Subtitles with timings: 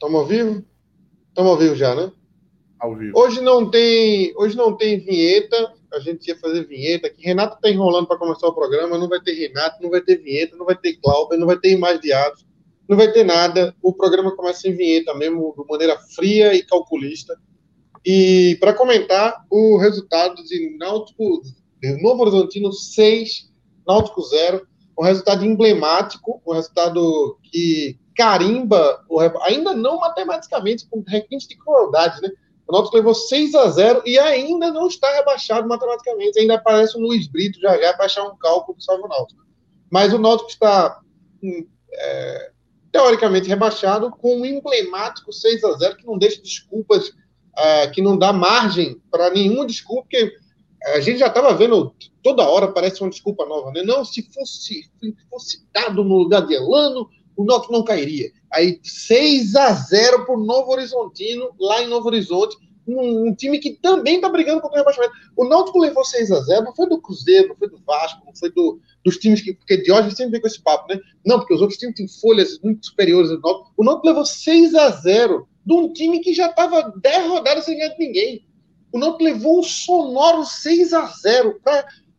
[0.00, 0.64] Estamos ao vivo?
[1.30, 2.12] Estamos ao vivo já, né?
[2.78, 3.18] Ao vivo.
[3.18, 5.74] Hoje não tem, hoje não tem vinheta.
[5.92, 7.20] A gente ia fazer vinheta aqui.
[7.24, 8.96] Renato está enrolando para começar o programa.
[8.96, 11.76] Não vai ter Renato, não vai ter vinheta, não vai ter Cláudio, não vai ter
[11.76, 12.46] mais diários,
[12.88, 13.74] não vai ter nada.
[13.82, 17.36] O programa começa sem vinheta mesmo, de maneira fria e calculista.
[18.06, 21.42] E para comentar o resultado de Náutico,
[21.82, 23.50] de Novo Horizontino 6,
[23.84, 24.64] Náutico 0,
[24.96, 29.00] um resultado emblemático, um resultado que carimba,
[29.42, 32.30] ainda não matematicamente, com requinte de crueldade, né?
[32.66, 36.38] O Náutico levou 6 a 0 e ainda não está rebaixado matematicamente.
[36.38, 39.40] Ainda aparece o Luiz Brito já já para achar um cálculo do salvo Náutico.
[39.88, 41.00] Mas o Náutico está
[41.42, 42.50] hum, é,
[42.92, 47.12] teoricamente rebaixado com um emblemático 6 a 0 que não deixa desculpas,
[47.56, 50.30] é, que não dá margem para nenhuma desculpa, porque
[50.86, 53.82] a gente já estava vendo toda hora parece uma desculpa nova, né?
[53.82, 58.32] Não, se fosse, se fosse dado no lugar de Elano, o Náutico não cairia.
[58.52, 63.74] Aí 6 a 0 para Novo Horizontino, lá em Novo Horizonte, um, um time que
[63.74, 65.12] também está brigando contra o rebaixamento.
[65.36, 68.34] O Náutico levou 6 a 0 não foi do Cruzeiro, não foi do Vasco, não
[68.34, 69.54] foi do, dos times que.
[69.54, 71.00] Porque de hoje sempre vem com esse papo, né?
[71.24, 73.72] Não, porque os outros times têm folhas muito superiores ao Náutico.
[73.76, 77.78] O Náutico levou 6 a 0 de um time que já estava 10 rodadas sem
[77.78, 78.44] ganhar de ninguém.
[78.92, 81.60] O Náutico levou um sonoro 6 a 0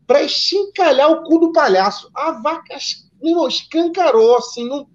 [0.08, 2.10] para eschincalhar o cu do palhaço.
[2.16, 2.78] A vaca
[3.50, 4.88] escancarou, assim, não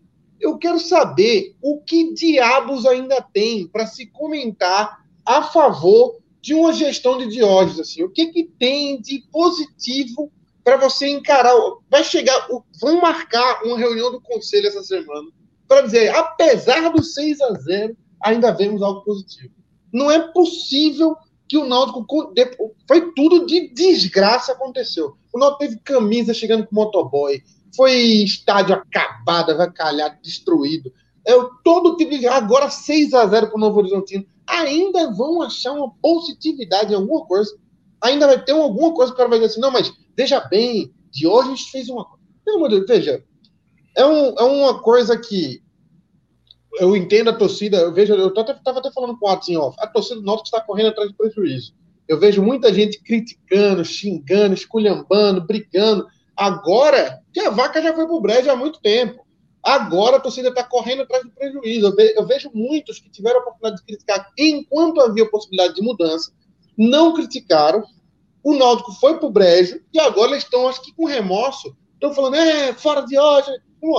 [0.44, 6.72] eu quero saber o que diabos ainda tem para se comentar a favor de uma
[6.72, 7.80] gestão de Diógenes.
[7.80, 8.02] Assim.
[8.02, 10.30] O que, que tem de positivo
[10.62, 11.54] para você encarar?
[11.90, 12.46] Vai chegar,
[12.78, 15.28] vão marcar uma reunião do conselho essa semana
[15.66, 19.52] para dizer, apesar do 6 a 0 ainda vemos algo positivo.
[19.90, 21.16] Não é possível
[21.48, 22.06] que o Náutico
[22.86, 25.16] foi tudo de desgraça aconteceu.
[25.32, 27.42] O Náutico teve camisa chegando com motoboy,
[27.76, 30.92] foi estádio acabado, avacalhado, destruído.
[31.26, 31.32] É,
[31.64, 32.26] todo tipo de.
[32.26, 34.26] Agora 6 a 0 para o Novo Horizontino.
[34.46, 37.56] Ainda vão achar uma positividade em alguma coisa.
[38.02, 40.92] Ainda vai ter alguma coisa que o cara vai dizer assim: não, mas veja bem,
[41.10, 42.22] de hoje a gente fez uma coisa.
[42.44, 43.24] Pelo amor de Deus, veja.
[43.96, 45.62] É, um, é uma coisa que
[46.78, 47.78] eu entendo a torcida.
[47.78, 49.76] Eu vejo, eu estava até falando com o Atos off.
[49.80, 51.72] A torcida do Norte está correndo atrás de prejuízo.
[52.06, 56.06] Eu vejo muita gente criticando, xingando, esculhambando, brigando.
[56.36, 59.24] Agora, que a vaca já foi para o brejo há muito tempo.
[59.62, 61.86] Agora a torcida está correndo atrás do prejuízo.
[61.86, 65.82] Eu, ve eu, vejo muitos que tiveram a oportunidade de criticar enquanto havia possibilidade de
[65.82, 66.32] mudança,
[66.76, 67.82] não criticaram.
[68.42, 72.12] O Náutico foi para o brejo e agora eles estão, acho que com remorso, estão
[72.12, 73.50] falando, é, fora de hoje.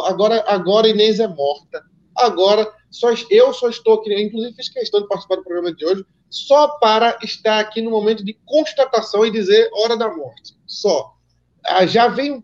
[0.05, 1.83] Agora, agora Inês é morta.
[2.15, 6.05] Agora, só, eu só estou aqui, inclusive fiz questão de participar do programa de hoje,
[6.29, 10.53] só para estar aqui no momento de constatação e dizer hora da morte.
[10.67, 11.14] Só.
[11.67, 12.43] Ah, já vem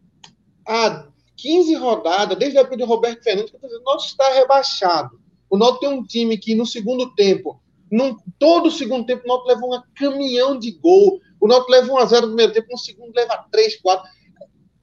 [0.68, 5.20] há 15 rodadas, desde a época de Roberto Fernandes, que o Náutico está rebaixado.
[5.50, 7.62] O Náutico tem um time que no segundo tempo,
[7.92, 11.20] num, todo o segundo tempo, o Náutico leva um caminhão de gol.
[11.40, 14.10] O Náutico leva 1 a 0 no primeiro tempo, no segundo leva 3, 4.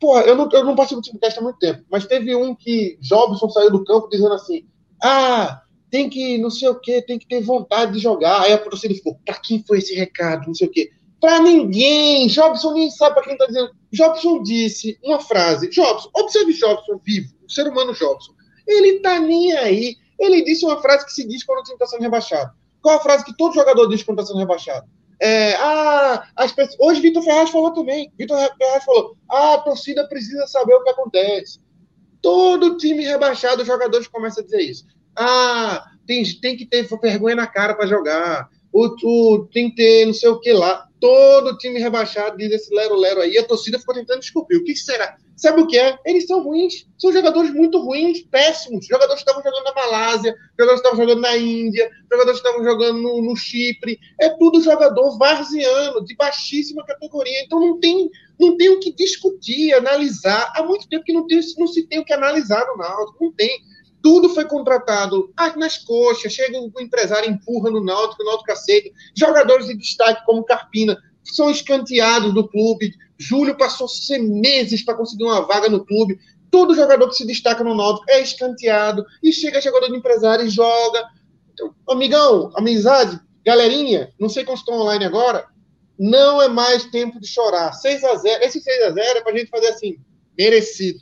[0.00, 2.98] Porra, eu não, eu não participo do teste há muito tempo, mas teve um que
[3.00, 4.64] Jobson saiu do campo dizendo assim:
[5.02, 8.42] ah, tem que não sei o que, tem que ter vontade de jogar.
[8.42, 10.46] Aí a torcida ficou: pra quem foi esse recado?
[10.46, 10.90] Não sei o que.
[11.20, 12.28] Para ninguém.
[12.28, 13.70] Jobson nem sabe para quem está dizendo.
[13.92, 15.68] Jobson disse uma frase.
[15.70, 18.32] Jobson, observe Jobson vivo, o ser humano Jobson.
[18.66, 19.96] Ele tá nem aí.
[20.18, 22.52] Ele disse uma frase que se diz quando o time está sendo rebaixado.
[22.82, 24.86] Qual a frase que todo jogador diz quando está sendo rebaixado?
[25.20, 26.76] É, ah, as pessoas...
[26.80, 28.12] Hoje Vitor Ferraz falou também.
[28.16, 31.60] Vitor Ferraz falou: ah, a torcida precisa saber o que acontece.
[32.22, 34.86] Todo time rebaixado, os jogadores começam a dizer isso.
[35.16, 38.48] Ah, tem, tem que ter vergonha na cara para jogar.
[38.72, 42.74] O, o, tem que ter não sei o que lá todo time rebaixado diz esse
[42.74, 44.56] lero-lero aí, a torcida ficou tentando descobrir.
[44.56, 45.16] O que será?
[45.36, 45.96] Sabe o que é?
[46.04, 46.86] Eles são ruins.
[46.98, 48.86] São jogadores muito ruins, péssimos.
[48.86, 52.68] Jogadores que estavam jogando na Malásia, jogadores que estavam jogando na Índia, jogadores que estavam
[52.68, 53.98] jogando no, no Chipre.
[54.20, 57.44] É tudo jogador varziano, de baixíssima categoria.
[57.44, 60.52] Então não tem, não tem o que discutir, analisar.
[60.56, 63.24] Há muito tempo que não, tem, não se tem o que analisar no Náutico.
[63.24, 63.60] Não tem
[64.02, 68.90] tudo foi contratado nas coxas, chega o empresário, empurra no Náutico, o Náutico aceita.
[69.14, 72.94] Jogadores de destaque como Carpina são escanteados do clube.
[73.18, 73.88] Júlio passou
[74.20, 76.18] meses para conseguir uma vaga no clube.
[76.50, 79.04] Todo jogador que se destaca no Náutico é escanteado.
[79.22, 81.04] E chega jogador de empresário e joga.
[81.52, 85.44] Então, amigão, amizade, galerinha, não sei quantos estão online agora,
[85.98, 87.72] não é mais tempo de chorar.
[87.72, 89.96] 6 a 0 Esse 6 a 0 é para a gente fazer assim,
[90.38, 91.00] merecido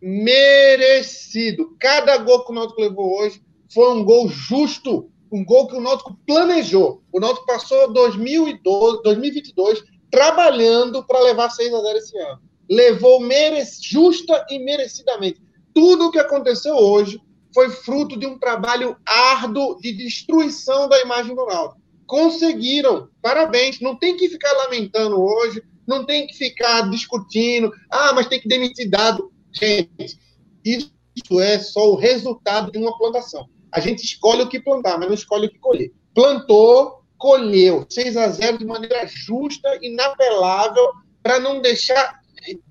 [0.00, 1.76] merecido.
[1.78, 5.80] Cada gol que o Náutico levou hoje foi um gol justo, um gol que o
[5.80, 7.02] Náutico planejou.
[7.12, 12.40] O Náutico passou 2012, 2022 trabalhando para levar 6 a 0 esse ano.
[12.70, 13.62] Levou mere...
[13.82, 15.40] justa e merecidamente.
[15.74, 17.20] Tudo o que aconteceu hoje
[17.52, 21.80] foi fruto de um trabalho árduo de destruição da imagem do Náutico.
[22.06, 23.80] Conseguiram, parabéns.
[23.80, 28.48] Não tem que ficar lamentando hoje, não tem que ficar discutindo, ah, mas tem que
[28.48, 29.30] demitir dado.
[29.58, 30.18] Gente,
[30.64, 33.48] isso é só o resultado de uma plantação.
[33.72, 35.92] A gente escolhe o que plantar, mas não escolhe o que colher.
[36.14, 40.90] Plantou, colheu 6 a 0 de maneira justa, inapelável,
[41.22, 42.20] para não deixar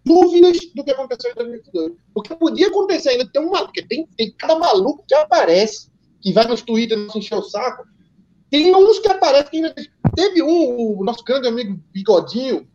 [0.06, 1.92] dúvidas do que aconteceu em 2022.
[2.14, 5.90] Porque podia acontecer ainda, tem uma, porque tem, tem cada maluco que aparece,
[6.22, 7.84] que vai nos Twitter nos encher o saco.
[8.50, 9.76] Tem uns que aparecem que ainda.
[10.16, 12.66] Teve um, o nosso grande amigo Bigodinho,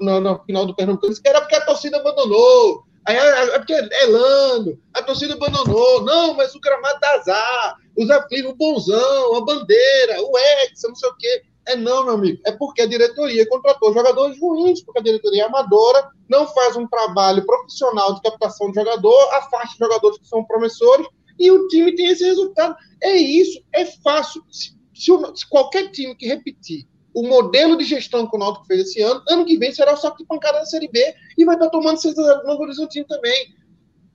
[0.00, 2.84] no, no final do Pernambuco, que era porque a torcida abandonou.
[3.06, 6.02] Aí é porque é Lando, a torcida abandonou.
[6.02, 11.08] Não, mas o gramado azar, os aflitos, o bonzão, a bandeira, o Edson, não sei
[11.08, 11.42] o quê.
[11.66, 12.40] É não, meu amigo.
[12.46, 16.86] É porque a diretoria contratou jogadores ruins, porque a diretoria é amadora, não faz um
[16.86, 21.06] trabalho profissional de captação de jogador, afasta jogadores que são promissores
[21.38, 22.74] e o time tem esse resultado.
[23.02, 24.42] É isso, é fácil.
[24.50, 26.86] Se, se, se qualquer time que repetir
[27.18, 29.96] o modelo de gestão que o Náutico fez esse ano, ano que vem será o
[29.96, 33.56] saco de pancada da Série B e vai estar tomando 6 a no Horizontino também.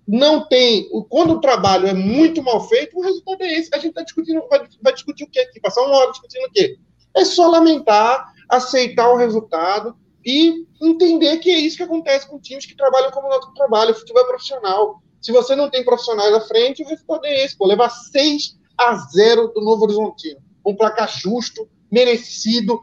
[0.08, 0.88] Não tem.
[1.10, 3.70] Quando o trabalho é muito mal feito, o resultado é esse.
[3.74, 5.60] A gente está discutindo, vai, vai, discutir o quê aqui?
[5.60, 6.78] Passar uma hora discutindo o quê?
[7.14, 12.66] É só lamentar, aceitar o resultado e entender que é isso que acontece com times
[12.66, 15.04] que trabalham como nosso trabalho, o futebol é profissional.
[15.22, 18.96] Se você não tem profissionais à frente, o resultado é esse, pô, levar 6 a
[18.96, 20.40] 0 do Novo Horizontino.
[20.66, 22.82] Um placar justo, merecido.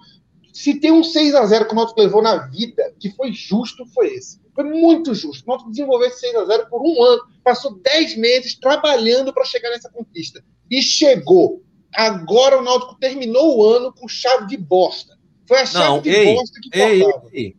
[0.52, 3.86] Se tem um 6 a 0 que o Náutico levou na vida, que foi justo,
[3.86, 4.40] foi esse.
[4.54, 5.44] Foi muito justo.
[5.44, 9.44] O Náutico desenvolveu esse 6 a 0 por um ano, passou 10 meses trabalhando para
[9.44, 10.42] chegar nessa conquista.
[10.70, 11.62] E chegou.
[11.94, 15.18] Agora o Náutico terminou o ano com chave de bosta.
[15.46, 17.02] Foi a chave não, de ei, bosta que ei,
[17.32, 17.56] ei,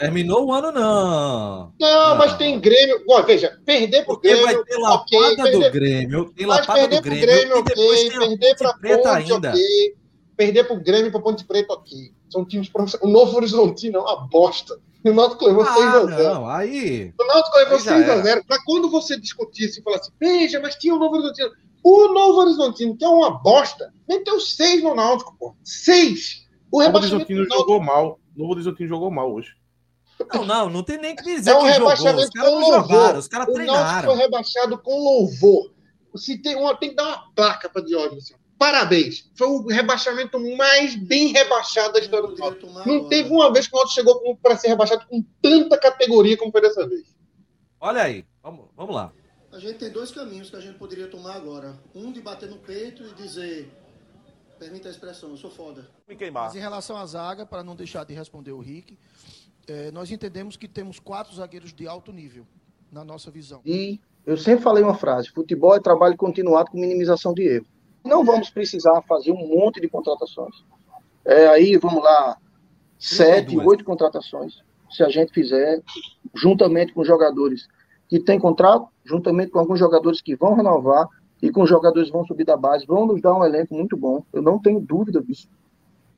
[0.00, 1.74] Terminou o ano, não.
[1.78, 2.16] Não, não.
[2.16, 3.04] mas tem Grêmio.
[3.26, 4.44] Veja, perder pro Grêmio.
[4.44, 6.32] Vai ter lapada okay, perder, do Grêmio.
[6.34, 7.26] Tem lapada do Grêmio.
[7.26, 9.50] Grêmio e okay, perder pra Ponte, ainda.
[9.50, 9.94] ok.
[10.36, 12.12] Perder pro Grêmio para Ponte Preta, ok.
[12.30, 13.08] São times profissionais.
[13.08, 14.78] O Novo Horizontino é uma bosta.
[15.04, 16.34] O Náutico levou ah, 6x0.
[16.34, 17.14] Não, aí.
[17.18, 18.44] O Náutico levou 6x0.
[18.46, 21.50] Para quando você discutisse e falasse, veja, mas tinha o Novo Horizontino.
[21.82, 25.54] O Novo Horizontino, que é uma bosta, meteu seis no Náutico, pô.
[25.64, 26.46] Seis.
[26.70, 28.20] O Novo Horizontino jogou mal.
[28.36, 29.54] O Novo Horizontino jogou mal hoje.
[30.34, 32.24] Não, não, não tem nem que dizer é um que rebaixamento jogou.
[32.24, 33.80] Os caras não jogaram, os caras treinaram.
[33.80, 35.72] O Náutico foi rebaixado com louvor.
[36.16, 38.24] Se tem, uma, tem que dar uma placa para Diógenes.
[38.24, 38.34] Assim.
[38.60, 39.26] Parabéns.
[39.34, 42.66] Foi o rebaixamento mais bem rebaixado da história do Náutico.
[42.86, 46.52] Não teve uma vez que o Náutico chegou para ser rebaixado com tanta categoria como
[46.52, 47.16] foi dessa vez.
[47.80, 49.10] Olha aí, vamos, vamos lá.
[49.50, 51.74] A gente tem dois caminhos que a gente poderia tomar agora.
[51.94, 53.72] Um de bater no peito e dizer,
[54.58, 55.88] permita a expressão, eu sou foda.
[56.06, 56.44] Me queimar.
[56.44, 58.98] Mas em relação à zaga, para não deixar de responder o Rick,
[59.66, 62.46] é, nós entendemos que temos quatro zagueiros de alto nível,
[62.92, 63.62] na nossa visão.
[63.64, 67.66] E eu sempre falei uma frase: futebol é trabalho continuado com minimização de erro.
[68.04, 70.64] Não vamos precisar fazer um monte de contratações.
[71.24, 72.38] É, aí, vamos lá,
[72.98, 75.82] sete, oito contratações, se a gente fizer,
[76.34, 77.68] juntamente com jogadores
[78.08, 81.08] que têm contrato, juntamente com alguns jogadores que vão renovar
[81.40, 84.24] e com jogadores que vão subir da base, vão nos dar um elenco muito bom.
[84.32, 85.48] Eu não tenho dúvida disso.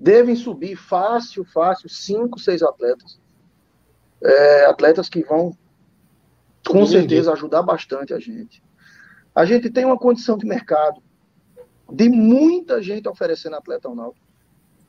[0.00, 3.20] Devem subir fácil, fácil, cinco, seis atletas.
[4.20, 5.56] É, atletas que vão,
[6.66, 8.62] com certeza, ajudar bastante a gente.
[9.34, 11.02] A gente tem uma condição de mercado
[11.92, 14.26] de muita gente oferecendo atleta ao Náutico.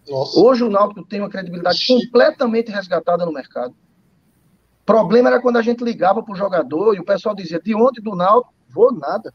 [0.09, 0.39] Nossa.
[0.39, 3.71] Hoje o Náutico tem uma credibilidade completamente resgatada no mercado.
[4.81, 7.75] O problema era quando a gente ligava para o jogador e o pessoal dizia, de
[7.75, 8.53] onde do Náutico?
[8.69, 9.33] Vou nada.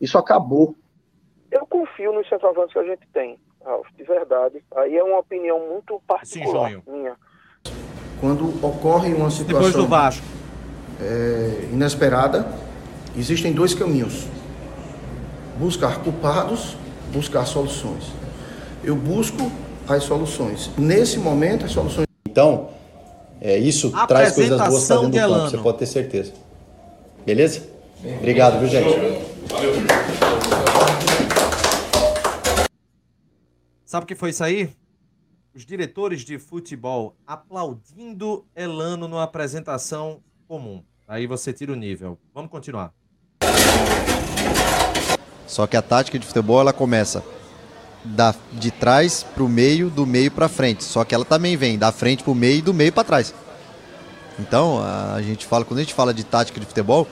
[0.00, 0.74] Isso acabou.
[1.50, 4.62] Eu confio nos centroavantes que a gente tem, Ralf, de verdade.
[4.76, 7.16] Aí é uma opinião muito particular Sim, minha.
[8.20, 10.26] Quando ocorre uma situação Depois do Vasco.
[10.98, 12.46] É, inesperada,
[13.16, 14.26] existem dois caminhos.
[15.58, 16.76] Buscar culpados,
[17.12, 18.04] buscar soluções.
[18.84, 19.50] Eu busco
[19.88, 20.70] as soluções.
[20.76, 22.06] Nesse momento, as soluções.
[22.28, 22.70] Então,
[23.40, 26.32] é, isso traz coisas boas para dentro do campo, você pode ter certeza.
[27.24, 27.66] Beleza?
[28.18, 28.88] Obrigado, viu, gente?
[29.48, 29.72] Valeu.
[33.84, 34.70] Sabe o que foi isso aí?
[35.54, 40.82] Os diretores de futebol aplaudindo Elano numa apresentação comum.
[41.08, 42.18] Aí você tira o nível.
[42.34, 42.92] Vamos continuar.
[45.46, 47.22] Só que a tática de futebol ela começa
[48.04, 50.84] da, de trás para o meio, do meio para frente.
[50.84, 53.34] Só que ela também vem da frente para o meio e do meio para trás.
[54.38, 57.06] Então, a gente fala, quando a gente fala de tática de futebol,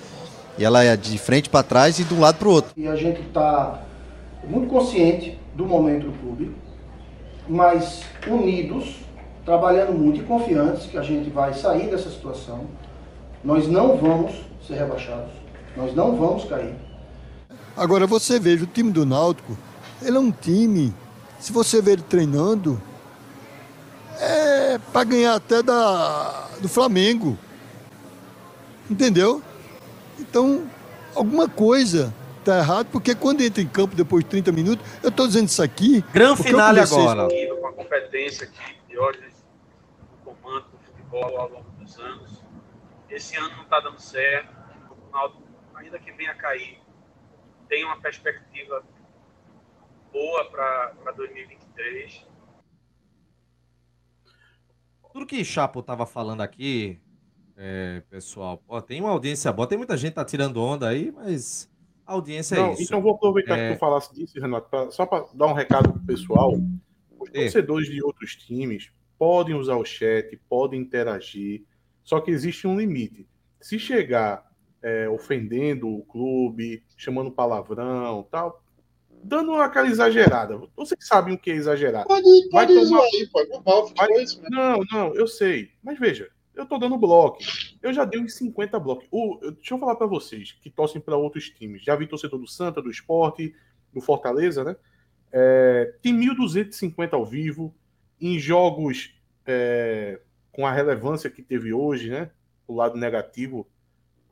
[0.59, 2.73] ela é de frente para trás e de um lado para o outro.
[2.77, 3.83] E a gente está
[4.47, 6.55] muito consciente do momento do clube,
[7.49, 8.97] mas unidos,
[9.45, 12.67] trabalhando muito e confiantes que a gente vai sair dessa situação.
[13.43, 14.33] Nós não vamos
[14.67, 15.33] ser rebaixados,
[15.77, 16.75] nós não vamos cair.
[17.77, 19.57] Agora você veja, o time do Náutico,
[20.01, 20.95] ele é um time,
[21.41, 22.81] se você ver ele treinando,
[24.21, 27.37] é para ganhar até da, do Flamengo.
[28.89, 29.43] Entendeu?
[30.19, 30.65] Então,
[31.15, 35.27] alguma coisa está errado, porque quando entra em campo depois de 30 minutos, eu estou
[35.27, 36.05] dizendo isso aqui.
[36.13, 37.29] Grande final agora.
[37.61, 39.35] Com a competência que Diógenes
[40.25, 42.45] no comando do futebol ao longo dos anos.
[43.11, 44.55] Esse ano não está dando certo.
[44.89, 45.37] O Ronaldo,
[45.75, 46.79] ainda que venha a cair,
[47.75, 48.85] tem uma perspectiva
[50.13, 52.25] boa para 2023.
[55.13, 57.01] Tudo que Chapo estava falando aqui,
[57.57, 61.11] é, pessoal, pô, tem uma audiência boa, tem muita gente que tá tirando onda aí,
[61.11, 61.69] mas
[62.07, 62.85] a audiência é Não, é isso.
[62.85, 63.69] Então vou aproveitar é...
[63.69, 66.53] que tu falasse disso, Renato, pra, só para dar um recado pro pessoal.
[67.19, 67.43] Os é.
[67.43, 71.65] torcedores de outros times podem usar o chat, podem interagir,
[72.05, 73.29] só que existe um limite.
[73.61, 74.49] Se chegar
[74.85, 78.63] é, ofendendo o clube, chamando palavrão, tal,
[79.09, 80.61] dando aquela exagerada.
[80.77, 82.07] Vocês sabem o que é exagerar.
[82.07, 83.01] Pode, pode tomar...
[83.01, 83.95] aí, pode.
[83.97, 84.23] Vai...
[84.23, 84.49] Isso, né?
[84.51, 85.71] Não, não, eu sei.
[85.83, 87.39] Mas veja, eu tô dando bloco.
[87.83, 89.07] Eu já dei uns 50 blocos.
[89.11, 91.83] O, deixa eu falar para vocês que torcem para outros times.
[91.83, 93.55] Já vi torcedor do Santa, do Esporte,
[93.91, 94.77] do Fortaleza, né?
[95.33, 97.75] É, tem 1.250 ao vivo.
[98.21, 99.15] Em jogos
[99.47, 100.21] é,
[100.53, 102.31] com a relevância que teve hoje, né?
[102.69, 103.67] O lado negativo,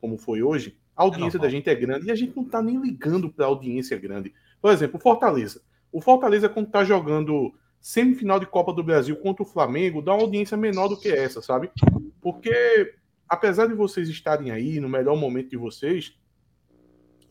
[0.03, 0.77] como foi hoje.
[0.97, 3.45] A audiência é da gente é grande e a gente não tá nem ligando para
[3.45, 4.33] audiência grande.
[4.61, 5.61] Por exemplo, o Fortaleza.
[5.93, 10.23] O Fortaleza, quando tá jogando semifinal de Copa do Brasil contra o Flamengo, dá uma
[10.23, 11.71] audiência menor do que essa, sabe?
[12.19, 12.95] Porque,
[13.29, 16.13] apesar de vocês estarem aí no melhor momento de vocês,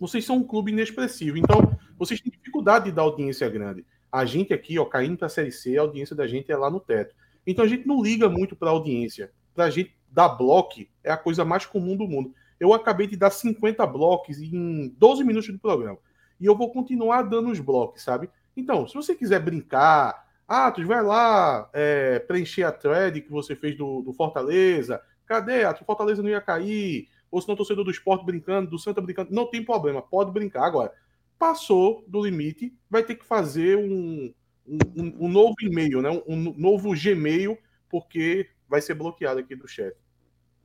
[0.01, 1.37] vocês são um clube inexpressivo.
[1.37, 3.85] Então, vocês têm dificuldade de dar audiência grande.
[4.11, 6.71] A gente aqui, ó, caindo para a Série C, a audiência da gente é lá
[6.71, 7.15] no teto.
[7.47, 9.31] Então, a gente não liga muito para a audiência.
[9.55, 12.35] Para a gente dar bloco é a coisa mais comum do mundo.
[12.63, 15.99] Eu acabei de dar 50 blocos em 12 minutos do programa
[16.39, 18.31] e eu vou continuar dando os blocos, sabe?
[18.57, 23.77] Então, se você quiser brincar, Atos, vai lá é, preencher a thread que você fez
[23.77, 25.03] do, do Fortaleza.
[25.27, 25.65] Cadê?
[25.65, 27.09] Atos, Fortaleza não ia cair.
[27.33, 29.35] Ou se não, torcedor do esporte brincando, do Santa brincando.
[29.35, 30.65] Não tem problema, pode brincar.
[30.65, 30.93] Agora,
[31.37, 34.33] passou do limite, vai ter que fazer um,
[34.65, 36.11] um, um novo e-mail, né?
[36.11, 39.97] Um, um, novo Gmail, porque vai ser bloqueado aqui do chat.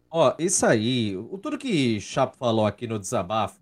[0.09, 3.59] Ó, isso aí, o tudo que Chapo falou aqui no desabafo,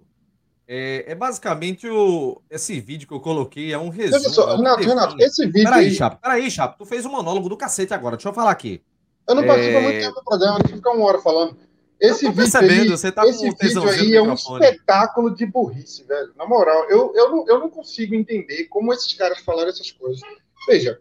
[0.67, 4.29] é, é, basicamente o, esse vídeo que eu coloquei, é um resumo.
[4.29, 5.63] Só, é Renato, Renato, esse vídeo.
[5.63, 5.93] Peraí, aí...
[5.93, 8.81] Chapo, peraí, Chapo, tu fez um monólogo do cacete agora, deixa eu falar aqui.
[9.27, 9.81] Eu não participo é...
[9.81, 11.57] muito tempo do programa, deixa eu ficar uma hora falando.
[11.99, 16.33] Esse vídeo aí, você tá esse vídeo aí é um espetáculo de burrice, velho.
[16.35, 20.21] Na moral, eu, eu, não, eu não consigo entender como esses caras falaram essas coisas.
[20.67, 20.99] Veja,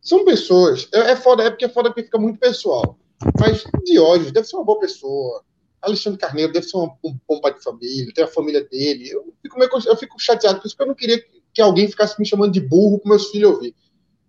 [0.00, 0.88] são pessoas.
[0.94, 2.98] É, é foda, é porque é foda porque fica muito pessoal.
[3.38, 5.42] Mas Diógenes deve ser uma boa pessoa.
[5.80, 9.10] Alexandre Carneiro deve ser um, um bom pai de família, tem a família dele.
[9.10, 11.22] Eu fico, meio, eu fico chateado por isso, porque eu não queria
[11.54, 13.74] que alguém ficasse me chamando de burro para meus filhos ouvir.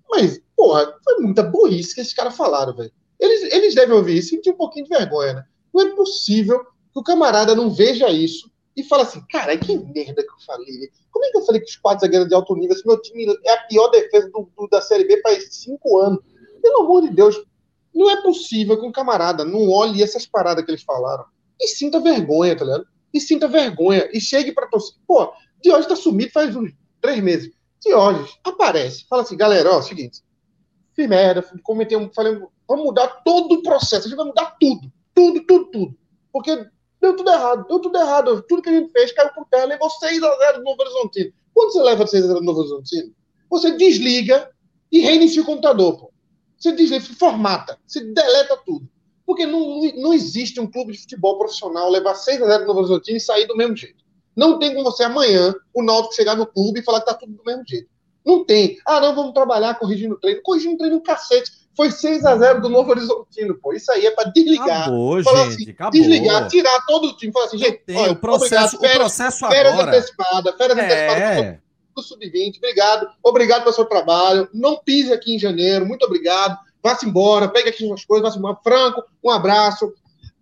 [0.10, 2.92] Mas, porra, foi muita burrice que esses caras falaram, velho.
[3.20, 5.44] Eles, eles devem ouvir isso e sentir um pouquinho de vergonha, né?
[5.74, 10.22] Não é possível que o camarada não veja isso e fale assim, cara, que merda
[10.24, 10.92] que eu falei.
[11.12, 13.26] Como é que eu falei que os quatro zagueiros de alto nível, esse meu time
[13.44, 16.20] é a pior defesa do, do, da Série B faz cinco anos?
[16.62, 17.44] Pelo amor de Deus,
[17.98, 21.26] não é possível que um camarada não olhe essas paradas que eles falaram
[21.60, 22.88] e sinta vergonha, tá ligado?
[23.12, 24.08] E sinta vergonha.
[24.14, 25.00] E chegue pra torcida.
[25.08, 27.52] Pô, Diógenes tá sumido faz uns três meses.
[27.82, 29.06] Diógenes aparece.
[29.10, 30.22] Fala assim, galera, ó, seguinte.
[30.94, 32.12] Fiz merda, cometei um.
[32.14, 34.06] Falei, vamos mudar todo o processo.
[34.06, 34.92] A gente vai mudar tudo.
[35.16, 35.98] Tudo, tudo, tudo.
[36.32, 36.68] Porque
[37.02, 37.68] deu tudo errado.
[37.68, 38.44] Deu tudo errado.
[38.48, 39.66] Tudo que a gente fez caiu por terra.
[39.66, 41.34] Levou 6x0 do Novo Horizontino.
[41.54, 43.12] Quando você leva 6x0 do Novo Horizontino,
[43.50, 44.52] você desliga
[44.92, 46.12] e reinicia o computador, pô.
[46.58, 48.90] Você desliga, formata, você deleta tudo.
[49.26, 52.80] Porque não, não existe um clube de futebol profissional levar 6 a 0 no Novo
[52.80, 54.04] Horizontino e sair do mesmo jeito.
[54.36, 57.34] Não tem como você amanhã, o Náutico chegar no clube e falar que tá tudo
[57.34, 57.90] do mesmo jeito.
[58.26, 58.78] Não tem.
[58.86, 60.42] Ah, não, vamos trabalhar corrigindo o treino.
[60.44, 61.52] Corrigindo o treino, cacete.
[61.76, 63.74] Foi 6 a 0 do Novo Horizontino, pô.
[63.74, 64.84] Isso aí é para desligar.
[64.84, 65.92] Acabou, gente, assim, acabou.
[65.92, 67.32] Desligar, tirar todo o time.
[67.32, 69.92] Falar assim, gente, olha, o processo, obrigado, férias, o processo férias agora...
[69.92, 70.82] antecipadas, férias é.
[70.84, 71.67] antecipadas
[71.98, 72.58] do Sub-20.
[72.58, 73.08] Obrigado.
[73.22, 74.48] Obrigado pelo seu trabalho.
[74.54, 75.86] Não pise aqui em janeiro.
[75.86, 78.58] Muito obrigado vá-se embora, pegue aqui suas coisas, vá-se embora.
[78.64, 79.92] Franco, um abraço.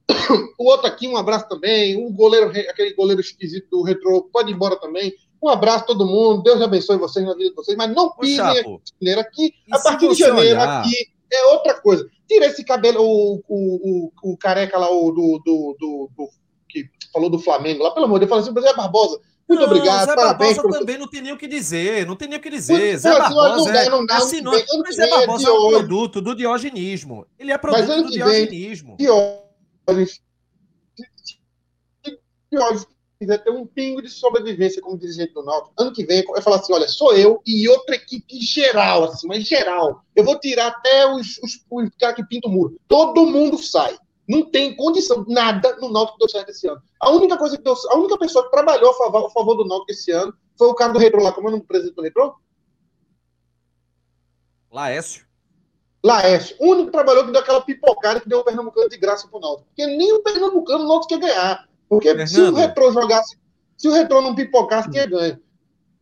[0.58, 1.98] O outro aqui, um abraço também.
[1.98, 5.14] Um goleiro, aquele goleiro esquisito do retrô, pode ir embora também.
[5.42, 6.44] Um abraço a todo mundo.
[6.44, 7.78] Deus abençoe vocês na vida de vocês.
[7.78, 9.54] Mas não pisem aqui, aqui.
[9.72, 10.82] A partir de janeiro, olhar...
[10.82, 10.96] aqui
[11.32, 12.08] é outra coisa.
[12.28, 16.30] Tira esse cabelo, o, o, o, o careca lá, o do, do, do, do,
[16.70, 19.68] que falou do Flamengo lá, pelo amor de Deus, fala assim, Zé Barbosa, muito não,
[19.68, 20.58] obrigado, Zé parabéns.
[20.58, 22.98] Barbosa também não tem nem o que dizer, não tem nem o que dizer.
[22.98, 27.28] Zé Barbosa não dá, não dá, assinou, mas Zé Barbosa é um produto do diogenismo.
[27.38, 28.98] Ele é produto do diogenismo.
[28.98, 30.22] Diógenes,
[32.52, 32.88] Diógenes
[33.20, 36.58] quiser ter um pingo de sobrevivência como dirigente do Náutico, ano que vem vai falar
[36.58, 40.02] assim, olha, sou eu e outra equipe geral, assim, mas geral.
[40.16, 42.80] Eu vou tirar até os, os, os caras que pintam o muro.
[42.88, 43.98] Todo mundo sai.
[44.28, 46.82] Não tem condição, nada no Náutico deu certo esse ano.
[47.00, 49.66] A única coisa que deu, a única pessoa que trabalhou a favor, a favor do
[49.66, 51.96] Náutico esse ano foi o cara do Retro lá, como é o nome do presidente
[51.96, 52.36] do Retro?
[54.72, 55.26] Laércio.
[56.04, 56.56] Laércio.
[56.60, 59.40] O único que trabalhou que deu aquela pipocada que deu o Pernambucano de graça pro
[59.40, 59.68] Náutico.
[59.68, 61.68] Porque nem o Pernambucano o Náutico quer ganhar.
[61.88, 62.28] Porque Fernando.
[62.28, 63.38] se o Retro jogasse,
[63.78, 65.40] se o Retro não pipocasse, quem ganha?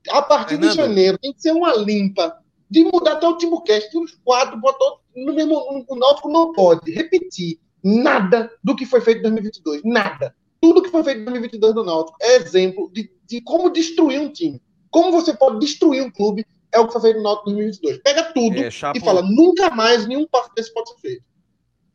[0.10, 0.72] A partir Fernando.
[0.72, 2.38] de janeiro tem que ser uma limpa
[2.70, 5.56] de mudar até o Timbucast, os quatro, botou no mesmo.
[5.88, 9.81] O Náutico não pode repetir nada do que foi feito em 2022.
[9.83, 10.35] Nada.
[10.61, 14.31] Tudo que foi feito em 2022 do Náutico é exemplo de, de como destruir um
[14.31, 14.61] time.
[14.89, 17.97] Como você pode destruir um clube é o que foi feito no Náutico em 2022.
[17.99, 21.23] Pega tudo é, e fala, nunca mais nenhum passo desse pode ser feito.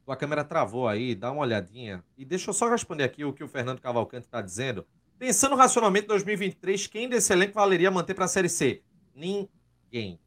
[0.07, 2.03] A câmera travou aí, dá uma olhadinha.
[2.17, 4.87] E deixa eu só responder aqui o que o Fernando Cavalcante está dizendo.
[5.19, 8.83] Pensando racionalmente em 2023, quem desse elenco valeria manter para a Série C?
[9.15, 10.19] Ninguém.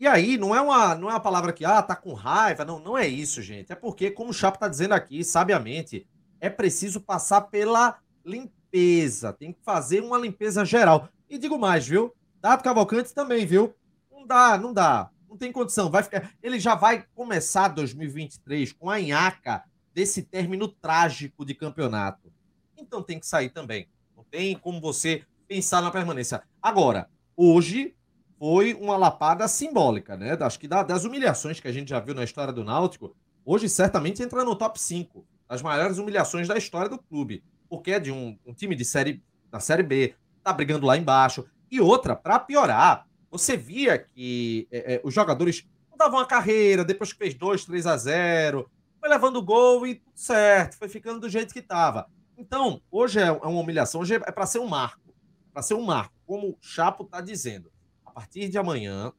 [0.00, 2.64] E aí, não é uma, não é uma palavra que, ah, tá com raiva.
[2.64, 3.70] Não, não é isso, gente.
[3.70, 6.08] É porque, como o Chapo tá dizendo aqui, sabiamente,
[6.40, 9.30] é preciso passar pela limpeza.
[9.34, 11.10] Tem que fazer uma limpeza geral.
[11.28, 12.14] E digo mais, viu?
[12.40, 13.74] Dado Cavalcante também, viu?
[14.10, 15.10] Não dá, não dá.
[15.28, 15.90] Não tem condição.
[15.90, 16.30] Vai ficar...
[16.42, 22.32] Ele já vai começar 2023 com a nhaca desse término trágico de campeonato.
[22.74, 23.86] Então tem que sair também.
[24.16, 26.42] Não tem como você pensar na permanência.
[26.62, 27.94] Agora, hoje
[28.40, 30.34] foi uma lapada simbólica, né?
[30.40, 34.22] Acho que das humilhações que a gente já viu na história do Náutico, hoje certamente
[34.22, 37.44] entra no top 5 das maiores humilhações da história do clube.
[37.68, 41.44] Porque é de um, um time de série da Série B, tá brigando lá embaixo.
[41.70, 46.82] E outra, para piorar, você via que é, é, os jogadores não davam a carreira,
[46.82, 51.20] depois que fez 2, 3 a 0, foi levando gol e tudo certo, foi ficando
[51.20, 52.08] do jeito que estava.
[52.38, 55.12] Então, hoje é, é uma humilhação, hoje é para ser um marco.
[55.52, 57.70] Para ser um marco, como o Chapo está dizendo
[58.10, 59.12] a partir de amanhã,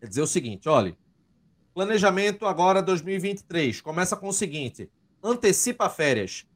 [0.00, 0.96] é dizer o seguinte: olha,
[1.74, 3.80] planejamento agora 2023.
[3.82, 4.90] Começa com o seguinte:
[5.22, 6.46] antecipa férias.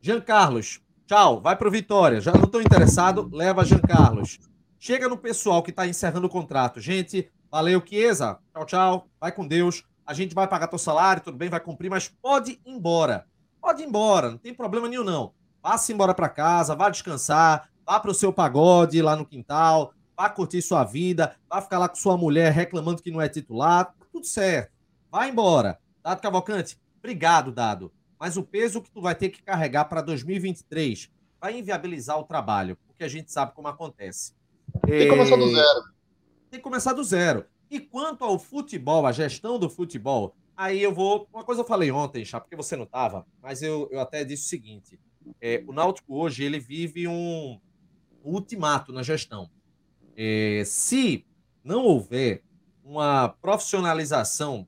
[0.00, 2.20] Jean Carlos, tchau, vai pro Vitória.
[2.20, 4.38] Já não estou interessado, leva Jean Carlos.
[4.78, 6.80] Chega no pessoal que está encerrando o contrato.
[6.80, 8.38] Gente, valeu, Chiesa.
[8.54, 9.08] Tchau, tchau.
[9.20, 9.84] Vai com Deus.
[10.06, 13.26] A gente vai pagar teu salário, tudo bem, vai cumprir, mas pode ir embora.
[13.60, 15.34] Pode ir embora, não tem problema nenhum, não.
[15.62, 20.28] Vá-se embora para casa, vá descansar, vá para o seu pagode lá no quintal, vá
[20.28, 24.26] curtir sua vida, vá ficar lá com sua mulher reclamando que não é titular, tudo
[24.26, 24.70] certo.
[25.10, 25.80] Vai embora.
[26.02, 27.90] Dado Cavalcante, obrigado, Dado.
[28.18, 32.76] Mas o peso que tu vai ter que carregar para 2023 vai inviabilizar o trabalho,
[32.86, 34.34] porque a gente sabe como acontece.
[34.86, 35.82] Tem que começar do zero.
[36.50, 37.46] Tem que começar do zero.
[37.70, 41.26] E quanto ao futebol, a gestão do futebol, aí eu vou.
[41.32, 44.44] Uma coisa eu falei ontem, Chá, porque você não estava, mas eu, eu até disse
[44.44, 45.00] o seguinte:
[45.40, 47.58] é, o Náutico hoje ele vive um,
[48.22, 49.48] um ultimato na gestão.
[50.16, 51.24] É, se
[51.62, 52.42] não houver
[52.84, 54.66] uma profissionalização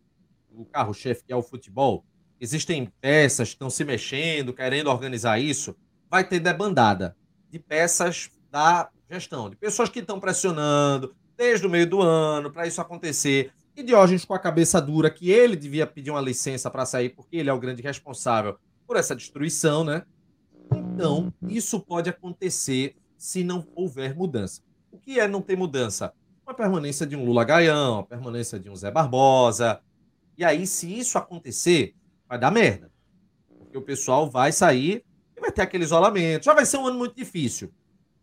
[0.50, 2.04] do carro-chefe, que é o futebol,
[2.40, 5.76] existem peças que estão se mexendo, querendo organizar isso,
[6.10, 7.16] vai ter debandada
[7.50, 12.66] de peças da gestão, de pessoas que estão pressionando desde o meio do ano para
[12.66, 13.52] isso acontecer.
[13.74, 17.36] E Diógenes com a cabeça dura que ele devia pedir uma licença para sair porque
[17.36, 20.04] ele é o grande responsável por essa destruição, né?
[20.74, 24.62] Então, isso pode acontecer se não houver mudança.
[25.02, 26.12] Que é não ter mudança?
[26.46, 29.80] Uma permanência de um Lula Gaião, a permanência de um Zé Barbosa.
[30.36, 31.94] E aí, se isso acontecer,
[32.28, 32.90] vai dar merda.
[33.58, 35.04] Porque o pessoal vai sair
[35.36, 36.44] e vai ter aquele isolamento.
[36.44, 37.72] Já vai ser um ano muito difícil.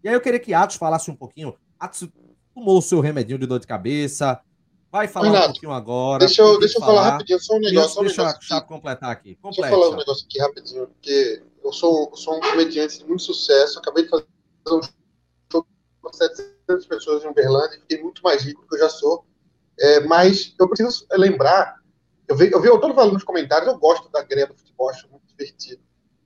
[0.03, 1.55] E aí eu queria que Atos falasse um pouquinho.
[1.79, 2.07] Atos
[2.53, 4.39] tomou o seu remedinho de dor de cabeça.
[4.91, 6.19] Vai falar Renato, um pouquinho agora.
[6.19, 8.01] Deixa eu, deixa eu falar, falar rapidinho, só um negócio.
[8.01, 9.35] Deixa, um negócio deixa completar aqui.
[9.35, 13.05] Complete, deixa eu falar um negócio aqui rapidinho, porque eu sou, sou um comediante de
[13.05, 13.77] muito sucesso.
[13.77, 14.25] Acabei de fazer
[14.71, 14.81] um
[15.51, 15.65] show
[16.01, 18.89] com 700 tantas pessoas em Uberlândia e fiquei muito mais rico do que eu já
[18.89, 19.25] sou.
[19.79, 21.77] É, mas eu preciso lembrar,
[22.27, 25.09] eu vi, eu vi todo falando nos comentários, eu gosto da greve do futebol, acho
[25.09, 25.81] muito divertido.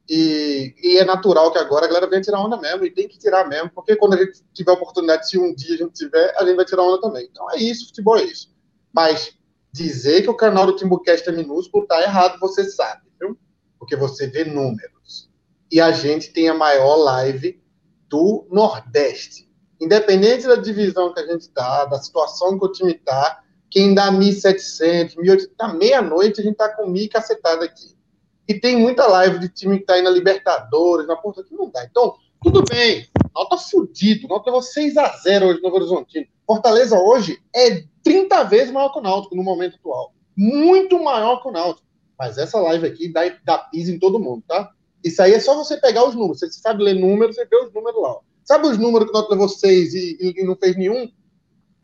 [0.09, 3.17] E, e, é natural que agora a galera venha tirar onda mesmo, e tem que
[3.17, 6.35] tirar mesmo, porque quando a gente tiver a oportunidade, se um dia a gente tiver,
[6.37, 7.25] a gente vai tirar onda também.
[7.31, 8.53] Então é isso, futebol é isso.
[8.91, 9.37] Mas
[9.71, 13.37] dizer que o canal do Timbucast é minúsculo tá errado, você sabe, viu?
[13.79, 15.29] Porque você vê números.
[15.71, 17.63] E a gente tem a maior live
[18.09, 23.41] do Nordeste independente da divisão que a gente está, da situação que o time está,
[23.69, 27.95] quem dá 1.700, 1.800, tá meia-noite, a gente tá com 1.000 cacetada aqui.
[28.47, 31.69] E tem muita live de time que tá aí na Libertadores, na porta que não
[31.69, 31.83] dá.
[31.85, 33.07] Então, tudo bem.
[33.33, 34.27] Nota fudido.
[34.27, 36.27] Nota levou 6x0 hoje no Novo Horizontino.
[36.45, 40.13] Fortaleza hoje é 30 vezes maior que o Náutico no momento atual.
[40.35, 41.87] Muito maior que o Náutico.
[42.19, 44.71] Mas essa live aqui dá, dá piso em todo mundo, tá?
[45.03, 46.39] Isso aí é só você pegar os números.
[46.39, 48.09] Você sabe ler números, você vê os números lá.
[48.09, 48.21] Ó.
[48.43, 51.09] Sabe os números que Náutico levou seis e, e, e não fez nenhum?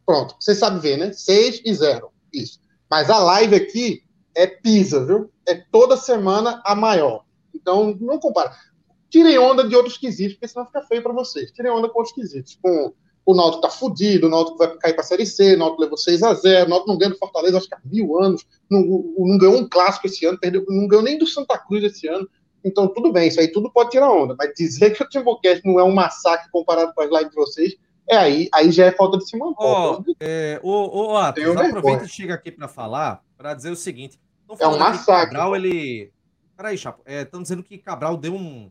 [0.05, 1.13] Pronto, você sabe ver, né?
[1.13, 2.09] Seis e zero.
[2.33, 2.59] Isso.
[2.89, 4.03] Mas a live aqui
[4.35, 5.31] é pisa, viu?
[5.47, 7.23] É toda semana a maior.
[7.53, 8.51] Então, não compara.
[9.09, 11.51] Tirem onda de outros quesitos, porque senão fica feio para vocês.
[11.51, 12.57] Tirem onda com outros quesitos.
[12.61, 12.93] Com
[13.25, 15.97] o Náutico tá fudido, o Náutico vai cair para a Série C, o Náutico levou
[15.97, 18.81] 6 a 0 o Náutico não ganha do Fortaleza, acho que há mil anos, não,
[19.19, 22.27] não ganhou um clássico esse ano, perdeu, não ganhou nem do Santa Cruz esse ano.
[22.63, 24.35] Então, tudo bem, isso aí tudo pode tirar onda.
[24.37, 27.75] Mas dizer que o Timbucast não é um massacre comparado com as lives de vocês,
[28.09, 29.55] é aí, aí já é falta de se manter.
[29.59, 34.19] Ó, é, ô, ô, aproveita e chega aqui para falar, para dizer o seguinte.
[34.59, 35.35] É um massacre.
[35.35, 36.11] Cabral, ele...
[36.57, 38.69] Peraí, Chapo, estão é, dizendo que Cabral deu um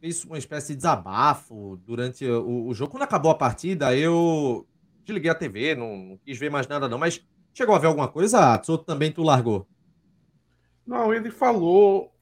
[0.00, 2.92] fez uma espécie de desabafo durante o, o, jogo.
[2.92, 4.66] Quando acabou a partida, eu
[5.04, 7.20] desliguei a TV, não, não, quis ver mais nada não, mas
[7.52, 9.66] chegou a ver alguma coisa, Atos, ou também tu largou?
[10.86, 12.12] Não, ele falou,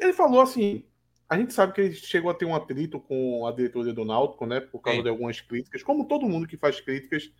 [0.00, 0.84] ele falou assim,
[1.28, 4.46] a gente sabe que ele chegou a ter um atrito com a diretoria do Náutico,
[4.46, 5.02] né, por causa Sim.
[5.04, 7.30] de algumas críticas, como todo mundo que faz críticas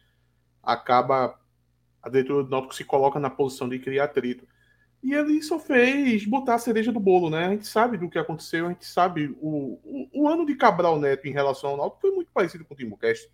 [0.63, 1.39] acaba
[2.03, 4.47] a diretoria do Náutico se coloca na posição de criar atrito.
[5.03, 7.47] E ele só fez botar a cereja do bolo, né?
[7.47, 9.35] A gente sabe do que aconteceu, a gente sabe.
[9.41, 12.75] O, o, o ano de Cabral Neto em relação ao Náutico foi muito parecido com
[12.75, 13.31] o Timbucast.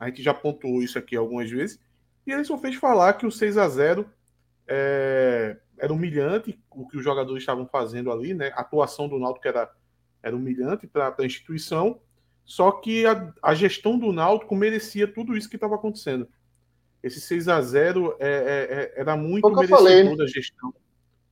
[0.00, 1.78] A gente já pontuou isso aqui algumas vezes.
[2.26, 4.10] E ele só fez falar que o 6 a 0
[4.66, 8.52] é, era humilhante, o que os jogadores estavam fazendo ali, né?
[8.54, 9.70] A atuação do Náutico era,
[10.22, 12.00] era humilhante para a instituição.
[12.44, 16.28] Só que a, a, gestão do Náutico merecia tudo isso que estava acontecendo.
[17.02, 20.72] Esse 6 a 0 é, é, é era muito merecedor da gestão.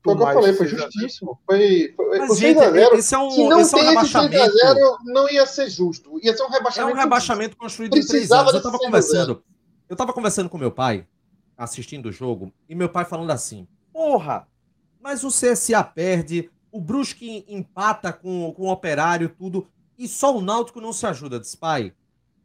[0.03, 1.41] Foi o que eu falei, foi justíssimo.
[1.47, 4.53] Foi, foi, Mas, gente, 0, esse é um, se não esse é um rebaixamento.
[4.53, 6.21] 0, não ia ser justo.
[6.23, 6.91] Ia ser um rebaixamento.
[6.91, 8.53] É um rebaixamento construído em três anos.
[8.53, 9.43] Eu estava conversando.
[9.89, 11.07] Eu tava conversando com meu pai,
[11.57, 14.49] assistindo o jogo, e meu pai falando assim: Porra,
[15.01, 20.41] mas o CSA perde, o Brusque empata com, com o operário, tudo, e só o
[20.41, 21.39] Náutico não se ajuda.
[21.39, 21.95] Diz, pai,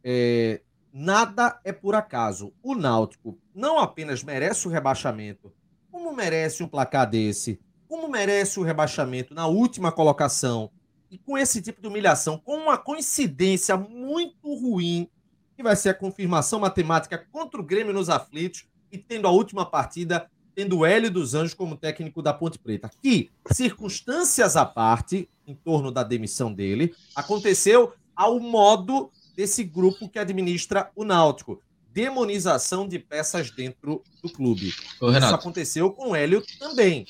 [0.04, 0.60] é,
[0.92, 2.52] nada é por acaso.
[2.62, 5.52] O Náutico não apenas merece o rebaixamento,
[5.90, 7.60] como merece um placar desse?
[7.88, 10.70] Como merece o rebaixamento na última colocação?
[11.10, 15.10] E com esse tipo de humilhação, com uma coincidência muito ruim,
[15.56, 19.66] que vai ser a confirmação matemática contra o Grêmio nos aflitos e tendo a última
[19.66, 22.90] partida, tendo o Hélio dos Anjos como técnico da Ponte Preta.
[23.02, 30.18] Que, circunstâncias à parte, em torno da demissão dele, aconteceu ao modo desse grupo que
[30.18, 31.60] administra o Náutico
[31.92, 34.72] demonização de peças dentro do clube.
[35.00, 37.06] Ô, Isso aconteceu com o Hélio também.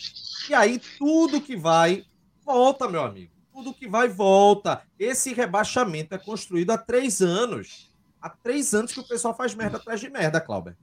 [0.48, 2.04] E aí tudo que vai,
[2.44, 3.30] volta, meu amigo.
[3.52, 4.82] Tudo que vai, volta.
[4.98, 7.90] Esse rebaixamento é construído há três anos.
[8.20, 10.76] Há três anos que o pessoal faz merda atrás de merda, Clauber.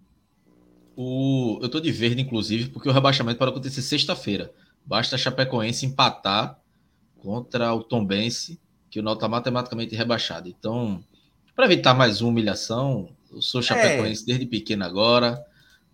[1.00, 1.60] O...
[1.62, 4.52] Eu tô de verde, inclusive, porque o rebaixamento pode acontecer sexta-feira.
[4.84, 6.60] Basta a Chapecoense empatar
[7.20, 10.50] contra o Tombense, que o Náutico está matematicamente rebaixado.
[10.50, 11.04] Então,
[11.56, 14.26] para evitar mais uma humilhação, eu sou chapecoense é.
[14.26, 15.40] desde pequeno agora.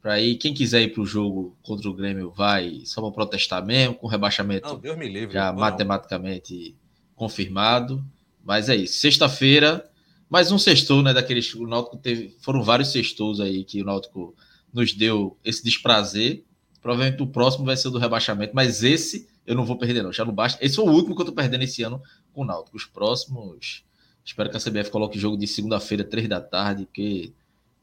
[0.01, 3.65] Para ir, quem quiser ir para o jogo contra o Grêmio vai só para protestar
[3.65, 6.75] mesmo, com rebaixamento não, Deus me livre, já matematicamente
[7.15, 8.01] confirmado.
[8.43, 8.99] Mas é isso.
[8.99, 9.89] Sexta-feira,
[10.29, 11.13] mais um sextou, né?
[11.13, 11.53] Daqueles.
[11.55, 12.35] O Náutico teve.
[12.39, 14.35] Foram vários sextos aí que o Náutico
[14.73, 16.43] nos deu esse desprazer.
[16.81, 20.11] Provavelmente o próximo vai ser o do rebaixamento, mas esse eu não vou perder, não.
[20.11, 20.63] Já não basta.
[20.63, 22.01] Esse foi o último que eu tô perdendo esse ano
[22.33, 22.75] com o Náutico.
[22.75, 23.83] Os próximos
[24.25, 27.33] Espero que a CBF coloque jogo de segunda-feira, três da tarde, porque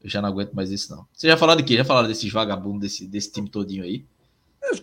[0.03, 1.05] eu já não aguento mais isso, não.
[1.13, 1.77] Você já falaram de quê?
[1.77, 4.03] Já falaram desses vagabundos, desse, desse time todinho aí?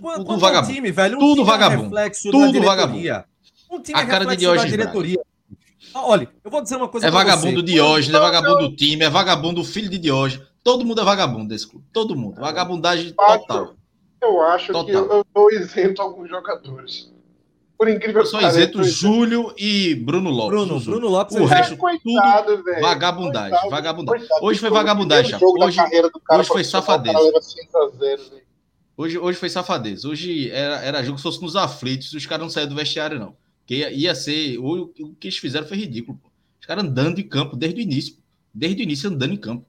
[0.01, 0.75] Quando, tudo vagabundo.
[0.75, 1.99] Time, velho, um tudo vagabundo.
[1.99, 3.25] É tudo vagabundo.
[3.71, 5.21] Um time a cara de Diógenes diretoria.
[5.95, 9.65] Olha, eu vou dizer uma coisa É vagabundo Diógenes, é vagabundo do time, é vagabundo
[9.65, 10.47] filho de Diógenes.
[10.69, 11.87] Todo mundo é vagabundo desse clube.
[11.91, 12.39] Todo mundo.
[12.39, 13.75] Vagabundagem total.
[14.21, 14.85] Eu acho total.
[14.85, 17.11] que eu, eu isento alguns jogadores.
[17.79, 18.53] Por incrível que pareça.
[18.53, 20.67] Só isento Júlio e Bruno Lopes.
[20.67, 21.37] Bruno, Bruno Lopes.
[21.39, 22.83] O resto, coitado, tudo véio.
[22.83, 23.51] vagabundagem.
[23.51, 24.21] Coitado, vagabundagem.
[24.29, 25.87] Coitado, hoje foi vagabundagem, Hoje,
[26.31, 27.19] hoje foi safadeza.
[28.95, 30.07] Hoje, hoje foi safadeza.
[30.07, 33.35] Hoje era, era jogo se fosse nos aflitos, os caras não saíram do vestiário, não.
[33.65, 34.59] Que ia, ia ser.
[34.59, 36.19] O, o que eles fizeram foi ridículo.
[36.19, 36.29] Pô.
[36.61, 38.19] Os caras andando em campo desde o início.
[38.53, 39.68] Desde o início andando em campo.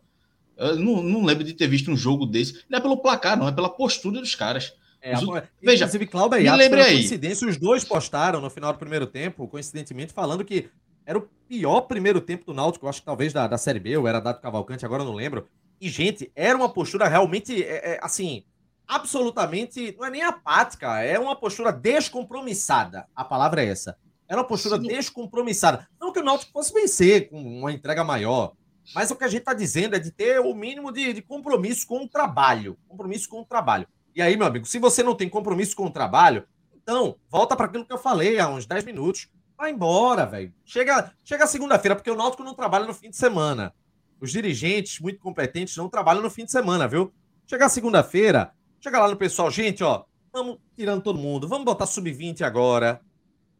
[0.59, 2.63] Eu não, não lembro de ter visto um jogo desse.
[2.69, 4.73] Não é pelo placar, não, é pela postura dos caras.
[5.01, 5.21] É, os...
[5.61, 6.93] Veja, inclusive, Cláudio e lembre aí.
[6.95, 10.69] coincidência, os dois postaram no final do primeiro tempo, coincidentemente, falando que
[11.05, 14.07] era o pior primeiro tempo do Náutico, acho que talvez da, da Série B, ou
[14.07, 15.47] era dado Cavalcante, agora não lembro.
[15.79, 18.43] E, gente, era uma postura realmente, é, é, assim,
[18.85, 23.07] absolutamente, não é nem apática, é uma postura descompromissada.
[23.15, 23.97] A palavra é essa.
[24.27, 24.87] Era uma postura Sim.
[24.87, 25.87] descompromissada.
[25.99, 28.53] Não que o Náutico fosse vencer com uma entrega maior,
[28.93, 31.85] mas o que a gente está dizendo é de ter o mínimo de, de compromisso
[31.85, 32.77] com o trabalho.
[32.87, 33.87] Compromisso com o trabalho.
[34.15, 37.67] E aí, meu amigo, se você não tem compromisso com o trabalho, então volta para
[37.67, 39.29] aquilo que eu falei há uns 10 minutos.
[39.57, 40.53] Vai embora, velho.
[40.65, 43.73] Chega, chega segunda-feira, porque o Náutico não trabalha no fim de semana.
[44.19, 47.13] Os dirigentes muito competentes não trabalham no fim de semana, viu?
[47.45, 52.41] Chegar segunda-feira, chega lá no pessoal, gente, ó, vamos tirando todo mundo, vamos botar sub-20
[52.41, 53.01] agora.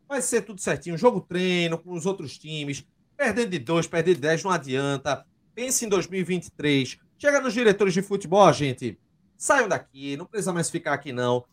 [0.07, 2.85] Vai ser tudo certinho, jogo treino com os outros times,
[3.19, 5.25] perdendo de dois, perdendo de dez, não adianta.
[5.53, 6.97] Pense em 2023.
[7.17, 8.97] Chega nos diretores de futebol, gente.
[9.35, 11.43] Saiam daqui, não precisa mais ficar aqui, não.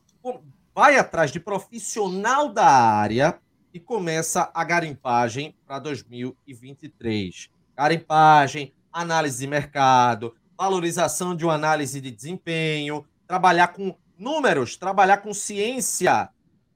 [0.73, 3.41] Vai atrás de profissional da área
[3.75, 7.51] e começa a garimpagem para 2023.
[7.77, 15.35] Garimpagem, análise de mercado, valorização de uma análise de desempenho, trabalhar com números, trabalhar com
[15.35, 16.29] ciência,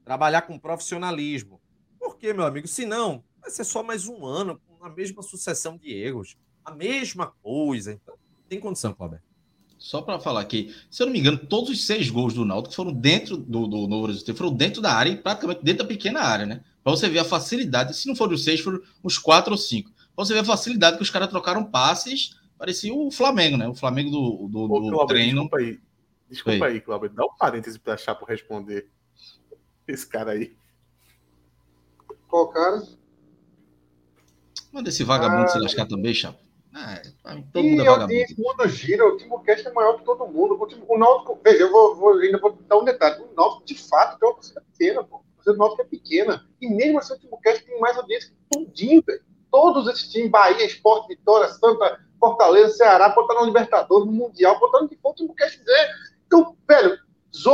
[0.04, 1.60] trabalhar com profissionalismo.
[1.96, 2.66] Por quê, meu amigo?
[2.66, 7.92] Senão, vai ser só mais um ano a mesma sucessão de erros, a mesma coisa.
[7.92, 8.14] Então,
[8.48, 9.20] tem condição, Cláudio.
[9.78, 12.74] Só para falar aqui, se eu não me engano, todos os seis gols do Náutico
[12.74, 16.44] foram dentro do, do Novo Horizonte, foram dentro da área, praticamente dentro da pequena área,
[16.44, 16.62] né?
[16.84, 19.90] Para você ver a facilidade, se não foram os seis, foram uns quatro ou cinco.
[20.14, 23.68] Para você ver a facilidade que os caras trocaram passes, parecia o Flamengo, né?
[23.68, 25.42] O Flamengo do, do, do Ô, Cláudio, treino.
[25.42, 25.80] Desculpa aí,
[26.28, 28.90] desculpa aí, Cláudio, dá um parêntese para Chapo responder.
[29.88, 30.54] Esse cara aí.
[32.28, 32.86] Qual cara?
[34.72, 36.38] Manda esse vagabundo ah, se lascar também, Chapo.
[36.72, 37.02] Ah,
[37.52, 38.24] todo mundo é vagabundo.
[38.38, 40.54] mundo gira, o Timocast é maior que todo mundo.
[40.54, 43.22] O, o Náutico, veja, eu vou, vou, ainda vou dar um detalhe.
[43.22, 45.16] O Náutico, de fato, tem uma torcida pequena, pô.
[45.16, 46.46] A torcida do Náutico é pequena.
[46.60, 49.22] E mesmo assim, o Timocast tem mais audiência que tudinho, velho.
[49.50, 54.88] Todos esses times, Bahia, Esporte, Vitória, Santa, Fortaleza, Ceará, estar no Libertadores, no Mundial, no
[54.88, 55.94] que for o Timocast quiser.
[56.26, 56.96] Então, velho,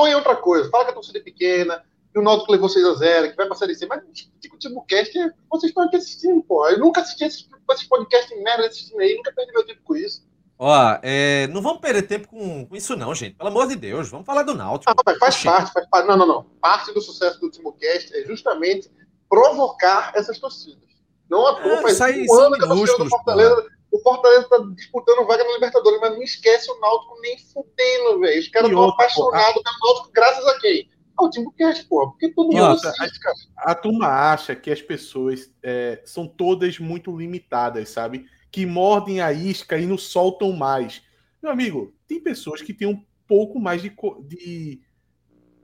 [0.06, 0.68] é outra coisa.
[0.68, 1.82] Fala que a torcida é pequena,
[2.16, 3.84] que o Náutico levou 6x0, que vai passar de ser.
[3.86, 4.00] Mas
[4.40, 5.12] tipo, o Timocast,
[5.50, 6.66] vocês estão aqui assistindo, pô.
[6.66, 10.26] Eu nunca assisti esses, esses podcasts merda times aí, nunca perdi meu tempo com isso.
[10.58, 13.36] Ó, é, não vamos perder tempo com, com, isso, não, gente.
[13.36, 14.94] Pelo amor de Deus, vamos falar do Náutico.
[15.04, 16.08] Mas faz parte, faz parte.
[16.08, 16.42] Não, não, não.
[16.58, 18.90] Parte do sucesso do Timocast é justamente
[19.28, 20.88] provocar essas torcidas.
[21.28, 23.66] Não à toa, é, faz um ano que a torcida do Fortaleza.
[23.92, 28.40] O Fortaleza está disputando vaga na Libertadores, mas não esquece o Náutico nem fudendo, velho.
[28.40, 30.95] Os caras estão apaixonados pelo Náutico graças a quem?
[31.16, 32.10] Ao Timbucast, pô.
[32.10, 33.20] Porque todo mundo outra, assiste,
[33.56, 38.26] a, a, turma acha que as pessoas é, são todas muito limitadas, sabe?
[38.50, 41.02] Que mordem a isca e não soltam mais.
[41.42, 43.90] Meu amigo, tem pessoas que têm um pouco mais de,
[44.24, 44.80] de,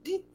[0.03, 0.25] de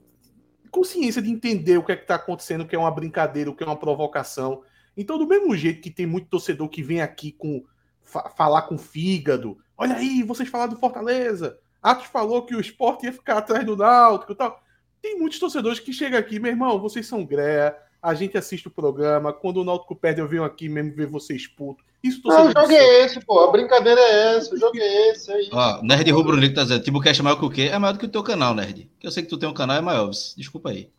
[0.70, 3.54] consciência de entender o que é que está acontecendo, o que é uma brincadeira, o
[3.54, 4.62] que é uma provocação.
[4.96, 7.64] Então, do mesmo jeito que tem muito torcedor que vem aqui com
[8.02, 13.06] fa falar com fígado, olha aí, vocês falaram do Fortaleza, Atos falou que o esporte
[13.06, 14.60] ia ficar atrás do Náutico e tal.
[15.02, 18.70] Tem muitos torcedores que chegam aqui, meu irmão, vocês são greia, a gente assiste o
[18.70, 21.84] programa, quando o Náutico perde eu venho aqui mesmo ver vocês puto.
[22.02, 25.32] Isso Não, o jogo é esse, pô, a brincadeira é essa, o jogo é esse.
[25.32, 27.62] É Ó, Nerd Rubro Negro tá dizendo, Timbucast é maior que o quê?
[27.72, 28.88] É maior do que o teu canal, Nerd.
[29.00, 30.90] Que eu sei que tu tem um canal, é maior, desculpa aí.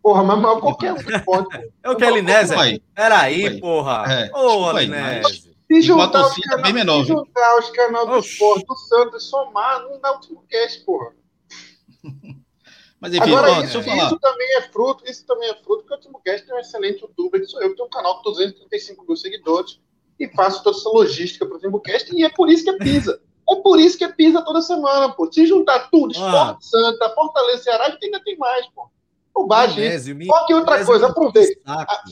[0.00, 1.48] Porra, mas maior qualquer um pode.
[1.82, 2.80] É o que, Linésia?
[2.94, 4.04] Peraí, porra.
[4.08, 5.56] É, Ô, Linésia.
[5.66, 9.26] Se juntar, os canal, bem menor, se juntar os canais do esporte, do Santos e
[9.26, 11.10] somar, não dá o Timbucast, porra.
[13.00, 16.00] Mas enfim, Agora, ó, isso, isso, também é fruto, isso também é fruto, porque o
[16.00, 19.78] Timocast é um excelente youtuber, sou eu, que tenho um canal com 235 mil seguidores
[20.18, 23.20] e faço toda essa logística para o Timocast, e é por isso que é pisa.
[23.48, 25.30] É por isso que é pisa toda semana, pô.
[25.30, 26.26] Se juntar tudo, ah.
[26.26, 28.88] Esporte Santa, Fortaleza, Ceará, ainda tem mais, pô.
[29.32, 29.84] Bobagem.
[30.26, 31.60] Foca em outra coisa, aproveita.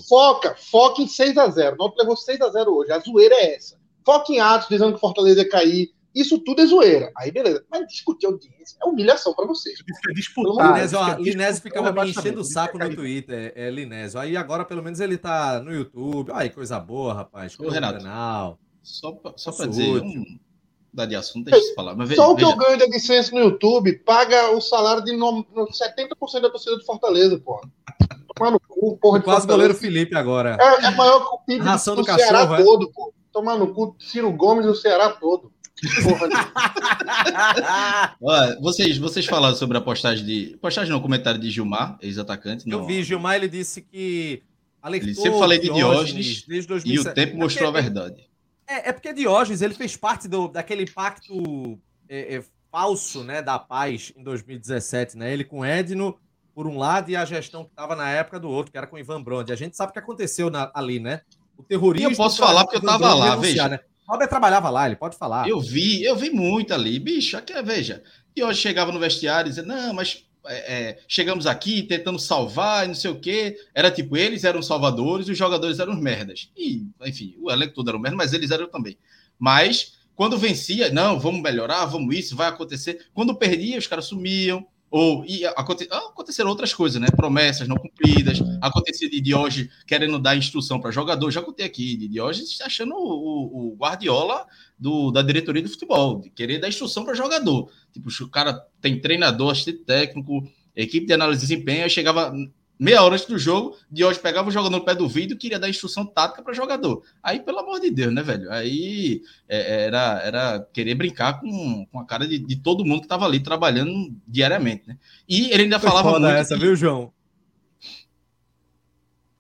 [0.07, 1.75] Foca, foca em 6x0.
[1.79, 2.93] Não levou 6x0 hoje.
[2.93, 3.79] A zoeira é essa.
[4.05, 5.91] Foca em Atos, dizendo que Fortaleza ia cair.
[6.15, 7.11] Isso tudo é zoeira.
[7.17, 7.65] Aí, beleza.
[7.69, 9.75] Mas discutir audiência é humilhação para vocês.
[9.75, 10.73] Isso é disputar.
[10.73, 14.21] Linésio, ó, Linésio ficava me enchendo o saco no Twitter, é, é Linésio.
[14.21, 16.31] Aí agora, pelo menos, ele tá no YouTube.
[16.33, 17.59] Ai, coisa boa, rapaz.
[17.59, 18.59] Ô, Renato, canal.
[18.83, 20.39] Só pra, só pra dizer, um,
[20.93, 21.97] dá de assunto, deixa eu falar.
[21.97, 25.17] Mas veja, só o que eu ganho de licença no YouTube paga o salário de
[25.17, 27.69] no, 70% da torcida do Fortaleza, porra.
[28.37, 29.19] Tomar no cu, porra.
[29.19, 30.57] De Quase goleiro Felipe agora.
[30.61, 32.63] É, é maior que o PIB do, do Ceará cachorro, é?
[32.63, 33.13] todo, pô.
[33.33, 35.53] Tomar no cu, Ciro Gomes do Ceará todo.
[38.21, 40.57] Olha, vocês, vocês falaram sobre a postagem de.
[40.61, 42.69] Postagem no comentário de Gilmar, ex-atacante.
[42.71, 44.43] Eu vi, Gilmar, ele disse que.
[44.81, 46.95] Alertou ele sempre falei de Diógenes, desde 2007.
[46.95, 48.31] e o tempo mostrou é porque, a verdade.
[48.67, 53.59] É, é porque Diógenes ele fez parte do, daquele pacto é, é, falso né, da
[53.59, 55.33] paz em 2017, né?
[55.33, 56.19] Ele com Edno
[56.55, 58.99] por um lado e a gestão que estava na época do outro, que era com
[58.99, 59.51] Ivan Brond.
[59.51, 61.23] A gente sabe o que aconteceu na, ali, né?
[61.57, 62.11] O terrorismo.
[62.11, 63.69] E eu posso falar porque eu estava lá, veja.
[63.69, 63.81] Né?
[64.07, 65.49] Robert trabalhava lá, ele pode falar.
[65.49, 67.37] Eu vi, eu vi muito ali, bicho.
[67.37, 68.03] Aqui, veja.
[68.37, 72.87] E hoje chegava no vestiário e dizia, não, mas é, é, chegamos aqui tentando salvar
[72.87, 73.57] não sei o quê.
[73.75, 76.51] Era tipo, eles eram salvadores e os jogadores eram merdas.
[76.57, 78.99] E, enfim, o elenco todo era um merda, mas eles eram também.
[79.39, 83.07] Mas, quando vencia, não, vamos melhorar, vamos isso, vai acontecer.
[83.15, 87.09] Quando perdia, os caras sumiam, Ou e aconte, aconteceram outras coisas, né?
[87.17, 91.33] Promessas não cumpridas, acontecia de Diógenes querendo dar instrução para jogador.
[91.33, 94.47] Já contei aqui, de Diógenes achando o, o Guardiola
[94.79, 97.69] do, da diretoria do futebol, de querer dar instrução para jogador.
[97.93, 102.33] Tipo, o cara tem treinador, assistente técnico, equipe de análise de desempenho, aí chegava
[102.79, 105.39] meia hora antes do jogo, de hoje pegava o jogador no pé do vidro e
[105.39, 107.03] queria dar instrução tática para jogador.
[107.23, 108.51] Aí, pelo amor de Deus, né, velho?
[108.51, 113.07] Aí é, era, era querer brincar com, com a cara de, de todo mundo que
[113.07, 114.99] estava ali trabalhando diariamente, né?
[115.29, 116.27] E ele ainda foi falava muito.
[116.27, 116.61] essa, que...
[116.61, 117.13] viu, João?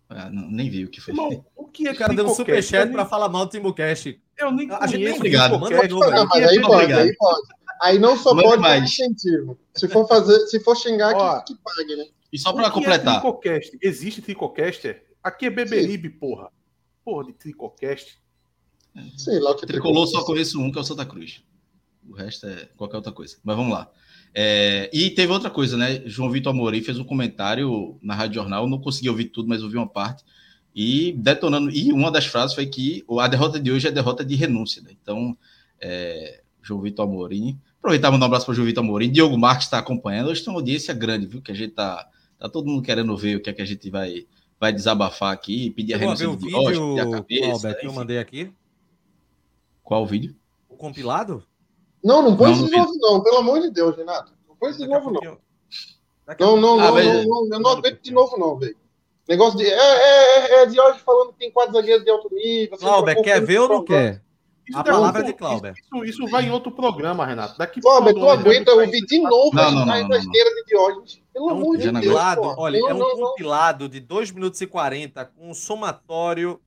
[0.09, 1.12] Ah, não, nem vi o que foi.
[1.12, 4.20] Irmão, o que é o cara deu um superchat para falar mal do Timbucast.
[4.38, 5.53] Eu nem a gente nem obrigado.
[5.53, 7.42] Não, mas aí pode, aí pode.
[7.83, 8.85] Aí não só Manda pode mais.
[8.85, 9.59] incentivo.
[9.75, 12.07] Se for fazer, se for xingar, Ó, que, que pague, né?
[12.35, 13.18] E só para é completar.
[13.18, 13.79] É tricocast?
[13.81, 15.07] Existe Tricocaster?
[15.23, 16.18] Aqui é Beberibe, Sim.
[16.18, 16.51] porra.
[17.05, 18.18] Porra de Tricocast.
[19.16, 21.44] Sei lá o que Tricolor só conheço um, que é o Santa Cruz.
[22.09, 23.37] O resto é qualquer outra coisa.
[23.44, 23.88] Mas vamos lá.
[24.35, 26.03] É, e teve outra coisa, né?
[26.07, 29.77] João Vitor Amorim fez um comentário na Rádio Jornal, não consegui ouvir tudo, mas ouvi
[29.77, 30.25] uma parte.
[30.75, 31.70] E detonando.
[31.70, 34.83] E uma das frases foi que a derrota de hoje é a derrota de renúncia.
[34.83, 34.90] Né?
[35.01, 35.38] Então,
[35.81, 37.61] é, João Vitor Amorim.
[37.79, 39.12] Aproveitar e mandar um abraço para o João Vitor Amorim.
[39.12, 40.31] Diogo Marques está acompanhando.
[40.31, 41.40] Hoje tem uma audiência grande, viu?
[41.40, 42.09] Que a gente está
[42.44, 44.26] Tá todo mundo querendo ver o que é que a gente vai,
[44.61, 47.72] vai desabafar aqui, pedir a renúncia do vídeo, a cabeça.
[47.72, 48.52] que eu mandei aqui?
[49.83, 50.37] Qual vídeo?
[50.68, 51.42] O compilado?
[52.04, 53.22] Não, não põe esse de novo, não.
[53.22, 54.35] Pelo amor de Deus, Renato.
[54.46, 55.38] Não põe esse de novo, não.
[56.38, 58.76] Não, não, ah, não, não, não, eu não aguento de novo, não, velho.
[59.26, 59.64] Negócio de.
[59.64, 62.76] É, é, é de hoje falando que tem quatro zagueiros de alto nível.
[62.76, 64.22] Cláudio, quer ver ou não quer?
[64.68, 65.74] Isso a palavra é de Cláudio.
[65.79, 67.59] Isso, isso, vai em outro programa, Renato.
[67.59, 71.20] Daqui Cláudio, tu aguenta ouvir de novo não, não, não, não, esteira de Diógenes.
[71.33, 72.16] Pelo é um amor de Deus.
[72.57, 76.61] Olha, não, é um não, compilado de 2 minutos e 40 com um somatório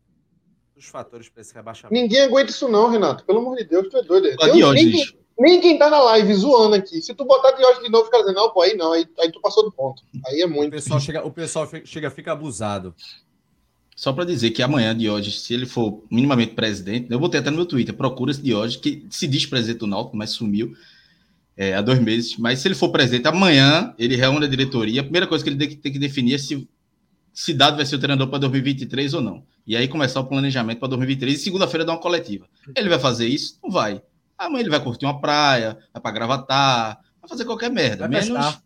[0.75, 1.99] dos fatores para esse rebaixamento.
[1.99, 3.25] Ninguém aguenta isso, não, Renato.
[3.25, 4.35] Pelo amor de Deus, tu é doido.
[4.37, 5.03] Deus, nem,
[5.39, 7.01] nem quem tá na live zoando aqui.
[7.01, 9.41] Se tu botar Diógenes de novo ficar dizendo, não, pô, aí não, aí, aí tu
[9.41, 10.03] passou do ponto.
[10.27, 10.67] Aí é muito.
[10.67, 12.93] O pessoal chega, o pessoal chega fica abusado.
[13.97, 17.55] Só para dizer que amanhã Diógenes, se ele for minimamente presidente, eu botei até no
[17.55, 20.71] meu Twitter, procura esse Diógenes, que se diz presidente do Náutico, mas sumiu
[21.57, 22.37] é, há dois meses.
[22.37, 25.01] Mas se ele for presidente amanhã, ele reúne a diretoria.
[25.01, 28.27] A primeira coisa que ele tem que definir é se, Dado vai ser o treinador
[28.27, 29.43] para 2023 ou não.
[29.65, 32.47] E aí começar o planejamento para 2023 e segunda-feira dar uma coletiva.
[32.75, 33.57] Ele vai fazer isso?
[33.63, 33.99] Não vai.
[34.37, 38.07] Amanhã ele vai curtir uma praia, vai para gravatar, vai fazer qualquer merda.
[38.07, 38.59] Vai menos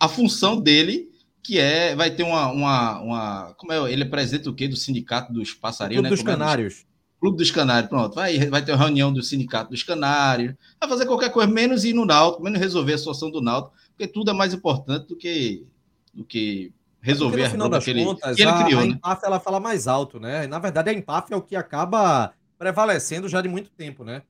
[0.00, 1.10] a função dele
[1.42, 4.68] que é, vai ter uma, uma, uma como é, ele é presidente do quê?
[4.68, 6.16] Do sindicato dos passarinhos, Clube né?
[6.16, 6.84] dos como Canários.
[6.86, 10.88] É Clube dos Canários, pronto, vai, vai ter uma reunião do sindicato dos Canários, vai
[10.88, 14.30] fazer qualquer coisa, menos ir no Náutico, menos resolver a situação do Náutico, porque tudo
[14.30, 15.66] é mais importante do que,
[16.14, 18.80] do que resolver é no final das que ele, contas, que ele a, criou.
[18.80, 18.98] A, né?
[19.22, 20.46] ela fala mais alto, né?
[20.46, 24.22] Na verdade, a empáfia é o que acaba prevalecendo já de muito tempo, né?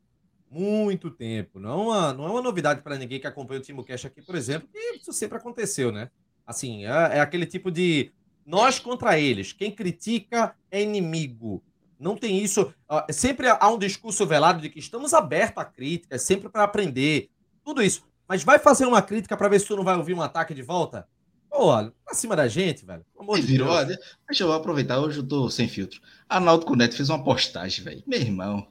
[0.51, 1.61] Muito tempo.
[1.61, 4.21] Não é uma, não é uma novidade para ninguém que acompanha o Timo Cash aqui,
[4.21, 6.11] por exemplo, e isso sempre aconteceu, né?
[6.51, 8.11] Assim, é, é aquele tipo de
[8.45, 9.53] nós contra eles.
[9.53, 11.63] Quem critica é inimigo.
[11.97, 12.75] Não tem isso.
[13.11, 17.31] Sempre há um discurso velado de que estamos abertos à crítica, sempre para aprender.
[17.65, 18.03] Tudo isso.
[18.27, 20.63] Mas vai fazer uma crítica para ver se tu não vai ouvir um ataque de
[20.63, 21.07] volta?
[21.49, 21.71] Pô,
[22.09, 23.05] acima da gente, velho.
[23.13, 23.99] Pelo amor de Deus.
[24.27, 26.01] Deixa eu aproveitar, hoje eu tô sem filtro.
[26.29, 28.03] Arnaldo Neto fez uma postagem, velho.
[28.07, 28.67] Meu irmão.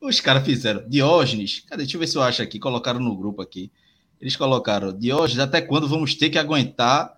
[0.00, 0.88] Os caras fizeram.
[0.88, 1.64] Diógenes.
[1.66, 1.82] Cadê?
[1.82, 2.60] Deixa eu ver se eu acho aqui.
[2.60, 3.72] Colocaram no grupo aqui.
[4.20, 7.16] Eles colocaram, Diógenes, até quando vamos ter que aguentar.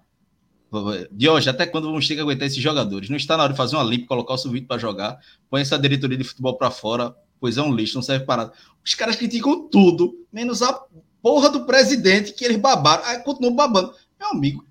[1.11, 3.09] Diógenes, até quando vamos ter que aguentar esses jogadores?
[3.09, 5.79] Não está na hora de fazer uma limpa, colocar o subido para jogar, põe essa
[5.79, 8.53] diretoria de futebol para fora, pois é um lixo, não serve para nada.
[8.85, 10.81] Os caras criticam tudo, menos a
[11.23, 13.93] porra do presidente que eles babaram, aí continuam babando.
[14.19, 14.65] Meu amigo,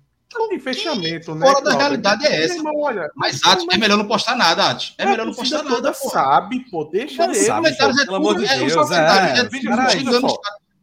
[0.48, 1.46] tem fechamento, né?
[1.46, 2.54] Fora da realidade é essa.
[2.54, 4.94] Irmão, olha, mas, Atos, é melhor não postar nada, Atos.
[4.96, 5.92] É, melhor não postar nada.
[5.92, 6.84] sabe, pô.
[6.84, 7.46] Deixa ele.
[7.46, 8.44] Comentários é tudo.
[8.44, 9.48] É, Deus, é, é,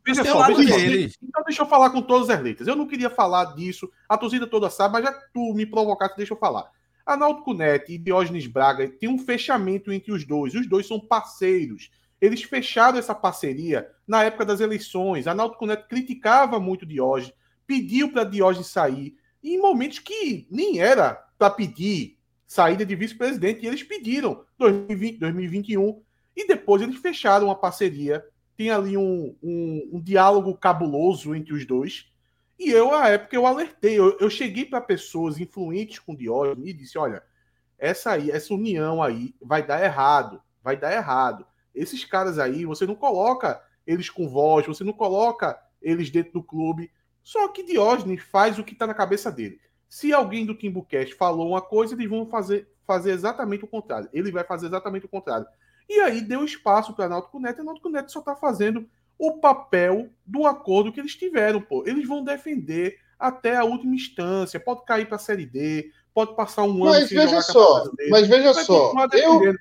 [0.07, 1.17] Veja só, veja só.
[1.21, 2.67] Então deixa eu falar com todas as letras.
[2.67, 6.15] Eu não queria falar disso, a torcida toda sabe, mas já que tu me provocaste,
[6.15, 6.71] deixa eu falar.
[7.05, 10.53] Arnaldo Cunete e Diógenes Braga tem um fechamento entre os dois.
[10.53, 11.89] Os dois são parceiros.
[12.19, 15.27] Eles fecharam essa parceria na época das eleições.
[15.27, 17.33] Arnaldo Cunete criticava muito Diógenes,
[17.65, 23.67] pediu para Diógenes sair, em momentos que nem era para pedir saída de vice-presidente, e
[23.67, 26.01] eles pediram 2020, 2021,
[26.35, 28.23] e depois eles fecharam uma parceria
[28.58, 32.12] tem ali um, um, um, diálogo cabuloso entre os dois.
[32.58, 36.73] E eu, à época, eu alertei, eu, eu cheguei para pessoas influentes com Diógenes e
[36.73, 37.21] disse: olha,
[37.77, 41.45] essa aí, essa união aí vai dar errado, vai dar errado.
[41.73, 46.43] Esses caras aí, você não coloca eles com voz, você não coloca eles dentro do
[46.43, 46.91] clube.
[47.21, 49.62] Só que Diógenes faz o que está na cabeça dele.
[49.87, 54.10] Se alguém do Timbucast falou uma coisa, eles vão fazer, fazer exatamente o contrário.
[54.12, 55.45] Ele vai fazer exatamente o contrário.
[55.90, 60.10] E aí deu espaço para Náutico Neto, e Náutico Neto só está fazendo o papel
[60.25, 61.83] do acordo que eles tiveram, pô.
[61.88, 64.60] Eles vão defender até a última instância.
[64.60, 68.27] Pode cair para a Série D, pode passar um ano mas sem veja só, Mas
[68.27, 69.56] veja vai só, eu,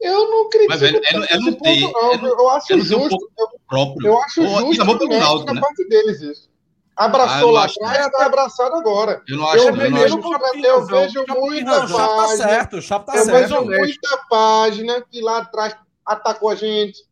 [0.00, 2.12] eu não critico Mas, velho, é, é ponto, não.
[2.12, 4.06] é no- eu acho um justo, eu, próprio.
[4.08, 5.60] eu acho e justo pelo Náutico, da né?
[5.60, 6.51] parte deles isso.
[6.94, 9.22] Ah, Abraçou não lá atrás, está abraçado agora.
[9.26, 10.64] Eu não acho, Eu, não, eu não vejo, acho.
[10.66, 13.48] Eu vejo muita Não, tá página, certo, o tá eu certo.
[13.48, 15.74] vejo muita página que lá atrás
[16.04, 17.02] atacou a gente,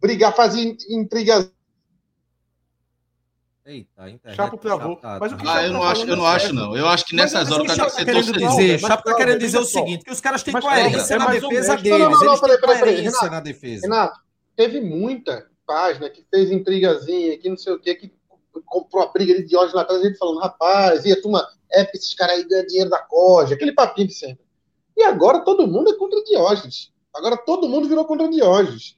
[0.00, 1.50] brigar, fazia intrigas.
[3.66, 4.96] Eita, a internet Chapo travou.
[4.96, 6.74] tá- Mas o que tá- Ah, eu não acho, eu não acho, não.
[6.74, 7.14] Eu acho que
[7.50, 8.48] eu- horas o cara tem que tá ser torcedor.
[8.56, 11.18] dizer, mas Chapo tá querendo dizer o seguinte, que os caras têm Mas coerência é
[11.18, 13.30] na defesa deles, Não, não, não, eles têm peraí, peraí, Renato.
[13.30, 13.82] na defesa.
[13.82, 14.20] Renato,
[14.56, 18.17] teve muita página que fez intrigazinha, que não sei o que, que
[18.66, 21.84] comprou a briga de Diógenes lá atrás, a gente falando, rapaz, e a turma, é
[21.84, 24.44] porque esses caras aí ganham dinheiro da corja, aquele papinho de sempre.
[24.96, 26.90] E agora todo mundo é contra Diógenes.
[27.14, 28.96] Agora todo mundo virou contra Diógenes.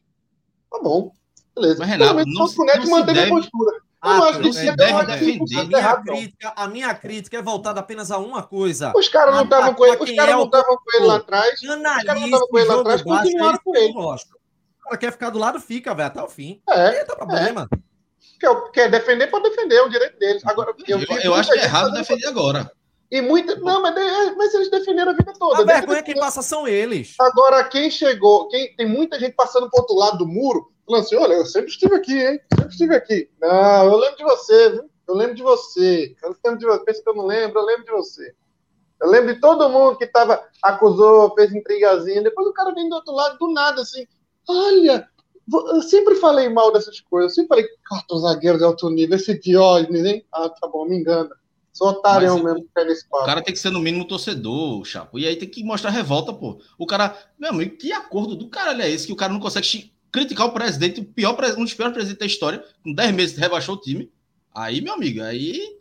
[0.70, 1.12] Tá bom,
[1.55, 1.78] beleza.
[1.80, 3.76] Mas, Renato, Pelo menos não não manteve deve- a postura.
[4.03, 5.12] Eu Ah, acho não que é deve defender.
[5.12, 8.94] A 100% minha, errado, crítica, a minha crítica é voltada apenas a uma coisa.
[8.96, 11.61] Os caras não estavam com ele, os caras é não estavam com ele lá atrás.
[11.61, 13.92] Os caras não estavam com ele lá atrás, baixo, continuaram é com ele.
[13.92, 16.62] O cara quer ficar do lado, fica, velho, até o fim.
[16.66, 17.68] É, tá problema.
[18.41, 20.45] Quer, quer defender, pode defender, é o direito deles.
[20.47, 22.70] Agora, Eu, eu muita acho que é errado defender agora.
[23.11, 23.57] E muita.
[23.57, 25.62] Não, mas, de- mas eles defenderam a vida toda.
[25.62, 27.14] A vergonha eu quem passa são eles.
[27.20, 31.16] Agora, quem chegou, quem tem muita gente passando pro outro lado do muro, falando assim:
[31.16, 32.41] olha, eu sempre estive aqui, hein?
[32.55, 33.28] Sempre estive aqui.
[33.41, 34.91] Não, eu lembro de você, viu?
[35.09, 36.14] Eu lembro de você.
[36.22, 36.84] Eu lembro de você.
[36.84, 38.32] Pensa que eu não lembro, eu lembro de você.
[39.03, 42.22] Eu lembro de todo mundo que tava, acusou, fez intrigazinha.
[42.22, 44.07] Depois o cara vem do outro lado, do nada, assim.
[44.49, 45.09] Olha,
[45.53, 47.30] eu sempre falei mal dessas coisas.
[47.32, 50.24] Eu sempre falei, quatro zagueiros de alto nível, esse Diógenes, hein?
[50.32, 51.30] Ah, tá bom, me engana.
[51.72, 53.26] Sou otário Mas mesmo que pega esse O papo.
[53.26, 55.18] cara tem que ser, no mínimo, torcedor, Chapo.
[55.18, 56.61] E aí tem que mostrar revolta, pô.
[56.78, 57.16] O cara.
[57.38, 60.53] Meu amigo, que acordo do caralho é esse que o cara não consegue criticar o
[60.53, 64.11] presidente, o pior, um dos piores presidentes da história, com 10 meses rebaixou o time.
[64.53, 65.76] Aí, meu amigo, aí.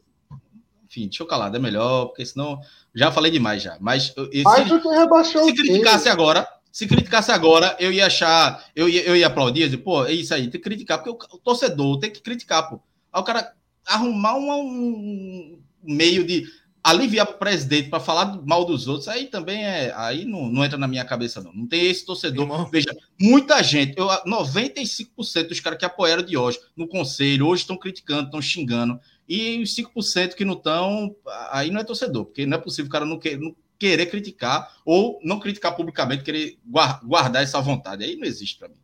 [0.86, 2.60] Enfim, deixa eu calar, é melhor, porque senão.
[2.94, 3.78] Já falei demais já.
[3.80, 5.68] Mas esse- Mais do que rebaixou se o time.
[5.70, 10.06] criticasse agora, se criticasse agora, eu ia achar, eu ia, eu ia aplaudir, dizer, pô,
[10.06, 12.80] é isso aí, tem que criticar, porque o, o torcedor tem que criticar, pô.
[13.12, 13.54] Aí o cara
[13.86, 16.46] arrumar um, um meio de
[16.84, 20.78] aliviar o presidente para falar mal dos outros, aí também é, aí não, não entra
[20.78, 21.52] na minha cabeça não.
[21.54, 22.44] Não tem esse torcedor.
[22.44, 22.70] Irmão.
[22.72, 27.78] Veja, muita gente, eu, 95% dos caras que apoiaram de hoje no conselho, hoje estão
[27.78, 31.16] criticando, estão xingando, e os 5% que não estão,
[31.52, 34.76] aí não é torcedor, porque não é possível o cara não, que, não querer criticar
[34.86, 38.04] ou não criticar publicamente, querer guar- guardar essa vontade.
[38.04, 38.76] Aí não existe para mim.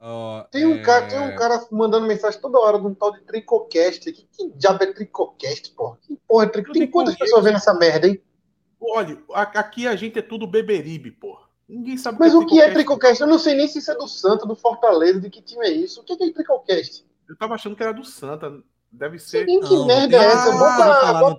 [0.00, 3.12] Ó, Tem um, é, cara, tem um cara mandando mensagem toda hora de um tal
[3.12, 4.10] de Tricocast.
[4.12, 5.98] Que, que diabo é Tricocast, porra?
[6.00, 6.78] Que porra é Tricocast?
[6.78, 8.22] Tem quantas pessoas vendo essa merda, hein?
[8.80, 11.48] Olha, aqui a gente é tudo beberibe, porra.
[11.68, 12.74] Ninguém sabe Mas o que é Tricocast.
[12.74, 13.20] Tricocast?
[13.20, 15.72] Eu não sei nem se isso é do Santo, do Fortaleza, de que time é
[15.72, 16.00] isso.
[16.00, 17.04] O que é Tricocast?
[17.28, 18.62] Eu tava achando que era do Santa.
[18.90, 19.44] Deve ser.
[19.44, 20.52] nem que Não, merda é essa.
[20.52, 21.36] Bota, o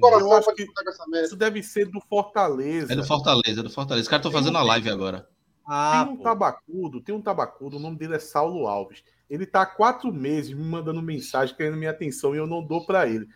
[0.00, 1.26] coração pra disputar com essa merda.
[1.26, 2.92] Isso deve ser do Fortaleza.
[2.92, 4.02] É do Fortaleza, é do Fortaleza.
[4.02, 5.26] Os caras estão fazendo a live agora.
[5.66, 6.22] Ah, Tem um pô.
[6.24, 9.04] tabacudo, tem um tabacudo, o nome dele é Saulo Alves.
[9.28, 12.84] Ele tá há quatro meses me mandando mensagem, querendo minha atenção, e eu não dou
[12.84, 13.28] pra ele.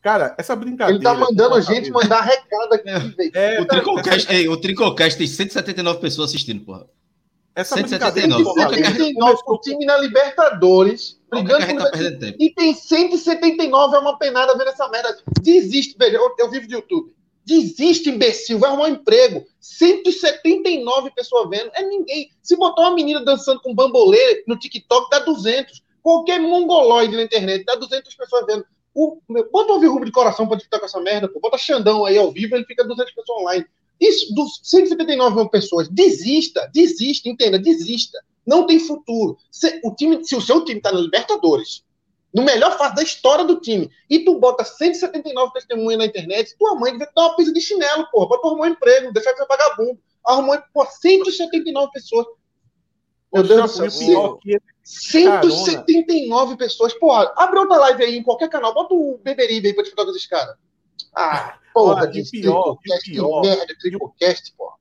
[0.00, 0.96] Cara, essa brincadeira.
[0.96, 3.30] Ele tá mandando com gente mandar recado aqui, velho.
[3.34, 6.86] É, O Tricocast, ei, o Tricocast tem 179 pessoas assistindo, porra.
[7.54, 8.42] Essa 179.
[8.42, 8.44] brincadeira.
[8.44, 12.34] com Fortaleza 179 o time na Libertadores, brigando por tá?
[12.38, 15.16] E tem 179, é uma penada vendo essa merda.
[15.40, 16.16] Desiste, velho.
[16.16, 17.14] Eu, eu vivo de YouTube.
[17.44, 18.58] Desiste, imbecil.
[18.58, 19.46] Vai arrumar um emprego.
[19.60, 21.70] 179 pessoas vendo.
[21.74, 22.30] É ninguém.
[22.42, 25.82] Se botar uma menina dançando com bambolê no TikTok, dá 200.
[26.02, 28.66] Qualquer mongoloide na internet, dá 200 pessoas vendo.
[28.94, 31.28] O, meu, bota o Rubro de coração pra disputar com essa merda.
[31.28, 31.40] Pô.
[31.40, 33.66] Bota Xandão aí ao vivo, ele fica 200 pessoas online.
[34.00, 35.88] Isso, dos 179 mil pessoas.
[35.88, 38.18] Desista, desista, entenda, desista.
[38.46, 39.38] Não tem futuro.
[39.50, 41.82] Se o, time, se o seu time tá na Libertadores,
[42.32, 46.74] no melhor fase da história do time, e tu bota 179 testemunhas na internet, tua
[46.74, 49.32] mãe devia te dar uma pisa de chinelo, porra, pra tu arrumar um emprego, deixar
[49.32, 49.98] de ser vagabundo.
[50.26, 52.26] Arrumou por 179 pessoas.
[53.32, 53.90] Meu Deus do céu.
[53.90, 56.92] Chapo, e o pior que ele- 179 pessoas.
[56.94, 60.10] Porra, abre outra live aí em qualquer canal, bota o Beberibe aí pra disputar com
[60.10, 60.56] esses caras.
[61.16, 64.74] Ah, porra, Olha, e de o pior, Tricocast, o pior, que merda, Tricocast, porra.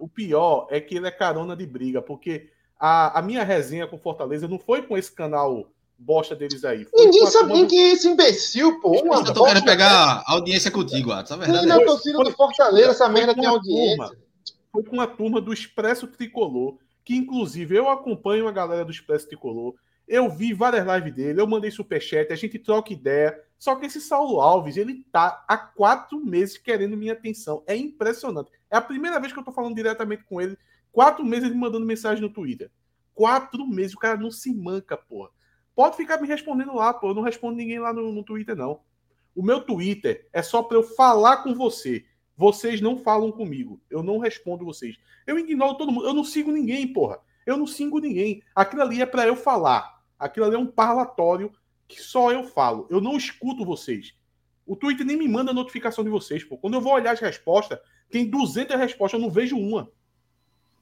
[0.00, 3.98] O pior é que ele é carona de briga, porque a, a minha resenha com
[3.98, 5.66] Fortaleza não foi com esse canal
[5.96, 6.84] bosta deles aí.
[6.86, 9.00] Foi Ninguém com a sabe turma nem do- quem é esse imbecil, pô.
[9.02, 11.30] Uma Eu tô querendo pegar a audiência contigo, Atos.
[11.32, 11.86] A verdade Nem é na essa.
[11.92, 13.96] torcida do Fortaleza, essa Foi merda tem audiência.
[13.96, 14.16] turma.
[14.72, 19.28] Foi com a turma do Expresso Tricolor, que inclusive eu acompanho a galera do Expresso
[19.28, 19.74] Tricolor.
[20.06, 23.38] Eu vi várias lives dele, eu mandei superchat, a gente troca ideia.
[23.58, 27.62] Só que esse Saulo Alves, ele tá há quatro meses querendo minha atenção.
[27.66, 28.50] É impressionante.
[28.70, 30.58] É a primeira vez que eu tô falando diretamente com ele.
[30.92, 32.70] Quatro meses ele mandando mensagem no Twitter.
[33.14, 35.30] Quatro meses, o cara não se manca, porra.
[35.74, 37.08] Pode ficar me respondendo lá, pô.
[37.10, 38.80] Eu não respondo ninguém lá no, no Twitter, não.
[39.34, 42.04] O meu Twitter é só para eu falar com você.
[42.36, 43.80] Vocês não falam comigo.
[43.88, 44.96] Eu não respondo vocês.
[45.26, 46.06] Eu ignoro todo mundo.
[46.06, 47.18] Eu não sigo ninguém, porra.
[47.46, 48.42] Eu não sigo ninguém.
[48.54, 49.93] Aquilo ali é para eu falar.
[50.18, 51.52] Aquilo ali é um parlatório
[51.86, 52.86] que só eu falo.
[52.90, 54.14] Eu não escuto vocês.
[54.66, 56.56] O Twitter nem me manda notificação de vocês, pô.
[56.56, 57.78] Quando eu vou olhar as respostas,
[58.10, 59.90] tem 200 respostas, eu não vejo uma.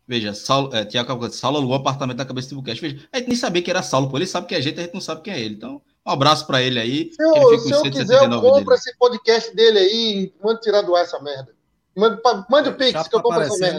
[0.06, 2.80] Veja, Saulo, é, Tiago Saulo alugou o apartamento da cabeça do Bucast.
[2.80, 4.18] Veja, a gente nem sabia que era Saulo, pô.
[4.18, 5.54] Ele sabe que é a gente, a gente não sabe quem é ele.
[5.54, 7.10] Então, um abraço para ele aí.
[7.12, 10.94] Se eu, se eu quiser, eu compro esse podcast dele aí e mando tirar do
[10.94, 11.54] ar essa merda.
[11.96, 12.20] Mande,
[12.50, 13.78] mande o Pix, que eu compro essa merda.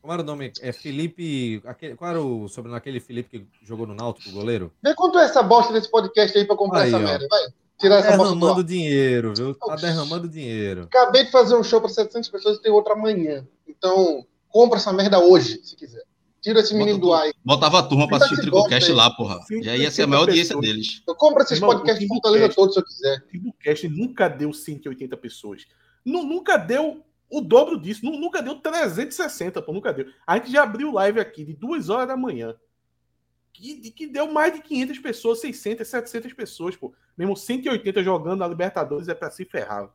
[0.00, 0.52] Como era o nome?
[0.60, 1.62] É Felipe.
[1.66, 4.72] Aquele, qual era o sobrenome aquele Felipe que jogou no Náutico, goleiro?
[4.82, 7.00] Vê quanto é essa bosta desse podcast aí pra comprar aí, essa ó.
[7.00, 7.42] merda, vai.
[7.78, 9.54] Tirar essa bosta derramando dinheiro, viu?
[9.54, 10.82] Tá derramando dinheiro.
[10.84, 13.46] Acabei de fazer um show para 700 pessoas e tem outro amanhã.
[13.68, 16.02] Então, compra essa merda hoje, se quiser.
[16.42, 17.32] Tira esse menino do ar aí.
[17.44, 19.40] Botava a turma para assistir o Tribocast lá, porra.
[19.62, 21.02] Já ia ser a maior audiência deles.
[21.06, 23.18] Eu compro esses podcasts de Fortaleza todos se eu quiser.
[23.18, 25.66] O Tribocast nunca deu 180 pessoas.
[26.02, 28.04] Nunca deu o dobro disso.
[28.04, 30.06] Nunca deu 360, pô, nunca deu.
[30.26, 32.54] A gente já abriu live aqui de 2 horas da manhã.
[33.52, 36.92] Que, que deu mais de 500 pessoas, 600, 700 pessoas, pô.
[37.16, 39.90] Mesmo 180 jogando na Libertadores é para se ferrar.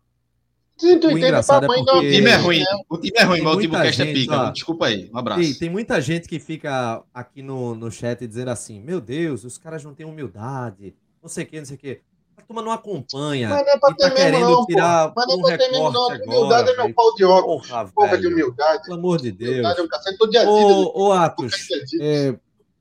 [0.77, 1.97] 180 para mãe é porque...
[1.97, 2.63] O time é ruim.
[2.89, 4.35] O time é ruim, mas o Timbucast é pica.
[4.35, 5.09] Ó, Desculpa aí.
[5.13, 5.41] Um abraço.
[5.41, 9.57] Tem, tem, muita gente que fica aqui no, no chat dizendo assim: Meu Deus, os
[9.57, 10.93] caras não têm humildade.
[11.21, 12.01] Não sei o que, não sei o que.
[12.45, 13.49] A turma não acompanha.
[13.49, 15.91] Mas não é pra ter tá querendo não, tirar Mas não é pra ter mesmo,
[15.91, 16.07] não.
[16.07, 17.67] Humildade é meu pau de óculos.
[17.67, 18.83] Porra, Porra de humildade.
[18.83, 19.51] Pelo amor de Deus.
[19.51, 20.17] Humildade é um cacete.
[20.19, 21.67] Tô de Ô, ô Atos,
[21.99, 22.37] é...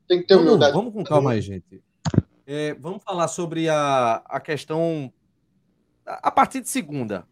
[0.07, 0.73] tem que ter vamos, humildade.
[0.73, 1.83] Vamos com calma aí, gente.
[2.45, 5.11] É, vamos falar sobre a, a questão
[6.05, 7.27] a partir de segunda.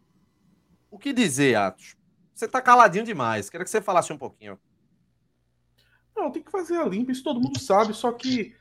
[0.90, 1.94] O que dizer, Atos?
[2.34, 3.48] Você tá caladinho demais.
[3.48, 4.58] Queria que você falasse um pouquinho.
[6.16, 8.54] Não, tem que fazer a limpa, isso todo mundo sabe, só que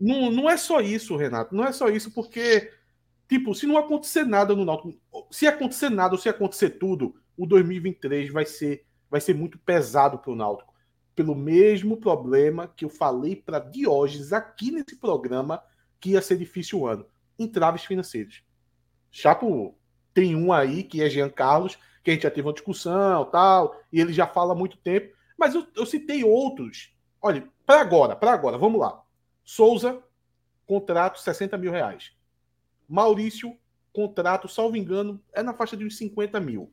[0.00, 1.54] não, não é só isso, Renato.
[1.54, 2.72] Não é só isso, porque
[3.28, 4.98] Tipo, se não acontecer nada no Náutico,
[5.30, 10.18] se acontecer nada ou se acontecer tudo, o 2023 vai ser, vai ser muito pesado
[10.18, 10.72] para o Náutico.
[11.14, 15.62] Pelo mesmo problema que eu falei para Diógenes aqui nesse programa,
[16.00, 17.04] que ia ser difícil o ano.
[17.38, 18.42] Entraves financeiros.
[19.10, 19.76] Chapo
[20.14, 23.78] tem um aí, que é Jean Carlos, que a gente já teve uma discussão tal,
[23.92, 25.14] e ele já fala há muito tempo.
[25.36, 26.94] Mas eu, eu citei outros.
[27.20, 29.02] Olha, para agora, para agora, vamos lá.
[29.44, 30.02] Souza,
[30.66, 32.12] contrato 60 mil reais.
[32.88, 33.56] Maurício,
[33.92, 36.72] contrato, salvo engano, é na faixa de uns 50 mil.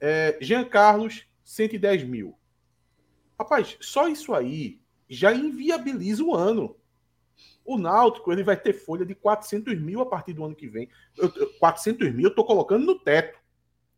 [0.00, 2.38] É, Jean Carlos, 110 mil.
[3.38, 6.76] Rapaz, só isso aí já inviabiliza o ano.
[7.64, 10.88] O Náutico ele vai ter folha de 400 mil a partir do ano que vem.
[11.16, 13.38] Eu, 400 mil eu estou colocando no teto.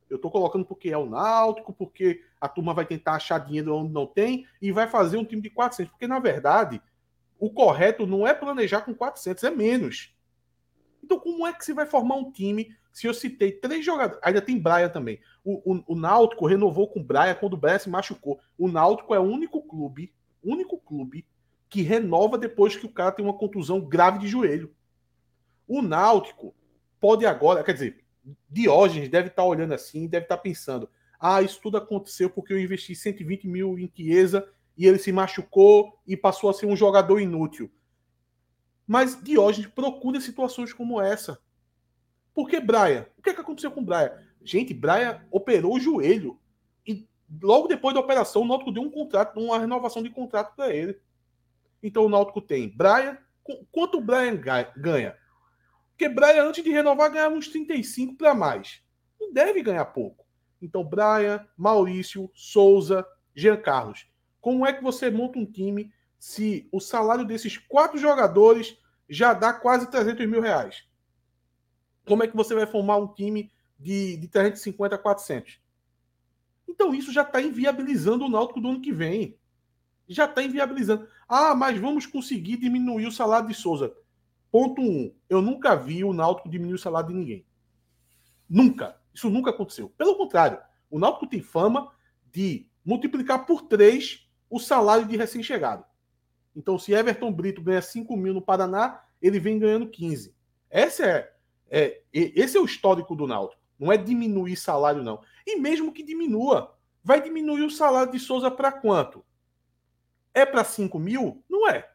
[0.09, 3.93] Eu estou colocando porque é o Náutico, porque a turma vai tentar achar dinheiro onde
[3.93, 5.91] não tem e vai fazer um time de 400.
[5.91, 6.81] Porque, na verdade,
[7.39, 10.14] o correto não é planejar com 400, é menos.
[11.05, 14.19] Então, como é que você vai formar um time se eu citei três jogadores?
[14.25, 15.21] Ainda tem Braia também.
[15.45, 18.41] O, o, o Náutico renovou com o Braia quando o Braia se machucou.
[18.57, 21.27] O Náutico é o único clube, único clube
[21.69, 24.75] que renova depois que o cara tem uma contusão grave de joelho.
[25.69, 26.55] O Náutico
[26.99, 28.03] pode agora, quer dizer,
[28.49, 30.89] Diógenes deve estar olhando assim, deve estar pensando:
[31.21, 35.99] ah, isso tudo aconteceu porque eu investi 120 mil em Chiesa e ele se machucou
[36.07, 37.71] e passou a ser um jogador inútil.
[38.87, 41.39] Mas Diógenes procura situações como essa.
[42.35, 43.11] Porque Braia?
[43.19, 44.27] O que, é que aconteceu com Braia?
[44.43, 46.39] Gente, Braia operou o joelho.
[46.87, 47.09] E
[47.43, 51.01] logo depois da operação, o Náutico deu um contrato, uma renovação de contrato para ele.
[51.83, 53.19] Então o Náutico tem Braia.
[53.71, 54.41] Quanto o Brian
[54.77, 55.17] ganha?
[55.91, 58.83] Porque Braia, antes de renovar, ganhava uns 35 para mais.
[59.21, 60.25] Não deve ganhar pouco.
[60.61, 64.09] Então, Braia, Maurício, Souza, Jean Carlos.
[64.41, 65.93] Como é que você monta um time
[66.25, 70.89] se o salário desses quatro jogadores já dá quase 300 mil reais?
[72.07, 75.61] Como é que você vai formar um time de, de 350 a 400?
[76.67, 79.39] Então isso já está inviabilizando o Náutico do ano que vem.
[80.09, 81.07] Já está inviabilizando.
[81.29, 83.95] Ah, mas vamos conseguir diminuir o salário de Souza.
[84.51, 85.15] Ponto um.
[85.29, 87.47] Eu nunca vi o Náutico diminuir o salário de ninguém.
[88.49, 88.99] Nunca.
[89.13, 89.91] Isso nunca aconteceu.
[89.91, 90.59] Pelo contrário,
[90.91, 91.93] o Náutico tem fama
[92.33, 95.85] de multiplicar por três o salário de recém-chegado.
[96.55, 100.35] Então, se Everton Brito ganha 5 mil no Paraná, ele vem ganhando 15.
[100.71, 101.33] Esse é,
[101.69, 103.61] é, esse é o histórico do Náutico.
[103.79, 105.21] Não é diminuir salário, não.
[105.47, 109.25] E mesmo que diminua, vai diminuir o salário de Souza para quanto?
[110.33, 111.45] É para 5 mil?
[111.49, 111.91] Não é.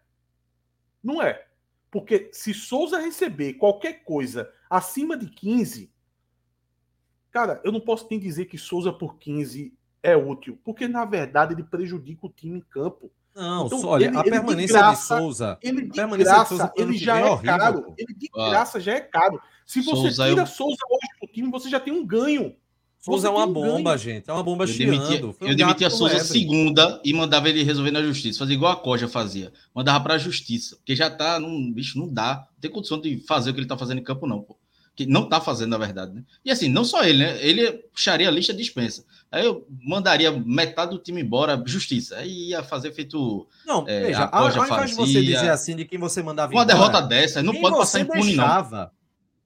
[1.03, 1.47] Não é.
[1.89, 5.91] Porque se Souza receber qualquer coisa acima de 15,
[7.32, 11.53] cara, eu não posso nem dizer que Souza por 15 é útil, porque na verdade
[11.53, 13.12] ele prejudica o time em campo.
[13.36, 15.57] Não, então, olha, ele, a permanência de, graça, de Souza.
[15.61, 17.93] Ele de graça, de Souza, ele já é, é horrível, caro.
[17.97, 19.41] Ele de graça já é caro.
[19.65, 20.47] Se você Souza tira eu...
[20.47, 22.55] Souza hoje do time, você já tem um ganho.
[22.99, 23.97] Souza é uma bomba, ganho.
[23.97, 24.30] gente.
[24.30, 25.36] É uma bomba eu chiando.
[25.39, 28.39] eu demitia Souza segunda e mandava ele resolver na justiça.
[28.39, 29.53] Fazer igual a Coja fazia.
[29.73, 30.75] Mandava pra justiça.
[30.75, 31.39] Porque já tá.
[31.39, 32.47] Num, bicho, não dá.
[32.51, 34.57] Não tem condição de fazer o que ele tá fazendo em campo, não, pô.
[35.00, 36.26] Que não tá fazendo, na verdade, né?
[36.43, 37.41] E assim, não só ele, né?
[37.41, 39.06] Ele puxaria a lista de dispensa.
[39.32, 42.18] Aí eu mandaria metade do time embora, justiça.
[42.18, 43.47] Aí ia fazer feito.
[43.66, 46.64] Não, é, veja, a ao invés de você dizer assim de quem você mandava Uma
[46.64, 48.91] embora, derrota dessa, não pode passar impune, deixava, não.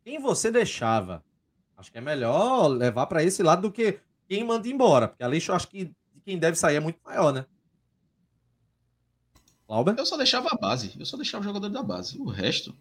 [0.04, 1.24] Quem você deixava
[1.78, 5.28] Acho que é melhor levar para esse lado do que quem manda embora, porque a
[5.28, 5.92] lista eu acho que
[6.24, 7.46] quem deve sair é muito maior, né?
[9.68, 9.94] Lauber?
[9.98, 12.18] Eu só deixava a base, eu só deixava o jogador da base.
[12.20, 12.74] O resto.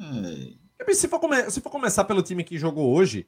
[0.00, 0.54] É...
[0.94, 1.50] Se, for come...
[1.50, 3.26] Se for começar pelo time que jogou hoje,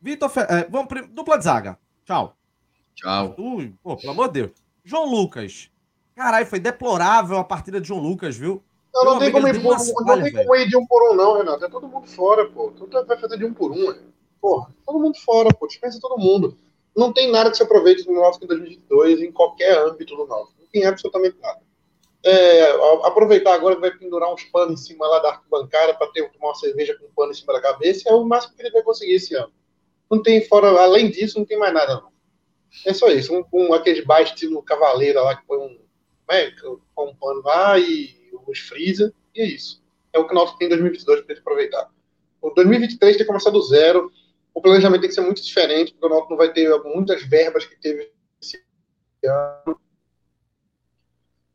[0.00, 0.28] Vitor.
[0.28, 0.40] Fe...
[0.40, 1.78] É, vamos, dupla de zaga.
[2.04, 2.36] Tchau.
[2.94, 3.34] Tchau.
[3.82, 4.52] pô, pelo amor de Deus.
[4.84, 5.70] João Lucas.
[6.14, 8.62] Caralho, foi deplorável a partida de João Lucas, viu?
[8.92, 11.38] Não, não, tem como, ir, não, não tem como ir de um por um, não,
[11.38, 11.64] Renato.
[11.64, 12.70] É todo mundo fora, pô.
[12.72, 13.98] Tu vai fazer de um por um, né?
[14.40, 16.58] Porra, todo mundo fora, pô, dispensa todo mundo.
[16.94, 20.60] Não tem nada que se aproveite do Náutico em 2022 em qualquer âmbito do Náutico.
[20.60, 21.60] Não tem absolutamente nada.
[22.24, 22.70] É,
[23.02, 26.54] aproveitar agora que vai pendurar uns panos em cima lá da arquibancada para ter uma
[26.54, 29.14] cerveja com um pano em cima da cabeça é o máximo que ele vai conseguir
[29.14, 29.52] esse ano.
[30.08, 32.12] Não tem fora, além disso, não tem mais nada, não.
[32.86, 33.34] É só isso.
[33.34, 35.78] Um, um aqueles baixos estilo cavaleira lá que põe um,
[36.28, 36.54] né,
[36.96, 38.14] um pano lá e
[38.46, 39.82] os freezer, e é isso.
[40.12, 41.90] É o que o Náutico tem em 2022 para aproveitar.
[42.40, 44.12] O 2023 tem que começar do zero,
[44.54, 47.64] o planejamento tem que ser muito diferente, porque o Náutico não vai ter muitas verbas
[47.64, 48.62] que teve esse
[49.24, 49.80] ano.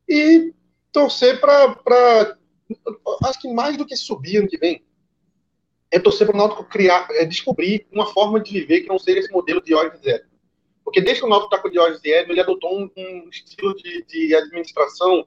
[0.07, 0.53] E
[0.91, 2.37] torcer para.
[3.25, 4.83] Acho que mais do que subir ano que vem,
[5.91, 9.19] é torcer para o Náutico criar, é descobrir uma forma de viver que não seja
[9.19, 10.23] esse modelo de Diógenes Zero.
[10.83, 13.75] Porque desde que o Náutico está com o Diógenes Zero, ele adotou um, um estilo
[13.75, 15.25] de, de, administração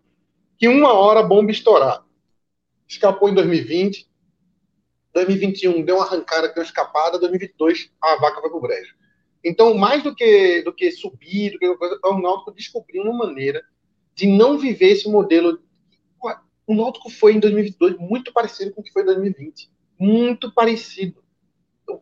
[0.58, 2.04] que uma hora a bomba estourar.
[2.86, 4.08] Escapou em 2020,
[5.14, 8.94] 2021 deu uma arrancada, deu uma escapada, 2022 a vaca vai pro brejo.
[9.42, 13.26] Então, mais do que, do que subir, do que coisa, é o Náutico descobrir uma
[13.26, 13.62] maneira
[14.20, 15.58] de não viver esse modelo.
[16.66, 19.70] O Náutico foi em 2022 muito parecido com o que foi em 2020.
[19.98, 21.24] Muito parecido.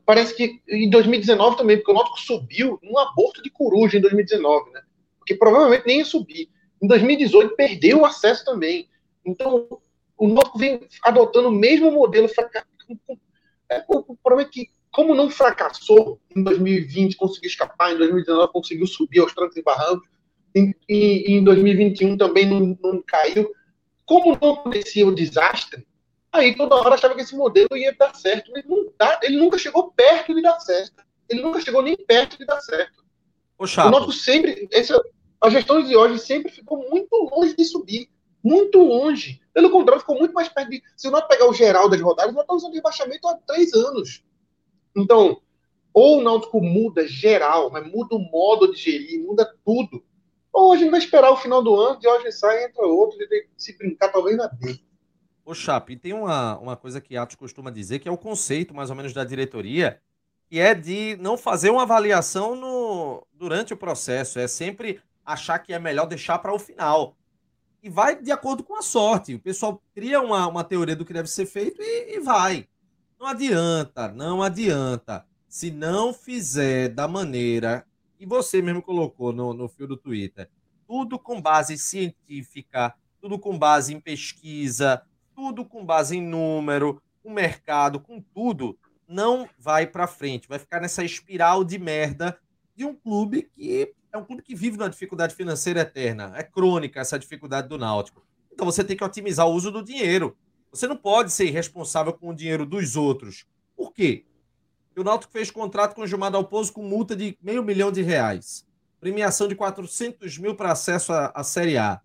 [0.05, 4.71] Parece que em 2019 também, porque o Náutico subiu num aborto de coruja em 2019,
[4.73, 4.83] né?
[5.19, 6.51] Porque provavelmente nem ia subir.
[6.83, 8.89] Em 2018 perdeu o acesso também.
[9.25, 9.81] Então,
[10.19, 12.29] o Náutico vem adotando o mesmo modelo
[13.71, 18.87] é, o problema é que, como não fracassou em 2020, conseguiu escapar, em 2019 conseguiu
[18.87, 20.09] subir aos trancos e barrancos,
[20.89, 23.53] e, e, em 2021 também não, não caiu,
[24.07, 25.87] como não acontecia o desastre,
[26.33, 29.59] aí toda hora achava que esse modelo ia dar certo, mas não dá, ele nunca
[29.59, 31.03] chegou perto de dar certo.
[31.29, 33.05] Ele nunca chegou nem perto de dar certo.
[33.59, 34.99] O, o nosso sempre, essa,
[35.41, 38.09] a gestão de hoje sempre ficou muito longe de subir
[38.43, 39.41] muito longe.
[39.53, 40.83] Pelo contrário, ficou muito mais perto de.
[40.97, 44.25] Se nós pegar o geral das rodadas, nós estamos em rebaixamento há três anos.
[44.97, 45.41] Então,
[45.93, 50.03] ou o Náutico muda geral, mas muda o modo de gerir, muda tudo.
[50.53, 53.49] Ou a gente vai esperar o final do ano, de hoje sai, entra outro, e
[53.57, 54.81] se brincar, talvez na B.
[55.45, 58.91] Ô, Chape, tem uma, uma coisa que Atos costuma dizer, que é o conceito, mais
[58.91, 60.01] ou menos, da diretoria,
[60.49, 64.39] que é de não fazer uma avaliação no, durante o processo.
[64.39, 67.17] É sempre achar que é melhor deixar para o final
[67.83, 69.35] e vai de acordo com a sorte.
[69.35, 72.67] O pessoal cria uma, uma teoria do que deve ser feito e, e vai.
[73.19, 75.25] Não adianta, não adianta.
[75.49, 77.87] Se não fizer da maneira
[78.19, 80.51] que você mesmo colocou no, no fio do Twitter,
[80.87, 85.03] tudo com base científica, tudo com base em pesquisa,
[85.35, 90.49] tudo com base em número, com mercado, com tudo, não vai para frente.
[90.49, 92.39] Vai ficar nessa espiral de merda
[92.75, 96.33] de um clube que é um clube que vive numa dificuldade financeira eterna.
[96.35, 98.27] É crônica essa dificuldade do Náutico.
[98.53, 100.37] Então você tem que otimizar o uso do dinheiro.
[100.73, 103.47] Você não pode ser irresponsável com o dinheiro dos outros.
[103.77, 104.25] Por quê?
[104.99, 108.03] Porque o Náutico fez contrato com o Gilmar Dalpozo com multa de meio milhão de
[108.03, 108.67] reais.
[108.99, 112.01] Premiação de 400 mil para acesso à, à Série A.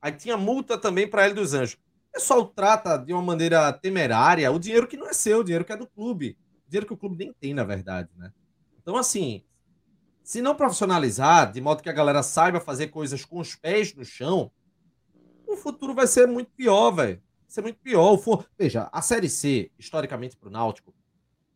[0.00, 1.74] Aí tinha multa também para ele dos Anjos.
[1.74, 5.66] O pessoal trata de uma maneira temerária o dinheiro que não é seu, o dinheiro
[5.66, 6.38] que é do clube.
[6.66, 8.32] O dinheiro que o clube nem tem, na verdade, né?
[8.80, 9.44] Então, assim,
[10.22, 14.04] se não profissionalizar, de modo que a galera saiba fazer coisas com os pés no
[14.04, 14.50] chão,
[15.46, 17.16] o futuro vai ser muito pior, velho.
[17.16, 18.16] Vai ser muito pior.
[18.16, 18.46] For...
[18.58, 20.94] Veja, a Série C, historicamente para o Náutico,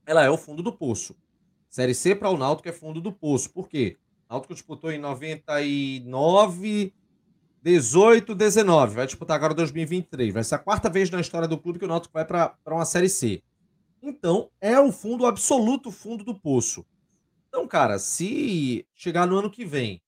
[0.06, 1.16] ela é o fundo do poço.
[1.68, 3.50] Série C para o Náutico é fundo do poço.
[3.50, 3.96] Por quê?
[4.28, 6.94] O Náutico disputou em 99,
[7.62, 8.94] 18, 19.
[8.94, 10.32] Vai disputar agora 2023.
[10.32, 12.84] Vai ser a quarta vez na história do clube que o Náutico vai para uma
[12.84, 13.42] Série C.
[14.02, 16.84] Então, é o fundo, o absoluto fundo do poço.
[17.48, 20.02] Então, cara, se chegar no ano que vem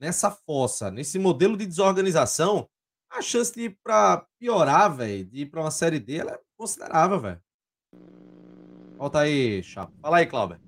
[0.00, 2.68] nessa fossa, nesse modelo de desorganização,
[3.08, 6.40] a chance de ir para piorar, velho, de ir para uma série D, ela é
[6.56, 7.40] considerável, velho.
[8.96, 9.92] Volta aí, Chapo.
[10.00, 10.58] Fala aí, Cláudio.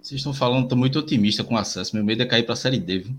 [0.00, 1.94] Vocês estão falando, tô muito otimista com o acesso.
[1.94, 3.16] Meu medo é cair para a série D, viu?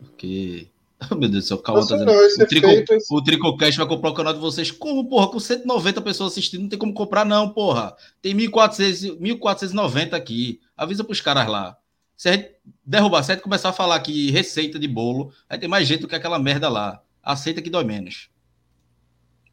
[0.00, 0.68] Porque
[1.10, 1.86] Oh, meu Deus do céu, calma.
[1.86, 4.70] Tá o, Trico, feito, o Tricocast vai comprar o canal de vocês.
[4.70, 5.28] Como, porra?
[5.28, 7.94] Com 190 pessoas assistindo, não tem como comprar, não, porra.
[8.22, 10.60] Tem 1.400, 1.490 aqui.
[10.76, 11.76] Avisa pros caras lá.
[12.16, 12.50] Se a gente
[12.84, 16.02] derrubar, se a gente começar a falar aqui receita de bolo, aí tem mais jeito
[16.02, 17.00] do que aquela merda lá.
[17.22, 18.28] Aceita que dói menos.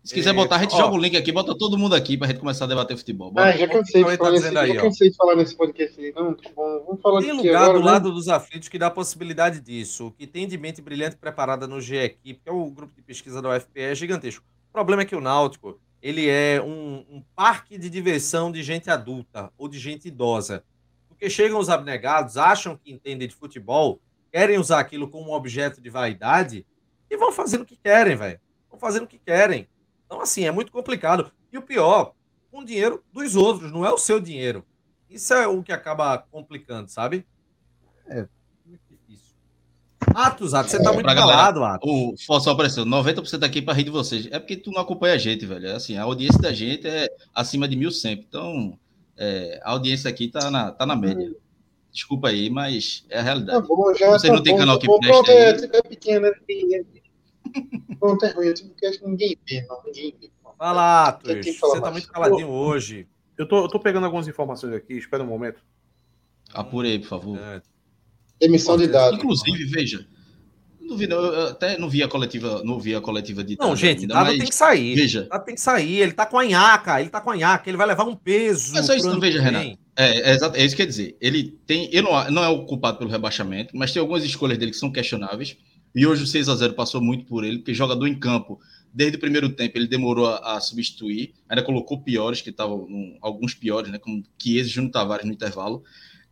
[0.04, 2.28] Se quiser botar, a gente ó, joga o link aqui, bota todo mundo aqui pra
[2.28, 3.32] gente começar a debater futebol.
[3.32, 3.50] Bora.
[3.50, 6.12] Ah, já cansei, de falar, tá nesse, aí, já cansei de falar nesse podcast aí.
[6.16, 6.84] Não, tá bom.
[6.88, 7.92] Vamos falar Tem lugar agora, do né?
[7.92, 10.08] lado dos aflitos que dá a possibilidade disso.
[10.08, 13.42] O que tem de mente brilhante preparada no GEQ, que é o grupo de pesquisa
[13.44, 14.44] da UFPE, é gigantesco.
[14.70, 18.90] O problema é que o Náutico, ele é um, um parque de diversão de gente
[18.90, 20.64] adulta ou de gente idosa.
[21.08, 25.92] Porque chegam os abnegados, acham que entendem de futebol, querem usar aquilo como objeto de
[25.92, 26.66] vaidade
[27.08, 28.40] e vão fazendo o que querem, velho.
[28.68, 29.68] Vão fazendo o que querem.
[30.12, 31.32] Então, assim, é muito complicado.
[31.54, 32.12] E o pior,
[32.52, 34.66] com dinheiro dos outros, não é o seu dinheiro.
[35.10, 37.26] Isso é o que acaba complicando, sabe?
[38.06, 38.28] É
[38.66, 39.34] muito difícil.
[40.14, 41.90] Atos, Atos, você tá muito calado, Atos.
[41.90, 44.28] O Fosso apareceu, 90% aqui para rir de vocês.
[44.32, 45.68] É porque tu não acompanha a gente, velho.
[45.68, 48.26] É assim, a audiência da gente é acima de mil sempre.
[48.28, 48.78] Então,
[49.16, 51.34] é, a audiência aqui tá na, tá na média.
[51.90, 53.62] Desculpa aí, mas é a realidade.
[53.62, 55.32] Tá bom, já Você tá não tem canal que presta.
[55.32, 57.01] É, é pequeno, é pequeno.
[58.02, 59.82] Não tem ruim, porque acho que ninguém vê, não.
[59.86, 60.32] Ninguém vê.
[60.58, 61.58] Fala, Atos.
[61.60, 63.08] Você tá muito caladinho eu, hoje.
[63.38, 65.60] Eu tô, eu tô pegando algumas informações aqui, espera um momento.
[66.54, 67.40] Apure aí, por favor.
[67.40, 67.62] É.
[68.40, 69.18] Emissão de dados.
[69.18, 70.06] Inclusive, veja.
[70.80, 74.02] Não vi, eu até não vi a coletiva, não vi a coletiva de Não, gente,
[74.02, 74.94] ainda, dado tem que sair.
[74.94, 75.28] Veja.
[75.30, 76.02] Dado tem que sair.
[76.02, 78.78] Ele tá com a nhaca, ele tá com a nhaca, ele vai levar um peso.
[78.78, 79.80] É só isso, não veja, Renato.
[79.96, 81.16] É, é, é, isso que quer dizer.
[81.22, 81.86] Ele tem.
[81.94, 84.92] Ele não, não é o culpado pelo rebaixamento, mas tem algumas escolhas dele que são
[84.92, 85.56] questionáveis.
[85.94, 88.60] E hoje o 6 a 0 passou muito por ele, porque jogador em campo,
[88.94, 92.88] desde o primeiro tempo, ele demorou a, a substituir, ainda colocou piores, que estavam
[93.22, 95.84] alguns piores, né, como Chiesa e Júnior Tavares no intervalo.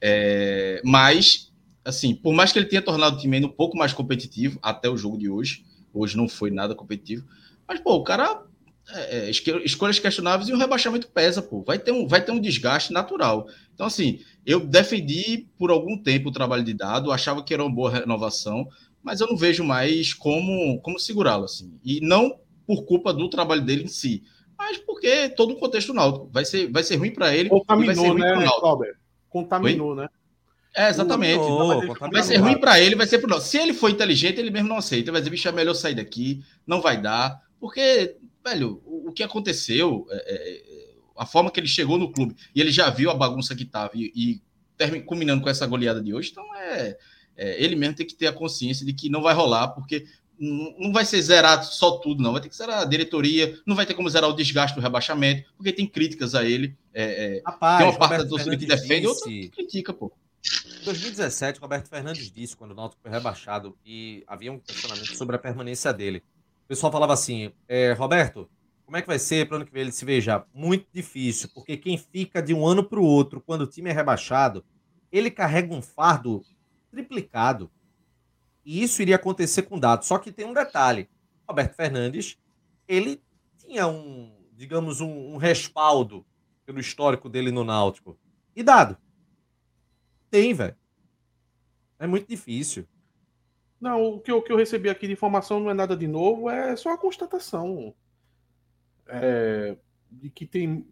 [0.01, 1.51] É, mas,
[1.83, 4.89] assim, por mais que ele tenha tornado o time ainda um pouco mais competitivo até
[4.89, 7.25] o jogo de hoje, hoje não foi nada competitivo,
[7.67, 8.43] mas, pô, o cara.
[8.91, 11.61] É, é escolhas questionáveis e o rebaixamento pesa, pô.
[11.61, 13.47] Vai ter, um, vai ter um desgaste natural.
[13.75, 17.71] Então, assim, eu defendi por algum tempo o trabalho de dado, achava que era uma
[17.71, 18.67] boa renovação,
[19.03, 21.79] mas eu não vejo mais como, como segurá-lo, assim.
[21.83, 24.23] E não por culpa do trabalho dele em si,
[24.59, 27.47] mas porque todo o contexto náutico vai ser, vai ser ruim para ele.
[27.47, 28.93] Contaminou, vai ser ruim né, Cláudio?
[29.29, 29.95] Contaminou, Oi?
[29.95, 30.09] né?
[30.75, 31.39] É, exatamente.
[31.39, 33.43] Contaminou, vai, vai ser ruim para ele, vai ser nós.
[33.43, 35.13] Se ele for inteligente, ele mesmo não aceita.
[35.13, 37.41] Vai dizer, bicho, é melhor sair daqui, não vai dar.
[37.57, 42.11] Porque, velho, o, o que aconteceu, é, é, é, a forma que ele chegou no
[42.11, 44.41] clube, e ele já viu a bagunça que estava, e, e
[44.77, 46.97] termina, culminando com essa goleada de hoje, então é
[47.39, 50.05] é, ele mesmo tem que ter a consciência de que não vai rolar, porque
[50.37, 52.33] não vai ser zerar só tudo, não.
[52.33, 55.49] Vai ter que zerar a diretoria, não vai ter como zerar o desgaste do rebaixamento,
[55.55, 56.77] porque tem críticas a ele.
[56.93, 60.11] É, é, Rapaz, tem uma parte da torcida que defende e outra que critica, pô.
[60.81, 65.35] Em 2017, Roberto Fernandes disse, quando o Náutico foi rebaixado, e havia um questionamento sobre
[65.37, 66.23] a permanência dele.
[66.65, 68.49] O pessoal falava assim, é, Roberto,
[68.85, 70.43] como é que vai ser para o ano que vem ele se veja?
[70.53, 73.93] Muito difícil, porque quem fica de um ano para o outro, quando o time é
[73.93, 74.63] rebaixado,
[75.11, 76.43] ele carrega um fardo
[76.89, 77.71] triplicado.
[78.65, 80.07] E isso iria acontecer com dados.
[80.07, 81.09] Só que tem um detalhe.
[81.47, 82.37] Roberto Fernandes,
[82.87, 83.21] ele
[83.57, 86.25] tinha um, digamos, um, um respaldo
[86.65, 88.17] pelo histórico dele no Náutico.
[88.55, 88.97] E dado?
[90.29, 90.75] Tem, velho.
[91.97, 92.87] É muito difícil.
[93.79, 96.07] Não, o que, eu, o que eu recebi aqui de informação não é nada de
[96.07, 97.95] novo, é só a constatação
[99.07, 99.77] é,
[100.11, 100.85] de que tem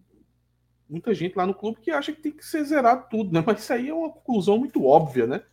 [0.89, 3.43] muita gente lá no clube que acha que tem que ser zerado tudo, né?
[3.45, 5.43] Mas isso aí é uma conclusão muito óbvia, né?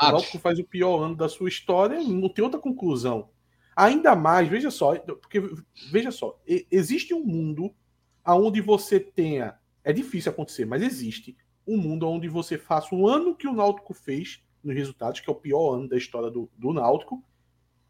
[0.00, 3.30] O Náutico faz o pior ano da sua história, não tem outra conclusão.
[3.76, 5.42] Ainda mais, veja só, porque
[5.90, 6.38] veja só,
[6.70, 7.74] existe um mundo
[8.26, 11.36] onde você tenha, é difícil acontecer, mas existe
[11.66, 15.32] um mundo onde você faça o ano que o Náutico fez nos resultados, que é
[15.32, 17.24] o pior ano da história do, do Náutico,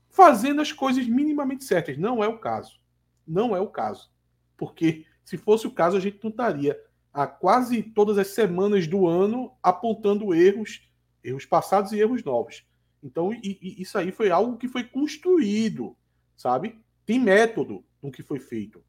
[0.09, 1.97] fazendo as coisas minimamente certas.
[1.97, 2.81] Não é o caso.
[3.27, 4.11] Não é o caso.
[4.57, 6.79] Porque se fosse o caso, a gente não estaria
[7.13, 10.90] a quase todas as semanas do ano apontando erros
[11.23, 12.65] erros passados e erros novos.
[13.03, 15.97] Então, e, e isso aí foi algo que foi construído,
[16.37, 16.79] sabe?
[17.07, 18.83] Tem método no que foi feito.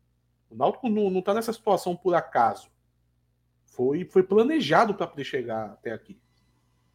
[0.50, 2.68] O Náutico não está nessa situação por acaso.
[3.66, 6.20] Foi, foi planejado para poder chegar até aqui.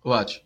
[0.05, 0.45] What?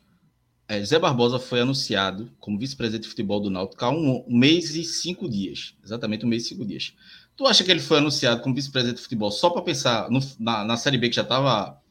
[0.68, 4.76] É, Zé Barbosa foi anunciado como vice-presidente de futebol do Náutico há um, um, mês
[4.76, 5.76] e cinco dias.
[5.84, 6.94] Exatamente um mês e cinco dias.
[7.36, 10.64] Tu acha que ele foi anunciado como vice-presidente de futebol só para pensar no, na,
[10.64, 11.82] na Série B que já estava.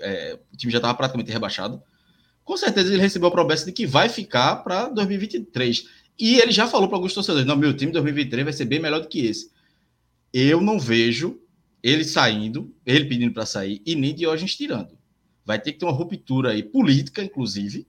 [0.00, 1.80] É, o time já estava praticamente rebaixado?
[2.46, 5.84] Com certeza ele recebeu a promessa de que vai ficar para 2023.
[6.18, 9.00] E ele já falou para alguns torcedores: não, meu time 2023 vai ser bem melhor
[9.00, 9.50] do que esse.
[10.32, 11.40] Eu não vejo
[11.82, 14.96] ele saindo, ele pedindo para sair e nem Diógenes tirando.
[15.44, 17.86] Vai ter que ter uma ruptura aí, política, inclusive,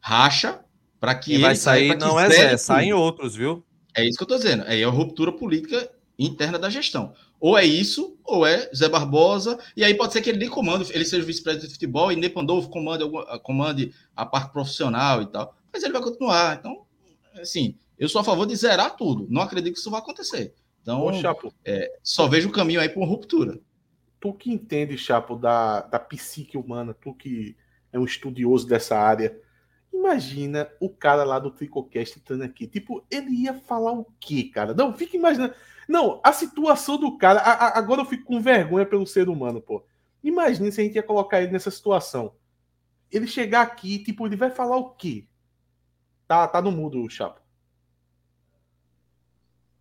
[0.00, 0.60] racha,
[0.98, 3.62] para que Quem ele vai sair não é Zé, saem outros, viu?
[3.94, 4.64] É isso que eu estou dizendo.
[4.64, 7.12] É a ruptura política interna da gestão.
[7.42, 10.92] Ou é isso, ou é Zé Barbosa, e aí pode ser que ele nem comande,
[10.94, 13.02] ele seja vice-presidente de futebol e nem Pandolfo comande,
[13.42, 15.52] comande a parte profissional e tal.
[15.72, 16.56] Mas ele vai continuar.
[16.56, 16.86] Então,
[17.40, 19.26] assim, eu sou a favor de zerar tudo.
[19.28, 20.54] Não acredito que isso vai acontecer.
[20.82, 23.58] Então, Ô, Chapo, é, só vejo o caminho aí para uma ruptura.
[24.20, 27.56] Tu que entende, Chapo, da, da psique humana, tu que
[27.92, 29.36] é um estudioso dessa área,
[29.92, 32.68] imagina o cara lá do Tricocast entrando aqui.
[32.68, 34.72] Tipo, ele ia falar o quê, cara?
[34.72, 35.54] Não, fica imaginando.
[35.88, 37.40] Não, a situação do cara.
[37.40, 39.84] A, a, agora eu fico com vergonha pelo ser humano, pô.
[40.22, 42.34] Imagina se a gente ia colocar ele nessa situação.
[43.10, 45.26] Ele chegar aqui, tipo, ele vai falar o quê?
[46.26, 47.42] Tá, tá no mudo, Chapo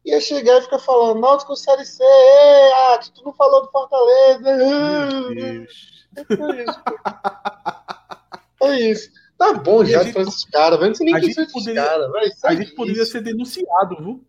[0.04, 4.58] ia chegar e ficar falando, Náutico Série C, é, ah, tu não falou do Fortaleza.
[4.58, 6.08] Meu Deus.
[6.18, 6.84] É isso.
[8.62, 9.12] É isso.
[9.38, 12.12] Tá bom já gente, esses caras, não sei nem são esses caras.
[12.44, 14.24] A gente poderia ser denunciado, viu?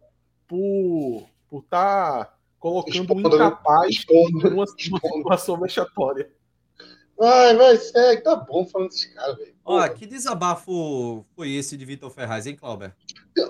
[0.49, 4.07] Por por estar tá colocando um incapaz
[4.43, 6.31] numa, situação vexatória.
[7.19, 9.55] Vai, vai, segue, tá bom falando desses caras, velho.
[9.63, 12.95] Ó, que desabafo foi esse de Vitor Ferraz, hein, Clauber?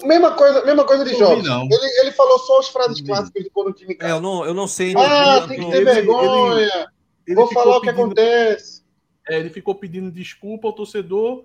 [0.03, 1.47] Mesma coisa, mesma coisa de jogos.
[1.47, 4.11] Ele, ele falou só as frases clássicas de quando o time cai.
[4.11, 4.95] É, eu não, eu não sei.
[4.97, 6.61] Ah, tem que ter vergonha.
[6.61, 6.87] Ele,
[7.29, 8.83] ele Vou falar o que acontece.
[9.29, 11.45] É, ele ficou pedindo desculpa ao torcedor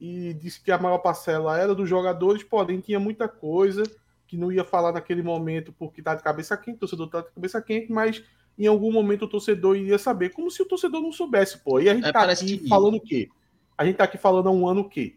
[0.00, 3.82] e disse que a maior parcela era dos jogadores, porém tinha muita coisa
[4.26, 7.30] que não ia falar naquele momento porque tá de cabeça quente, o torcedor tá de
[7.30, 8.22] cabeça quente, mas
[8.58, 11.78] em algum momento o torcedor iria saber, como se o torcedor não soubesse, pô.
[11.80, 12.68] E a gente é, tá aqui que...
[12.68, 13.28] falando o quê?
[13.76, 15.16] A gente tá aqui falando há um ano o quê?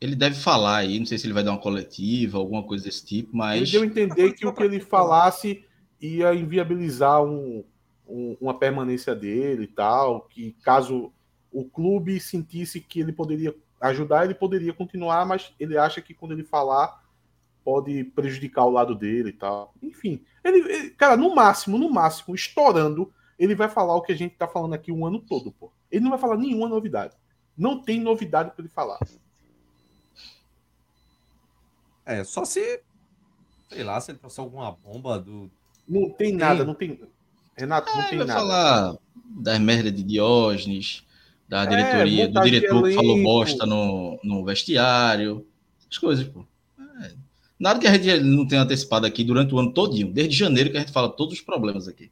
[0.00, 3.04] Ele deve falar aí, não sei se ele vai dar uma coletiva, alguma coisa desse
[3.04, 3.62] tipo, mas.
[3.62, 5.64] Ele deu a entender que o que ele falasse
[6.00, 7.64] ia inviabilizar um,
[8.06, 11.12] um, uma permanência dele e tal, que caso
[11.50, 16.32] o clube sentisse que ele poderia ajudar, ele poderia continuar, mas ele acha que quando
[16.32, 17.02] ele falar
[17.66, 19.74] pode prejudicar o lado dele e tal.
[19.82, 24.16] Enfim, ele, ele, cara, no máximo, no máximo, estourando, ele vai falar o que a
[24.16, 25.72] gente tá falando aqui um ano todo, pô.
[25.90, 27.16] Ele não vai falar nenhuma novidade.
[27.58, 29.00] Não tem novidade para ele falar.
[32.04, 32.80] É, só se
[33.68, 35.50] sei lá, se ele trouxe alguma bomba do
[35.88, 37.00] Não tem nada, não tem
[37.56, 38.40] Renato, não é, tem vai nada.
[38.40, 38.96] falar
[39.42, 41.04] das merdas de Diógenes,
[41.48, 45.44] da é, diretoria, do diretor que falou bosta no, no vestiário,
[45.90, 46.46] as coisas, pô.
[47.58, 50.76] Nada que a gente não tenha antecipado aqui durante o ano todinho, desde janeiro que
[50.76, 52.10] a gente fala todos os problemas aqui.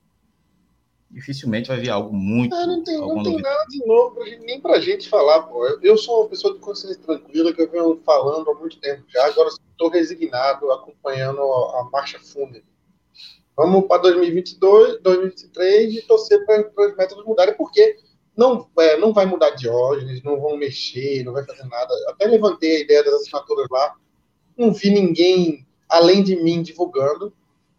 [1.11, 2.55] Dificilmente vai vir algo muito.
[2.57, 5.65] É, não tem, não tem nada de novo pra gente, nem pra gente falar, pô.
[5.67, 9.05] Eu, eu, sou uma pessoa de consciência tranquila que eu venho falando há muito tempo
[9.09, 9.27] já.
[9.27, 12.65] Agora estou resignado, acompanhando a, a marcha fúnebre.
[13.57, 17.97] Vamos para 2022, 2023 e torcer para as metas mudarem, porque
[18.37, 21.95] não, é, não vai mudar de hoje, não vão mexer, não vai fazer nada.
[22.09, 23.95] Até levantei a ideia das assinaturas lá
[24.57, 27.33] não vi ninguém além de mim divulgando.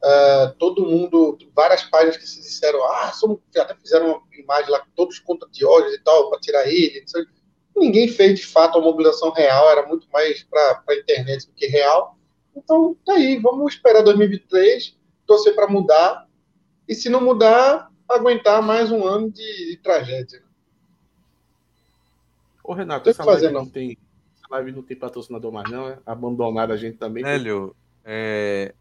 [0.03, 4.79] Uh, todo mundo, várias páginas que se disseram, ah, somos, até fizeram uma imagem lá
[4.79, 7.03] com todos contra Diógenes e tal, para tirar ele.
[7.75, 11.65] Ninguém fez de fato a mobilização real, era muito mais para a internet do que
[11.65, 12.17] real.
[12.55, 14.95] Então, tá aí, vamos esperar 2023,
[15.25, 16.27] torcer para mudar.
[16.87, 20.43] E se não mudar, aguentar mais um ano de, de tragédia.
[22.63, 23.97] Ô, Renato, essa live não tem
[24.55, 25.99] live não tem patrocinador mais, não, é?
[26.05, 27.25] Abandonaram a gente também.
[27.25, 28.73] Hélio, é...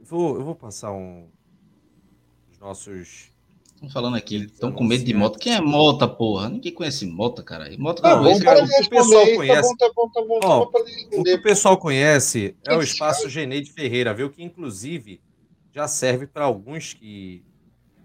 [0.00, 1.28] vou, eu vou passar um.
[2.50, 3.32] Os nossos.
[3.74, 5.38] Estão falando aqui, estão com medo de moto.
[5.38, 6.48] Quem é Mota, porra?
[6.48, 7.70] Ninguém conhece Mota, cara.
[7.78, 9.76] Mota tá bom, cara, o que o pessoal conhece.
[9.76, 13.28] Tá bom, tá bom, tá bom, Ó, o que o pessoal conhece é o espaço
[13.28, 14.30] Geneide Ferreira, viu?
[14.30, 15.20] Que inclusive
[15.72, 17.44] já serve para alguns que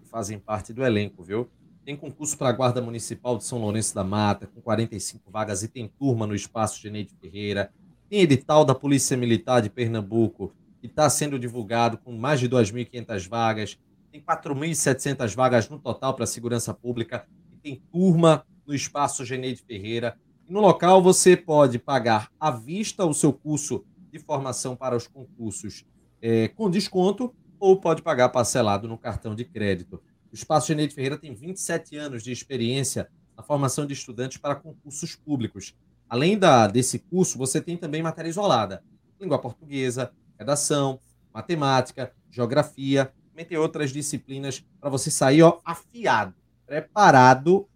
[0.04, 1.50] fazem parte do elenco, viu?
[1.84, 5.68] Tem concurso para a Guarda Municipal de São Lourenço da Mata, com 45 vagas, e
[5.68, 7.70] tem turma no espaço Geneide Ferreira.
[8.08, 13.28] Tem edital da Polícia Militar de Pernambuco, que está sendo divulgado com mais de 2.500
[13.28, 13.78] vagas.
[14.10, 17.26] Tem 4.700 vagas no total para a segurança pública.
[17.52, 20.16] E tem turma no espaço Geneide Ferreira.
[20.48, 25.06] E no local você pode pagar à vista o seu curso de formação para os
[25.06, 25.84] concursos
[26.22, 30.00] é, com desconto ou pode pagar parcelado no cartão de crédito.
[30.34, 35.14] O Espaço Geneide Ferreira tem 27 anos de experiência na formação de estudantes para concursos
[35.14, 35.76] públicos.
[36.08, 38.82] Além da, desse curso, você tem também matéria isolada:
[39.20, 40.98] língua portuguesa, redação,
[41.32, 46.34] matemática, geografia, entre outras disciplinas, para você sair ó, afiado,
[46.66, 47.68] preparado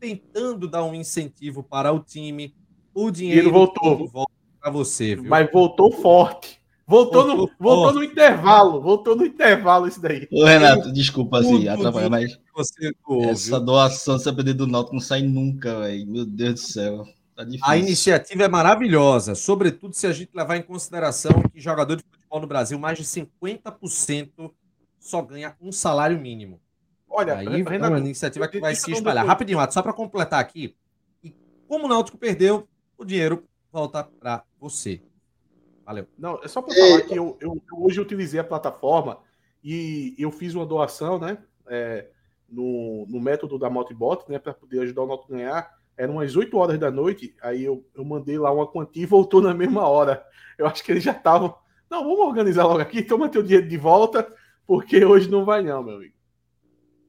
[0.00, 2.56] tentando dar um incentivo para o time,
[2.92, 5.30] o dinheiro voltou volta para você, viu?
[5.30, 6.59] Mas voltou forte.
[6.90, 10.26] Voltou, no, voltou no intervalo, voltou no intervalo isso daí.
[10.32, 12.90] Ô, Renato, desculpa assim, atrapalhar, mas você
[13.28, 16.04] essa doação, se depender do Náutico, não sai nunca, velho.
[16.08, 17.04] Meu Deus do céu.
[17.36, 22.02] Tá a iniciativa é maravilhosa, sobretudo se a gente levar em consideração que jogador de
[22.02, 24.50] futebol no Brasil, mais de 50%
[24.98, 26.60] só ganha um salário mínimo.
[27.08, 29.24] Olha, aí Renato, é uma iniciativa que vai se espalhar.
[29.24, 30.74] Rapidinho, só para completar aqui.
[31.22, 31.32] E
[31.68, 32.68] como o Náutico perdeu,
[32.98, 35.00] o dinheiro volta para você.
[35.90, 36.06] Valeu.
[36.16, 39.18] Não, é só para falar que eu, eu, eu, hoje utilizei a plataforma
[39.60, 41.36] e eu fiz uma doação, né?
[41.66, 42.06] É,
[42.48, 44.38] no, no método da Multibot, né?
[44.38, 45.68] Para poder ajudar o Náutico a ganhar.
[45.96, 49.42] Eram umas 8 horas da noite, aí eu, eu mandei lá uma quantia e voltou
[49.42, 50.24] na mesma hora.
[50.56, 51.56] Eu acho que eles já estavam.
[51.90, 54.32] Não, vamos organizar logo aqui, toma teu dinheiro de volta,
[54.68, 56.14] porque hoje não vai, não, meu amigo.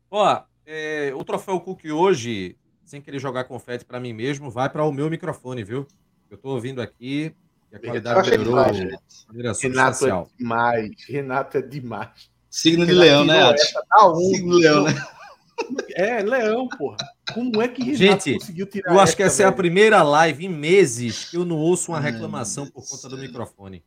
[0.09, 4.84] Ó, é, o troféu Cook hoje, sem querer jogar confete para mim mesmo, vai para
[4.84, 5.88] o meu microfone, viu?
[6.30, 7.34] Eu estou ouvindo aqui
[7.72, 10.91] e a qualidade melhorou Renato é demais.
[11.07, 12.30] Renato é demais.
[12.49, 13.74] Signo de leão, né, Ati?
[13.74, 14.93] Tá um, Signo de leão, né?
[15.95, 16.97] É, leão, porra.
[17.34, 19.47] Como é que Renato Gente, conseguiu tirar Eu acho que essa velho?
[19.47, 23.18] é a primeira live em meses que eu não ouço uma reclamação por conta do
[23.18, 23.84] microfone.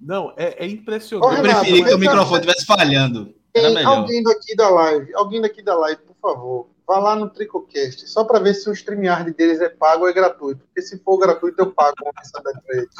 [0.00, 1.36] Não, é, é impressionante.
[1.36, 3.34] eu preferi que o microfone estivesse falhando.
[3.52, 8.08] Tem alguém daqui da live, alguém daqui da live, por favor, vá lá no Tricocast,
[8.08, 10.64] só para ver se o StreamYard deles é pago ou é gratuito.
[10.64, 12.94] Porque se for gratuito, eu pago uma mensalidade para eles.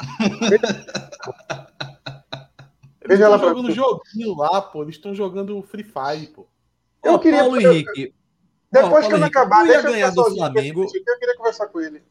[3.05, 4.83] Veja lá jogando joguinho lá, pô.
[4.83, 6.47] Eles estão jogando Free Fire, pô.
[7.03, 7.39] Eu queria.
[7.39, 8.13] Paulo Henrique.
[8.71, 10.83] Depois que eu acabar, deixa eu ganhar do Flamengo.
[10.83, 12.01] Eu queria conversar com ele.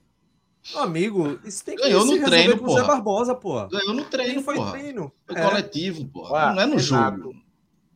[0.76, 2.74] amigo, isso tem que Ganhou no treino, pô.
[2.74, 3.66] Zé Barbosa, pô.
[3.66, 4.70] Ganhou no treino, foi porra.
[4.72, 5.12] treino.
[5.26, 5.48] Foi é.
[5.48, 6.28] coletivo, pô.
[6.28, 7.41] Não é no Renato, jogo.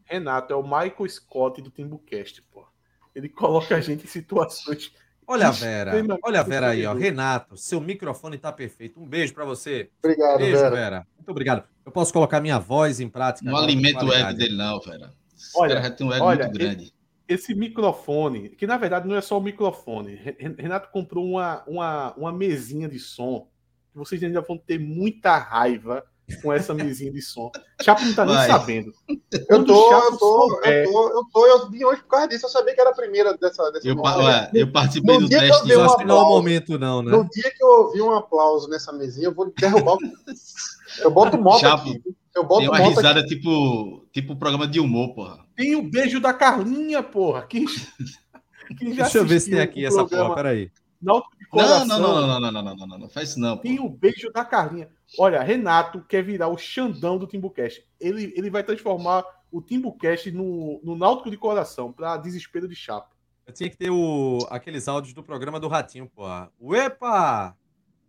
[0.06, 2.66] Renato é o Michael Scott do Timbucast, pô.
[3.14, 4.92] Ele coloca a gente em situações.
[5.26, 5.92] Olha a Vera,
[6.22, 6.94] olha a Vera aí, ó.
[6.94, 9.00] Renato, seu microfone tá perfeito.
[9.00, 9.90] Um beijo para você.
[9.98, 10.70] Obrigado, beijo, Vera.
[10.70, 11.06] Vera.
[11.16, 11.64] Muito obrigado.
[11.84, 13.50] Eu posso colocar minha voz em prática.
[13.50, 15.12] Não alimenta o ego dele, não, Vera.
[15.56, 16.96] olha, já tem um ego olha, muito grande
[17.28, 20.14] esse microfone, que na verdade não é só o microfone.
[20.58, 23.48] Renato comprou uma, uma, uma mesinha de som
[23.90, 26.04] que vocês ainda vão ter muita raiva
[26.42, 27.50] com essa mesinha de som.
[27.80, 28.46] Chapo não tá nem Vai.
[28.48, 28.92] sabendo.
[29.48, 32.50] Eu tô, eu tô, eu tô, eu tô, eu vim hoje por causa disso, eu
[32.50, 33.70] sabia que era a primeira dessa.
[33.70, 35.70] dessa eu, ué, eu participei no do teste.
[35.70, 37.12] Eu acho que não é o momento, não, né?
[37.12, 39.98] No dia que eu ouvi um aplauso nessa mesinha, eu vou derrubar o.
[41.02, 42.02] eu boto moto Chapo, aqui.
[42.34, 43.36] Eu boto tem uma risada aqui.
[43.36, 45.44] tipo, tipo programa de humor, porra.
[45.54, 47.42] Tem o beijo da Carlinha, porra.
[47.46, 47.66] Quem,
[48.78, 50.70] quem Deixa eu ver se tem aqui essa porra, peraí.
[51.06, 53.56] Não, não, não, não, não, não, não, não, não, faz isso não.
[53.56, 54.88] Tem o beijo da Carlinha.
[55.16, 57.86] Olha, Renato quer virar o Xandão do Timbucast.
[58.00, 63.08] Ele, ele vai transformar o Timbucast no, no Náutico de coração, para desespero de chapa.
[63.46, 66.24] Eu tinha que ter o, aqueles áudios do programa do Ratinho, pô.
[66.60, 67.56] Uepa!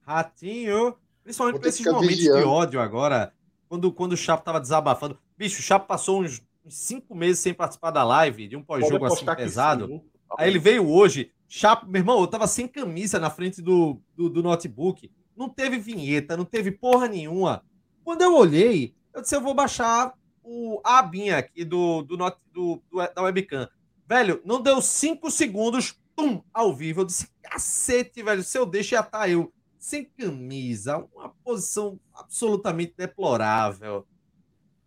[0.01, 0.95] Ratinho!
[1.23, 2.39] Principalmente pra esses momentos vigiando.
[2.39, 3.31] de ódio agora,
[3.69, 5.19] quando, quando o Chapo tava desabafando.
[5.37, 9.05] Bicho, o Chapo passou uns, uns cinco meses sem participar da live, de um pós-jogo
[9.05, 10.01] assim pesado.
[10.37, 14.29] Aí ele veio hoje, Chapo, meu irmão, eu tava sem camisa na frente do, do,
[14.29, 15.11] do notebook.
[15.35, 17.63] Não teve vinheta, não teve porra nenhuma.
[18.03, 22.33] Quando eu olhei, eu disse, eu vou baixar o, a abinha aqui do, do, do,
[22.53, 23.69] do, da webcam.
[24.07, 27.01] Velho, não deu cinco segundos, pum, ao vivo.
[27.01, 32.93] Eu disse, cacete, velho, se eu deixo já tá eu sem camisa, uma posição absolutamente
[32.97, 34.05] deplorável.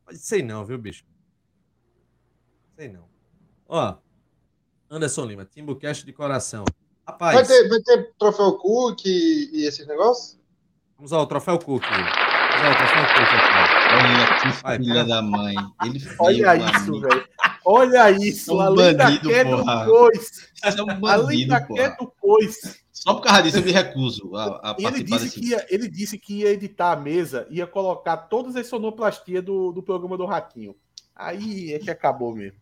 [0.05, 1.05] Mas sei não, viu, bicho?
[2.77, 3.09] Sei não.
[3.67, 3.97] Ó,
[4.91, 6.65] Anderson Lima, Timbucast de coração.
[7.07, 7.35] Rapaz.
[7.37, 10.37] Vai ter, vai ter troféu Cook e, e esses negócios?
[10.97, 11.85] Vamos ao troféu Cook.
[11.85, 13.71] Vamos ao troféu Cook aqui.
[13.95, 15.55] Olha que filha da mãe.
[15.85, 17.29] Ele Olha isso, velho.
[17.65, 18.57] Olha isso.
[18.57, 19.87] Um além bandido, da porra.
[19.87, 20.51] Cois.
[20.65, 22.81] É um bandido, além da quieto cois.
[22.93, 25.41] Só por causa disso eu me recuso a, a ele disse desse...
[25.41, 29.73] que ia, Ele disse que ia editar a mesa, ia colocar todas as sonoplastias do,
[29.73, 30.75] do programa do Ratinho.
[31.15, 32.59] Aí é que acabou mesmo.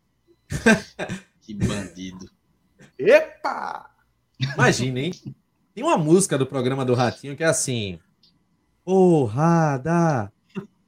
[1.48, 2.30] que bandido.
[2.98, 3.88] Epa!
[4.38, 5.14] Imagina, hein?
[5.74, 7.98] Tem uma música do programa do Ratinho que é assim.
[8.84, 10.30] Porrada!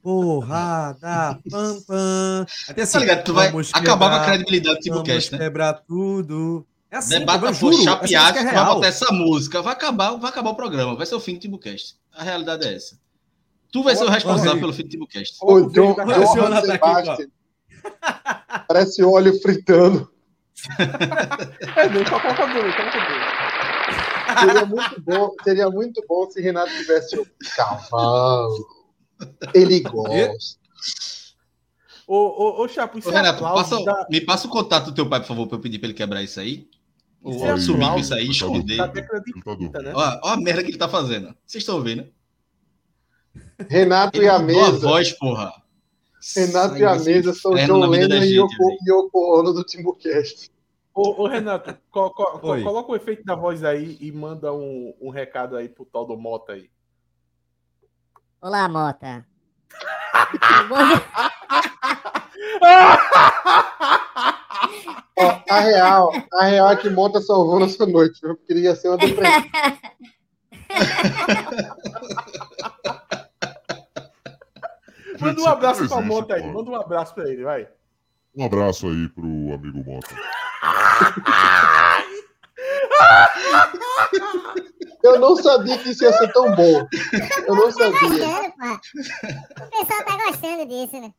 [0.03, 1.41] Porrada!
[1.51, 2.47] Pam, pam.
[2.69, 3.25] Até assim, tá ligado?
[3.25, 5.39] Tu vai acabar com a credibilidade do Timocast, né?
[5.39, 6.67] quebrar tudo.
[6.91, 10.57] É assim, Debata por chapeado, é vai botar essa música, vai acabar, vai acabar o
[10.57, 11.97] programa, vai ser o fim do Timbucast.
[12.13, 12.99] A realidade é essa.
[13.73, 15.37] Tu vai ser o responsável pelo fim do Timbucast.
[15.41, 17.29] Ô, John, John Sebastian.
[18.69, 20.11] Parece óleo fritando.
[20.79, 21.83] É.
[24.39, 28.67] Seria muito bom, seria muito bom se Renato tivesse o cavalo.
[29.55, 30.61] Ele gosta.
[32.07, 34.07] Ô, ô, ô Chapo, ô, Renato, passa, da...
[34.11, 36.23] me passa o contato do teu pai, por favor, para eu pedir para ele quebrar
[36.23, 36.69] isso aí.
[37.23, 38.79] Ou é sumir com isso aí, esconder.
[38.79, 39.93] Tá né?
[39.95, 41.35] Ó, ó a merda que ele tá fazendo.
[41.47, 42.09] Vocês estão vendo?
[43.69, 44.69] Renato ele e a mesa.
[44.69, 45.60] A voz, porra.
[46.37, 50.51] Renato e a mesa são John Lennon e Yoko, Yoko Ono do Timbucast.
[50.95, 55.11] Ô, ô, Renato, co co coloca o efeito da voz aí e manda um, um
[55.11, 56.71] recado aí pro tal do Mota aí.
[58.41, 59.27] Olá, Mota.
[65.19, 68.21] Ó, a real, a real é que Mota salvou nossa noite.
[68.23, 69.43] Eu queria ser uma depressão.
[75.21, 76.53] Manda um abraço pra Mota aí.
[76.53, 77.69] Manda um abraço pra ele, vai.
[78.35, 80.15] Um abraço aí pro amigo Mota.
[85.03, 86.87] Eu não sabia que isso ia ser tão bom.
[87.47, 87.97] Eu não sabia.
[87.97, 91.13] O pessoal tá gostando disso, né?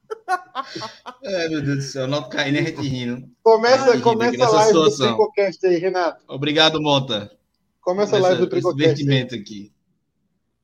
[1.23, 3.27] É, meu Deus do céu, não cai nem a gente rindo.
[3.43, 5.17] Começa, começa a live situação.
[5.17, 6.23] do Tricocast aí, Renato.
[6.27, 7.31] Obrigado, Mota.
[7.81, 8.77] Começa a live do Tricocast.
[8.77, 9.71] divertimento aqui.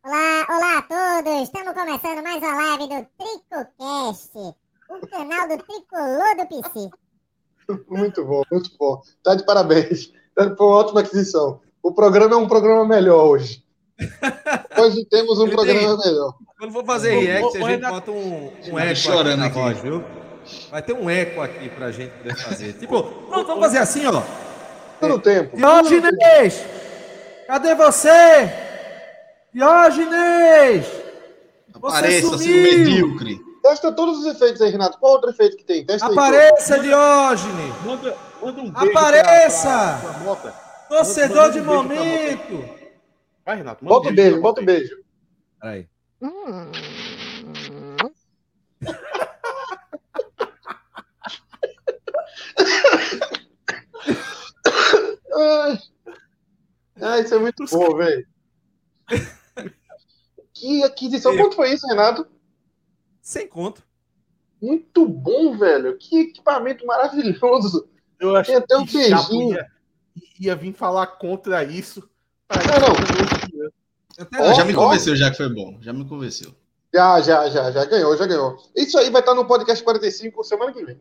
[0.08, 1.42] Olá, olá a todos!
[1.42, 4.56] Estamos começando mais uma live do Tricocast,
[4.90, 6.90] o canal do Tricolor do PC.
[7.90, 9.02] Muito bom, muito bom.
[9.22, 10.14] Tá de parabéns.
[10.34, 11.60] Foi uma ótima aquisição.
[11.84, 13.66] O programa é um programa melhor hoje.
[14.80, 16.10] Hoje temos um Ele programa tem...
[16.10, 16.36] melhor.
[16.58, 20.06] Quando for fazer react, a gente bota um, um eco chorando aqui na voz, viu?
[20.72, 22.72] Vai ter um eco aqui pra gente poder fazer.
[22.80, 24.24] Tipo, vamos fazer assim, ó.
[25.02, 25.58] Todo tempo.
[25.58, 26.64] Diógenes!
[27.46, 28.67] Cadê você?
[29.54, 30.88] Diógenes!
[31.74, 33.40] Apareça, seu medíocre.
[33.62, 34.98] Testa todos os efeitos aí, Renato.
[35.00, 35.86] Qual outro efeito que tem?
[35.86, 37.84] Testa Apareça, aí, Diógenes!
[37.86, 40.00] Manda, manda um beijo Apareça!
[40.02, 40.52] Pra, pra
[40.90, 42.70] Torcedor de momento!
[43.46, 43.84] Vai, Renato.
[43.84, 44.96] Bota o beijo, bota o beijo.
[45.60, 45.88] Peraí.
[46.22, 46.72] Hum.
[55.38, 55.80] Ai.
[57.02, 58.26] Ai, isso é muito bom, velho.
[60.60, 61.38] Que aquisição.
[61.38, 62.28] Quanto foi isso, Renato?
[63.22, 63.84] Sem conto.
[64.62, 65.96] Muito bom, velho.
[65.98, 67.88] Que equipamento maravilhoso.
[68.20, 69.56] Eu acho Tem até um beijinho.
[69.56, 69.68] Ia,
[70.40, 72.10] ia vir falar contra isso.
[74.32, 74.56] Não, não.
[74.56, 75.78] já me convenceu, já que foi bom.
[75.82, 76.56] Já me convenceu.
[76.92, 78.58] Já, já, já, já ganhou, já ganhou.
[78.76, 81.00] Isso aí vai estar no podcast 45 semana que vem.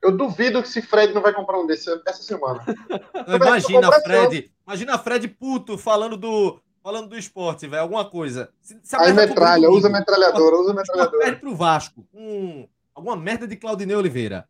[0.00, 2.64] Eu duvido que se Fred não vai comprar um desse essa semana.
[3.34, 4.50] imagina, Fred.
[4.66, 7.82] Imagina Fred puto falando do, falando do esporte, velho.
[7.82, 8.48] Alguma coisa.
[8.62, 11.24] Se, se Aí metralha, usa metralhadora, usa metralhadora.
[11.24, 12.06] Pede pro Vasco.
[12.14, 14.48] Um, alguma merda de Claudinei Oliveira.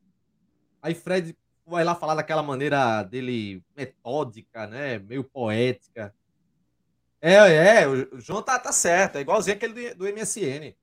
[0.82, 1.34] Aí Fred
[1.66, 4.98] vai lá falar daquela maneira dele metódica, né?
[4.98, 6.14] Meio poética.
[7.22, 10.74] É, é, o João tá, tá certo, é igualzinho aquele do, do MSN.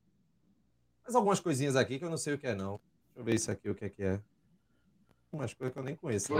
[1.05, 2.79] Mas algumas coisinhas aqui que eu não sei o que é, não.
[3.05, 4.19] Deixa eu ver isso aqui, o que é que é.
[5.31, 6.33] umas coisas que eu nem conheço.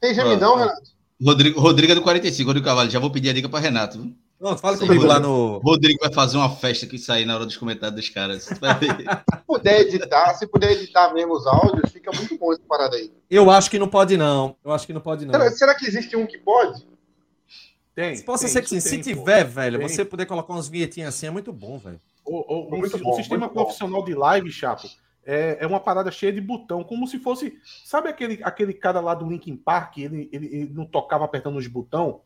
[0.00, 0.99] Tem gemidão, Renato?
[1.22, 2.90] Rodrigo, Rodrigo é do 45, Rodrigo Cavalho.
[2.90, 4.00] Já vou pedir a dica para Renato.
[4.00, 4.14] Viu?
[4.40, 5.58] Não, fala comigo lá no.
[5.58, 8.44] Rodrigo vai fazer uma festa que sair na hora dos comentários dos caras.
[8.48, 8.54] se
[9.46, 13.12] puder editar, se puder editar mesmo os áudios, fica muito bom essa parada aí.
[13.30, 14.56] Eu acho que não pode, não.
[14.64, 15.32] Eu acho que não pode, não.
[15.32, 16.86] Será, será que existe um que pode?
[17.94, 18.16] Tem.
[18.16, 18.80] Se possa tem, ser que sim.
[18.80, 19.50] Se tem, tiver, pô.
[19.50, 19.88] velho, tem.
[19.88, 22.00] você puder colocar umas vinhetinhas assim, é muito bom, velho.
[22.24, 24.06] O, o, muito o, bom, o sistema profissional bom.
[24.06, 24.88] de live, Chapo,
[25.30, 27.56] é, é uma parada cheia de botão, como se fosse.
[27.84, 29.98] Sabe aquele, aquele cara lá do Linkin Park?
[29.98, 32.16] Ele, ele, ele não tocava apertando os botões?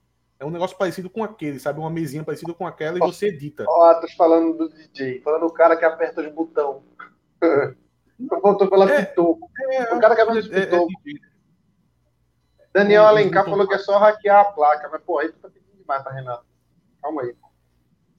[0.41, 1.81] É um negócio parecido com aquele, sabe?
[1.81, 3.67] Uma mesinha parecida com aquela e você edita.
[3.69, 6.83] Ó, Atos falando do DJ, falando do cara que aperta os botões.
[8.19, 9.51] Não voltou pela é, pitoco.
[9.71, 10.93] É, o cara que aperta os é, pitoco.
[11.07, 11.35] É,
[12.73, 15.77] Daniel Alencar falou que é só hackear a placa, mas, pô, aí tu tá pedindo
[15.77, 16.47] demais pra Renato.
[17.03, 17.37] Calma aí.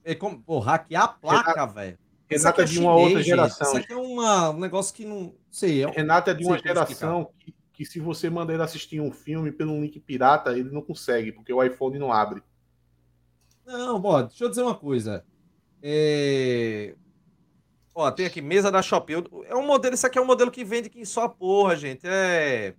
[0.04, 1.98] É como, pô, hackear a placa, velho.
[2.28, 3.68] Renato é de uma outra geração.
[3.68, 5.82] Isso aqui é uma, um negócio que não sei.
[5.82, 9.12] É um, Renato é de uma geração que, que, se você mandar ele assistir um
[9.12, 12.42] filme pelo link pirata, ele não consegue, porque o iPhone não abre.
[13.64, 15.24] Não, bom, deixa eu dizer uma coisa.
[15.82, 16.94] É...
[17.94, 19.14] Ó, tem aqui mesa da Shopee.
[19.46, 22.02] É um modelo, isso aqui é um modelo que vende que só porra, gente.
[22.04, 22.74] É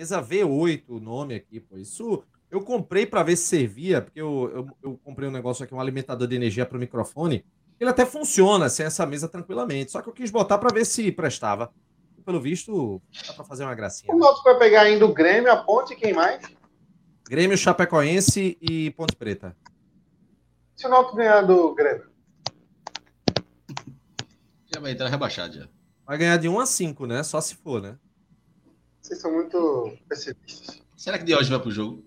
[0.00, 1.76] mesa V8 o nome aqui, pô.
[1.76, 5.74] Isso eu comprei para ver se servia, porque eu, eu, eu, comprei um negócio aqui,
[5.74, 7.44] um alimentador de energia para o microfone.
[7.80, 9.90] Ele até funciona sem essa mesa tranquilamente.
[9.90, 11.72] Só que eu quis botar para ver se prestava.
[12.26, 14.14] Pelo visto, dá para fazer uma gracinha.
[14.14, 16.44] O nosso vai pegar ainda o Grêmio, a Ponte, quem mais?
[17.26, 19.56] Grêmio, Chapecoense e Ponte Preta.
[20.76, 22.10] Se o Náutico ganhar do Grêmio?
[24.72, 25.68] Já vai entrar rebaixado já.
[26.06, 27.22] Vai ganhar de 1 a 5, né?
[27.22, 27.96] Só se for, né?
[29.00, 30.82] Vocês são muito pessimistas.
[30.96, 32.04] Será que de hoje vai pro jogo?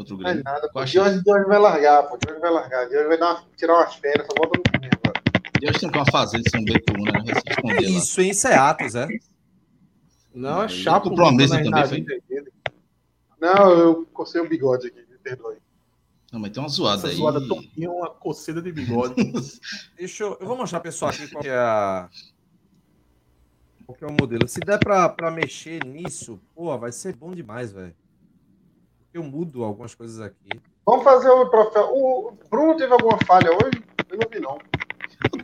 [0.00, 0.42] Contra o Grêmio.
[0.42, 0.82] Não é nada, pô.
[0.82, 2.16] De hoje, de hoje vai largar, pô.
[2.16, 2.88] De hoje vai largar.
[2.88, 5.22] De hoje vai dar uma, tirar umas férias, só volta no domingo agora.
[5.60, 7.12] De hoje tem que uma fazenda de São Betuno, né?
[7.78, 8.30] É isso, hein?
[8.30, 9.06] Isso é Atos, é?
[10.34, 11.10] Não, é chato.
[11.10, 12.06] Comprou uma mesa também, foi?
[13.38, 15.58] Não, eu cocei o bigode aqui, me perdoe.
[16.32, 17.16] Não, mas tem uma zoada Essa aí.
[17.16, 19.14] zoada toquinha, uma coceira de bigode.
[19.98, 20.38] Deixa eu...
[20.40, 22.08] Eu vou mostrar, pessoal, aqui qual é a...
[23.84, 24.46] Qual que é o modelo.
[24.46, 27.94] Se der pra, pra mexer nisso, pô, vai ser bom demais, velho.
[29.12, 30.48] Eu mudo algumas coisas aqui.
[30.86, 31.90] Vamos fazer o troféu.
[31.92, 33.82] O Bruno teve alguma falha hoje?
[34.08, 34.58] Eu não vi, não.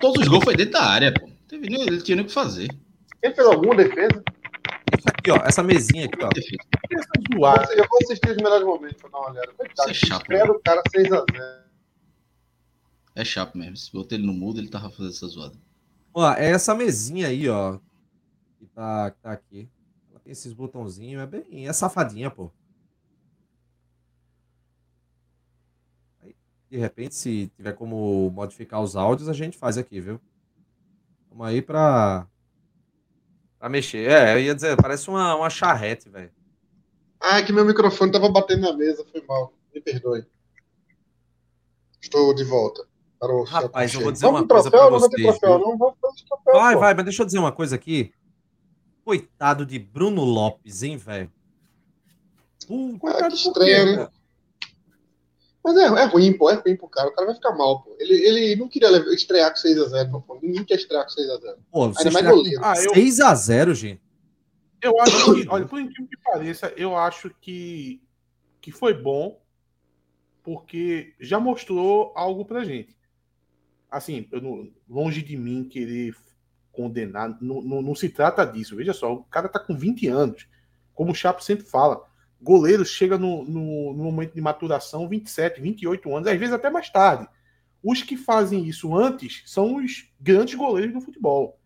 [0.00, 1.28] Todos os gols foi dentro da área, pô.
[1.48, 2.68] Teve, ele tinha nem o que fazer.
[3.22, 4.22] Ele fez alguma defesa?
[4.96, 5.36] Isso aqui, ó.
[5.44, 6.30] Essa mesinha aqui, ó.
[7.72, 9.52] Eu vou assistir os melhores momentos pra dar uma olhada.
[9.62, 10.22] Isso é chato.
[10.22, 11.66] Espero o cara 6x0.
[13.16, 13.76] É chato mesmo.
[13.76, 15.56] Se botar ele no mudo, ele tava fazendo essa zoada.
[16.14, 17.78] Ó, é essa mesinha aí, ó.
[18.58, 19.68] Que tá, que tá aqui.
[20.10, 21.22] Ela tem esses botãozinhos.
[21.22, 21.66] É bem.
[21.66, 22.50] É safadinha, pô.
[26.70, 30.20] De repente, se tiver como modificar os áudios, a gente faz aqui, viu?
[31.30, 32.26] Vamos aí pra,
[33.58, 34.10] pra mexer.
[34.10, 36.30] É, eu ia dizer, parece uma, uma charrete, velho.
[37.20, 39.52] Ah, é que meu microfone tava batendo na mesa, foi mal.
[39.74, 40.26] Me perdoe.
[42.00, 42.86] Estou de volta.
[43.46, 45.22] Rapaz, eu vou dizer Vamos uma coisa troféu, pra vocês.
[45.22, 45.78] Não vai, troféu, não.
[45.78, 46.80] Vamos troféu, vai, pô.
[46.80, 48.12] vai, mas deixa eu dizer uma coisa aqui.
[49.04, 51.32] Coitado de Bruno Lopes, hein, velho?
[52.66, 54.08] Puta, que estranho, né?
[55.66, 57.08] Mas é, é ruim, pô, é ruim pro cara.
[57.08, 57.96] O cara vai ficar mal, pô.
[57.98, 60.38] Ele, ele não queria estrear com 6x0, pô.
[60.40, 61.56] Ninguém quer estrear com 6x0.
[61.72, 62.60] Pô, você mais goleiro.
[62.62, 62.92] Ah, eu...
[62.92, 64.00] 6x0, gente.
[64.80, 68.00] Eu acho que, olha, por incrível que pareça, eu acho que,
[68.60, 69.42] que foi bom,
[70.44, 72.96] porque já mostrou algo pra gente.
[73.90, 76.14] Assim, não, longe de mim querer
[76.70, 78.76] condenar, não, não, não, se trata disso.
[78.76, 80.46] Veja só, o cara tá com 20 anos,
[80.94, 82.04] como o Chapo sempre fala
[82.46, 86.88] goleiro chega no, no, no, momento de maturação 27, 28 anos, às vezes até mais
[86.88, 87.28] tarde.
[87.82, 91.58] Os que fazem isso antes são os grandes goleiros do futebol.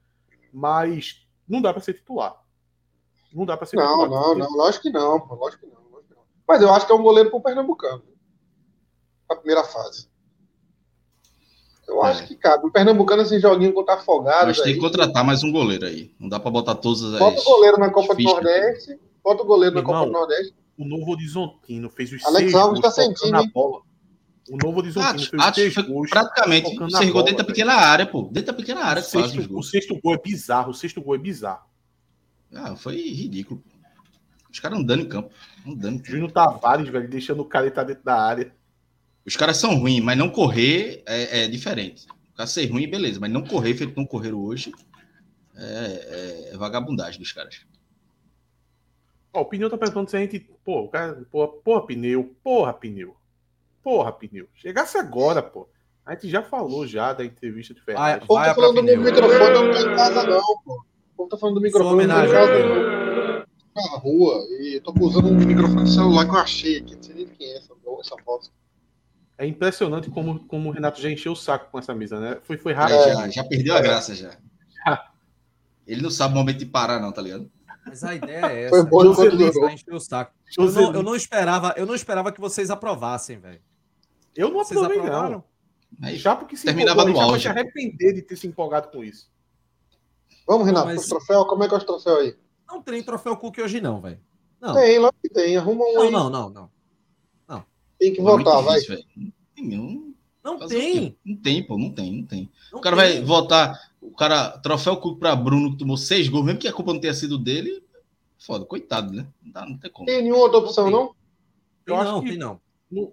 [0.52, 2.34] Mas não dá para ser titular.
[3.32, 4.10] Não dá para ser não, titular.
[4.10, 6.22] Não, não, lógico que não, lógico que não, lógico que não.
[6.48, 8.02] Mas eu acho que é um goleiro para o Pernambucano.
[9.28, 10.08] A primeira fase.
[11.86, 12.10] Eu é.
[12.10, 12.66] acho que cabe.
[12.66, 14.58] O Pernambucano, esse joguinho contra Afogados.
[14.58, 16.14] Mas tem que contratar mais um goleiro aí.
[16.18, 17.18] Não dá para botar todas as.
[17.18, 18.98] Bota o goleiro na Copa do Nordeste.
[19.22, 22.80] Bota o goleiro na Copa do Nordeste o Novo Horizontino fez os Alex seis Alves
[22.80, 23.82] gols tá na bola.
[24.48, 26.08] O Novo Horizontino fez os seis gols.
[26.08, 28.22] Praticamente, você dentro da pequena área, pô.
[28.22, 29.02] Dentro da pequena área.
[29.02, 30.70] O sexto, o sexto gol é bizarro.
[30.70, 31.68] O sexto gol é bizarro.
[32.54, 33.62] Ah, foi ridículo.
[34.50, 35.30] Os caras andando em campo.
[35.66, 36.02] Andando.
[36.04, 38.52] Júnior Tavares, velho, deixando o cara estar dentro da área.
[39.26, 42.06] Os caras são ruins, mas não correr é, é diferente.
[42.32, 44.72] O cara ser ruim, beleza, mas não correr, feito não correram hoje,
[45.54, 47.66] é, é, é vagabundagem dos caras.
[49.32, 50.40] Ó, o pneu tá perguntando se a gente.
[50.64, 51.24] Pô, o cara.
[51.30, 52.34] Porra, porra, pneu.
[52.42, 53.16] Porra, pneu.
[53.82, 54.48] Porra, pneu.
[54.54, 55.68] Chegasse agora, pô.
[56.04, 58.22] A gente já falou já da entrevista de Ferraz.
[58.22, 60.74] o povo tá falando do microfone, eu não tô em casa não, pô.
[60.74, 63.00] O povo tá falando do microfone, eu não tô em casa não.
[63.72, 67.02] Na rua, e eu tô usando um microfone de celular que eu achei aqui, não
[67.02, 68.52] sei nem de quem é essa, essa bosta.
[69.38, 72.38] É impressionante como, como o Renato já encheu o saco com essa mesa, né?
[72.42, 72.98] Foi, foi rápido.
[72.98, 74.36] É, já, já perdeu a graça já.
[75.86, 77.50] Ele não sabe o momento de parar, não, tá ligado?
[77.90, 78.70] Mas a ideia é essa.
[78.70, 80.32] Foi bom eu, o saco.
[80.56, 83.60] Eu não, eu não esperava, eu não esperava que vocês aprovassem, velho.
[84.36, 85.30] Eu não Vocês aprovei, aprovaram.
[85.30, 85.44] não.
[86.08, 87.42] Aí, Chapo que se terminava empolgou, no auge.
[87.42, 89.28] se arrepender de ter se empolgado com isso.
[90.46, 92.36] Vamos, Renato, Mas- os troféus, como é que é os troféus aí?
[92.68, 94.20] Não tem troféu Cook hoje, não, velho.
[94.60, 94.74] Não.
[94.74, 96.10] Tem, lá que tem, arruma um Não, aí.
[96.10, 96.70] não, não, não.
[97.98, 98.80] Tem que é voltar, vai.
[98.80, 99.04] difícil.
[99.14, 100.14] Não tem.
[100.42, 101.18] Não Fazer o tem.
[101.26, 102.50] Não tem, pô, não tem, não tem.
[102.72, 103.16] Não o cara tem.
[103.16, 103.89] vai votar,
[104.20, 107.14] cara, troféu Cook pra Bruno, que tomou seis gols, mesmo que a culpa não tenha
[107.14, 107.82] sido dele,
[108.38, 109.26] foda, coitado, né?
[109.42, 110.06] Não, dá, não tem como.
[110.06, 111.06] Tem nenhuma outra opção, não?
[111.84, 112.60] Tem Eu acho não, que- tem não.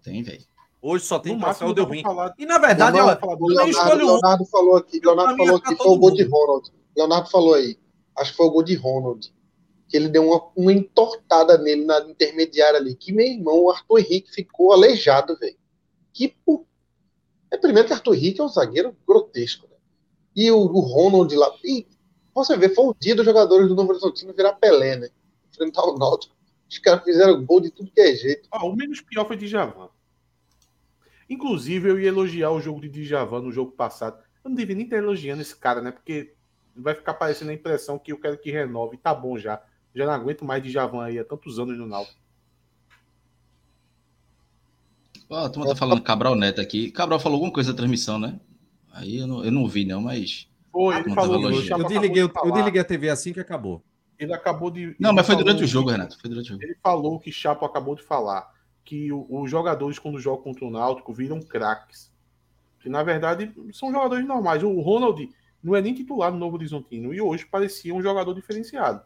[0.04, 0.44] Tem, velho.
[0.82, 2.02] Hoje só tem No troféu deu ruim.
[2.02, 4.06] falar- E na verdade, Não, ó, não, falar do eu nem Leonardo, escolho.
[4.06, 6.24] Leonardo falou aqui, Leonardo falou tá que todo foi o gol de.
[6.24, 6.72] Ronald.
[6.96, 7.80] Leonardo falou aí.
[8.18, 9.34] Acho que foi o gol de Ronald.
[9.90, 12.94] Que ele deu uma, uma entortada nele na intermediária ali.
[12.96, 15.56] Que meu irmão, o Arthur Henrique, ficou aleijado, velho.
[16.14, 16.68] Que pu-
[17.50, 19.77] É primeiro que Arthur Henrique é um zagueiro grotesco, né?
[20.38, 21.52] E o, o Ronald lá.
[21.64, 21.88] E
[22.34, 25.10] você vê, foi o dia dos jogadores do Novo Horizontino virar Pelé, né?
[25.52, 26.36] Enfrentar o Náutico.
[26.70, 28.48] Os caras fizeram gol de tudo que é jeito.
[28.52, 29.90] Ah, o menos pior foi Djavan.
[31.28, 34.22] Inclusive, eu ia elogiar o jogo de Djavan no jogo passado.
[34.44, 35.90] Eu não devia nem estar elogiando esse cara, né?
[35.90, 36.36] Porque
[36.76, 38.98] vai ficar parecendo a impressão que eu quero que renove.
[38.98, 39.60] Tá bom já.
[39.96, 42.20] Já não aguento mais Djavan aí há tantos anos no Náutico.
[45.28, 46.92] Ó, a turma tá falando Cabral Neto aqui.
[46.92, 48.40] Cabral falou alguma coisa da transmissão, né?
[48.98, 50.48] Aí eu não, eu não ouvi, não, mas.
[50.72, 51.40] Foi, ele falou.
[51.61, 53.82] Chapa Eu acabou desliguei, de eu, desliguei a TV assim que acabou.
[54.19, 54.95] Ele acabou de.
[54.99, 56.19] Não, mas foi durante o que- jogo, Renato.
[56.19, 56.64] Foi durante o jogo.
[56.64, 58.52] Ele falou que Chapo acabou de falar
[58.84, 62.11] que o- os jogadores, quando jogam contra o Náutico, viram craques.
[62.80, 64.64] Que na verdade são jogadores normais.
[64.64, 65.30] O Ronald
[65.64, 69.02] não é nem titular no Novo Horizontino e hoje parecia um jogador diferenciado.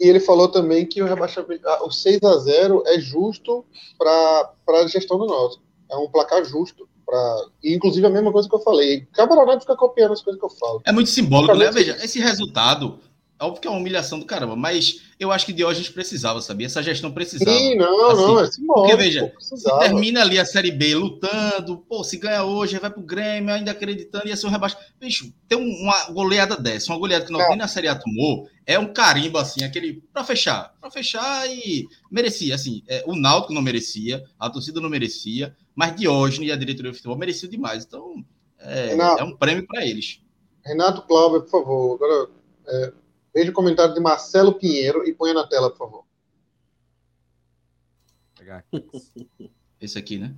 [0.00, 3.64] E ele falou também que o rebaixamento, o 6 a 0 é justo
[3.98, 5.62] para a gestão do Náutico.
[5.90, 6.88] É um placar justo.
[7.10, 7.36] Pra...
[7.62, 9.00] E, inclusive, a mesma coisa que eu falei.
[9.12, 10.80] Camarada fica copiando as coisas que eu falo.
[10.84, 11.68] É muito simbólico, né?
[11.72, 13.00] Veja, esse resultado,
[13.36, 16.66] é óbvio que é uma humilhação do caramba, mas eu acho que Diógenes precisava, sabia?
[16.66, 17.50] Essa gestão precisava.
[17.56, 18.88] Sim, não, Assim, não, é simbólico.
[18.88, 19.80] Porque, veja, precisava.
[19.80, 24.28] Termina ali a Série B lutando, pô, se ganha hoje, vai pro Grêmio, ainda acreditando,
[24.28, 24.76] ia ser um rebaixo.
[25.00, 27.48] Bicho, ter um- uma goleada dessa, uma goleada que não, Não.
[27.48, 31.86] nem na Série A tomou, é um carimbo, assim, aquele, pra fechar, pra fechar e
[32.10, 36.56] merecia, assim, é, o Náutico não merecia, a torcida não merecia, mas Diógenes e a
[36.56, 38.24] diretoria do futebol mereciam demais, então
[38.58, 39.18] é, Não.
[39.18, 40.20] é um prêmio pra eles.
[40.64, 41.94] Renato Clauber, por favor.
[41.94, 42.30] Agora,
[42.66, 42.92] é,
[43.34, 46.04] veja o comentário de Marcelo Pinheiro e ponha na tela, por favor.
[48.38, 48.64] Pegar
[49.80, 50.34] Esse aqui, né?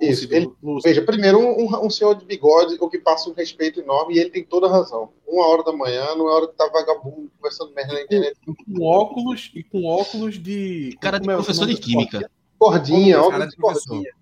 [0.00, 0.26] Isso.
[0.34, 0.50] Ele,
[0.82, 4.28] veja, primeiro, um, um- senhor de bigode, o que passa um respeito enorme, e ele
[4.30, 5.12] tem toda a razão.
[5.26, 8.36] Uma hora da manhã, não é hora que tá vagabundo conversando merda na internet.
[8.44, 10.96] Com óculos e com óculos de.
[11.00, 12.30] Cara de como é o professor nome de química.
[12.58, 13.88] Cordinha, óbvio de de professor.
[13.88, 14.12] cordinha.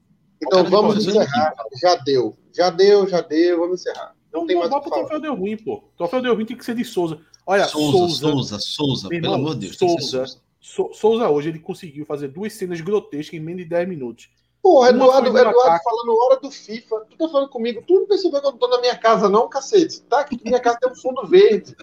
[0.42, 1.54] Então vamos encerrar.
[1.80, 2.36] Já deu.
[2.54, 4.14] Já deu, já deu, vamos encerrar.
[4.32, 5.00] Não Não, tem não mais o que o falar.
[5.02, 5.74] troféu deu ruim, pô.
[5.74, 7.20] O troféu deu ruim tem que ser de Souza.
[7.46, 9.76] Olha, Souza, Souza, Souza, Souza, Meu pelo irmão, amor de Deus.
[9.76, 10.00] Souza.
[10.26, 10.40] Souza.
[10.60, 14.30] Sou- Souza hoje ele conseguiu fazer duas cenas grotescas em menos de 10 minutos.
[14.62, 15.84] Porra, Uma Eduardo, Eduardo ataque.
[15.84, 17.00] falando hora do FIFA.
[17.10, 17.82] Tu tá falando comigo?
[17.84, 20.02] Tu não percebeu que eu não tô na minha casa, não, cacete?
[20.02, 20.22] Tá?
[20.22, 21.74] Que minha casa tem um fundo verde.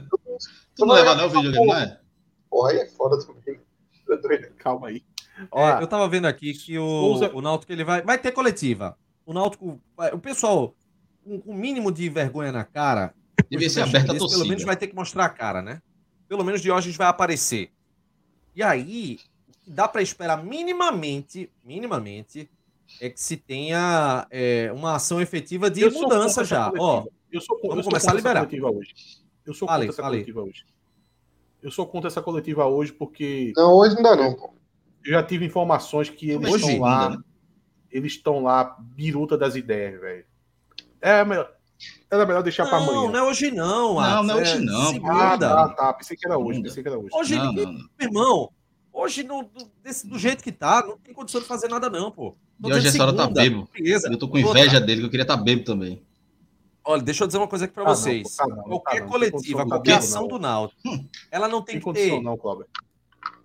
[0.75, 1.99] Tu não leva não o videogame, não é?
[2.49, 3.59] Porra, aí é foda também.
[4.57, 5.03] Calma aí.
[5.53, 8.97] É, eu tava vendo aqui que o, Souza- o Náutico ele vai, vai ter coletiva.
[9.25, 10.75] O Náutico, vai- o pessoal
[11.23, 13.13] com o mínimo de vergonha na cara,
[13.49, 15.81] Devia ser desse, aberta a pelo menos vai ter que mostrar a cara, né?
[16.27, 17.71] Pelo menos de hoje a gente vai aparecer.
[18.55, 22.49] E aí, o que dá pra esperar minimamente, minimamente,
[22.99, 26.71] é que se tenha é, uma ação efetiva de eu mudança já.
[26.77, 28.39] Ó, eu sou, vamos eu sou começar a contra essa liberar.
[28.45, 28.93] coletiva hoje.
[29.45, 30.15] Eu sou Fale, contra essa fale.
[30.17, 30.65] coletiva hoje.
[31.61, 34.53] Eu sou contra essa coletiva hoje porque Não, hoje não dá, não, pô.
[35.05, 37.03] Eu já tive informações que eles Hoje, estão lá.
[37.05, 37.23] ainda, né?
[37.91, 40.25] Eles estão lá, biruta das ideias, velho.
[41.01, 41.49] É melhor.
[42.11, 43.11] Era melhor deixar pra não, amanhã.
[43.11, 43.93] não é hoje não.
[43.95, 44.81] Não, Atos, não é hoje não.
[44.81, 45.37] Ah, Segunda.
[45.37, 45.93] tá, tá.
[45.93, 46.61] Pensei que era hoje.
[46.61, 47.09] Pensei que era hoje.
[47.13, 47.79] Hoje Não, ninguém não, não.
[47.97, 48.49] Meu irmão,
[48.91, 52.11] hoje no, do, desse- do jeito que tá, não tem condição de fazer nada, não,
[52.11, 52.35] pô.
[52.61, 53.67] Tô E hoje essa hora tá bebo.
[53.73, 54.09] beleza.
[54.11, 56.03] Eu tô com Outra, inveja dele, que eu queria estar bebo também.
[56.83, 58.35] Olha, deixa eu dizer uma coisa aqui pra Ah, não, vocês.
[58.35, 60.27] tá não, tá qualquer não, tem coletiva, qualquer tá ação não.
[60.27, 61.07] do Náutico, Hum.
[61.31, 62.23] ela não tem Tem que condição, ter.
[62.23, 62.65] não, Cláudio.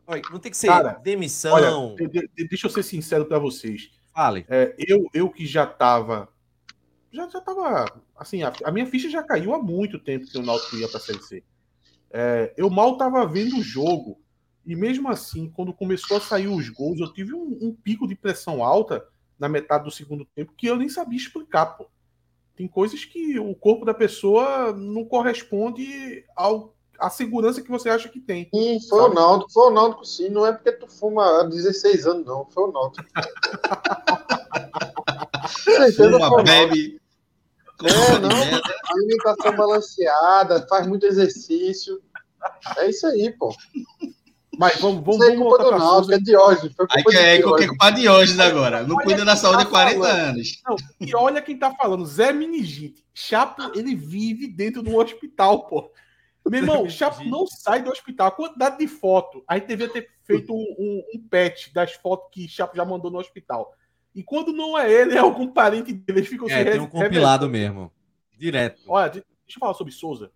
[0.06, 1.54] Olha, não tem que ser Cara, demissão.
[1.54, 3.90] Olha, de- de- deixa eu ser sincero pra vocês.
[4.14, 4.44] Fale.
[4.48, 6.28] É, eu, eu que já tava.
[7.12, 7.84] Já, já tava.
[8.16, 11.00] Assim, a, a minha ficha já caiu há muito tempo que o Náutico ia pra
[11.00, 11.42] Série C.
[12.10, 14.20] É, eu mal tava vendo o jogo.
[14.66, 18.14] E mesmo assim, quando começou a sair os gols, eu tive um, um pico de
[18.14, 19.06] pressão alta
[19.38, 21.86] na metade do segundo tempo que eu nem sabia explicar, pô.
[22.56, 28.08] Tem coisas que o corpo da pessoa não corresponde ao a segurança que você acha
[28.08, 28.48] que tem.
[28.54, 29.10] Sim, foi sabe?
[29.10, 32.46] o Náutico, foi o Náutico sim, não é porque tu fuma há 16 anos, não,
[32.50, 33.06] foi o Náutico.
[35.96, 37.00] fuma, bebe.
[37.82, 38.30] É, não,
[38.90, 42.00] alimentação balanceada, faz muito exercício.
[42.76, 43.54] É isso aí, pô.
[44.58, 46.72] Mas vamos, vamos, Isso é culpa do Náutico, é de hoje.
[46.76, 48.84] Foi culpa Aí, é, é culpa de hoje agora.
[48.84, 50.18] Não olha cuida da saúde há 40 falando.
[50.18, 50.62] anos.
[50.64, 53.04] Não, e olha quem tá falando, Zé Minigite.
[53.12, 55.90] Chapo, ele vive dentro do hospital, pô.
[56.46, 58.28] Meu irmão, Chapo não sai do hospital.
[58.28, 59.42] A quantidade de foto.
[59.48, 63.18] Aí devia ter feito um, um, um patch das fotos que Chapo já mandou no
[63.18, 63.74] hospital.
[64.14, 66.20] E quando não é ele, é algum parente dele.
[66.20, 67.92] Eles ficam é, tem um compilado mesmo.
[68.36, 68.82] Direto.
[68.86, 69.24] Olha, deixa
[69.56, 70.30] eu falar sobre Souza.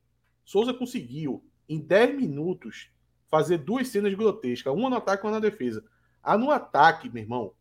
[0.44, 2.90] Souza conseguiu, em 10 minutos,
[3.28, 4.72] fazer duas cenas grotescas.
[4.72, 5.84] Uma no ataque e uma na defesa.
[6.22, 7.52] A no ataque, meu irmão,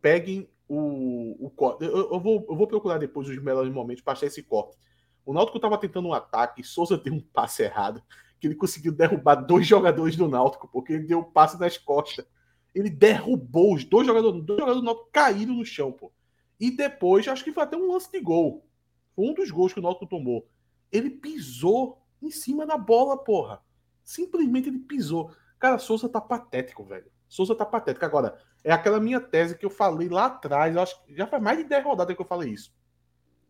[0.00, 1.84] peguem o, o corte.
[1.84, 4.76] Eu, eu, vou, eu vou procurar depois os melhores momentos para achar esse corte.
[5.24, 8.02] O Náutico estava tentando um ataque, Souza deu um passe errado,
[8.40, 12.26] que ele conseguiu derrubar dois jogadores do Náutico, porque ele deu um passe nas costas.
[12.74, 16.10] Ele derrubou os dois jogadores, dois jogadores do Náutico caíram no chão, pô.
[16.58, 18.66] E depois, acho que foi até um lance de gol.
[19.14, 20.48] Foi um dos gols que o Náutico tomou.
[20.90, 23.62] Ele pisou em cima da bola, porra.
[24.02, 25.30] Simplesmente ele pisou.
[25.58, 27.10] Cara, Souza tá patético, velho.
[27.28, 28.04] Souza tá patético.
[28.04, 30.76] Agora, é aquela minha tese que eu falei lá atrás.
[30.76, 32.74] Acho que já faz mais de 10 rodadas que eu falei isso.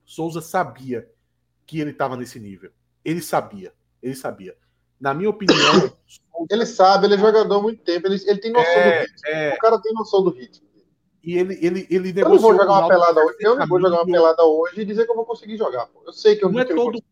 [0.05, 1.11] Souza sabia
[1.73, 2.71] que ele estava nesse nível.
[3.03, 3.73] Ele sabia.
[4.03, 4.55] Ele sabia.
[5.01, 5.91] Na minha opinião.
[6.51, 8.07] ele sabe, ele é jogador há muito tempo.
[8.07, 9.29] Ele, ele tem noção é, do ritmo.
[9.29, 9.55] É...
[9.55, 10.69] O cara tem noção do ritmo.
[11.25, 13.37] E ele, ele, ele eu não vou jogar uma pelada hoje.
[13.41, 15.87] Eu não vou jogar uma pelada hoje e dizer que eu vou conseguir jogar.
[15.87, 16.03] Pô.
[16.05, 17.03] Eu sei que eu não, é todo,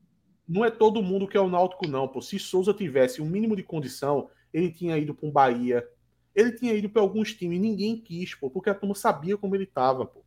[0.47, 2.07] não é todo mundo que é o Náutico, não.
[2.07, 2.21] Pô.
[2.21, 5.89] Se Souza tivesse um mínimo de condição, ele tinha ido para um Bahia.
[6.35, 7.59] Ele tinha ido para alguns times.
[7.59, 10.23] Ninguém quis, pô, porque a turma sabia como ele tava, pô.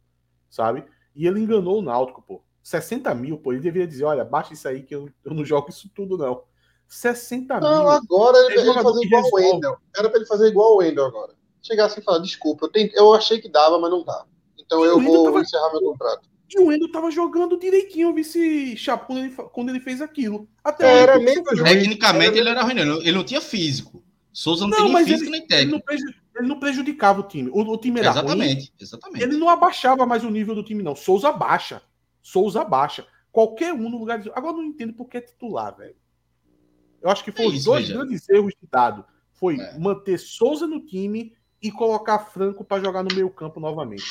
[0.50, 0.84] Sabe?
[1.16, 2.42] E ele enganou o Náutico, pô.
[2.64, 5.70] 60 mil, pô, ele deveria dizer, olha, baixa isso aí que eu, eu não jogo
[5.70, 6.44] isso tudo, não.
[6.88, 7.78] 60 não, mil.
[7.78, 9.78] Não, agora ele, ele fazer igual o Wendel.
[9.96, 11.34] Era pra ele fazer igual o Wendel agora.
[11.62, 14.26] Chegar assim e falar, desculpa, eu, tentei, eu achei que dava, mas não dá.
[14.58, 15.42] Então eu vou tava...
[15.42, 16.30] encerrar meu contrato.
[16.50, 20.48] E o Wendel tava jogando direitinho, vice Chapo, quando ele, quando ele fez aquilo.
[20.64, 21.44] Até é, era mesmo.
[21.44, 24.04] Tecnicamente ele era ruim, ele não tinha físico.
[24.32, 25.92] Souza não, não tem nem físico ele, nem técnico.
[25.92, 27.50] Ele não, ele não prejudicava o time.
[27.50, 28.72] O, o time era exatamente, ruim.
[28.80, 29.24] Exatamente.
[29.24, 30.96] Ele não abaixava mais o nível do time, não.
[30.96, 31.82] Souza baixa.
[32.24, 33.06] Souza baixa.
[33.32, 34.32] Qualquer um no lugar de.
[34.34, 35.96] Agora não entendo por que é titular, velho.
[37.02, 38.00] Eu acho que foram é os dois veja.
[38.00, 39.06] grandes erros de dado.
[39.34, 39.78] Foi é.
[39.78, 44.06] manter Souza no time e colocar Franco para jogar no meio campo novamente.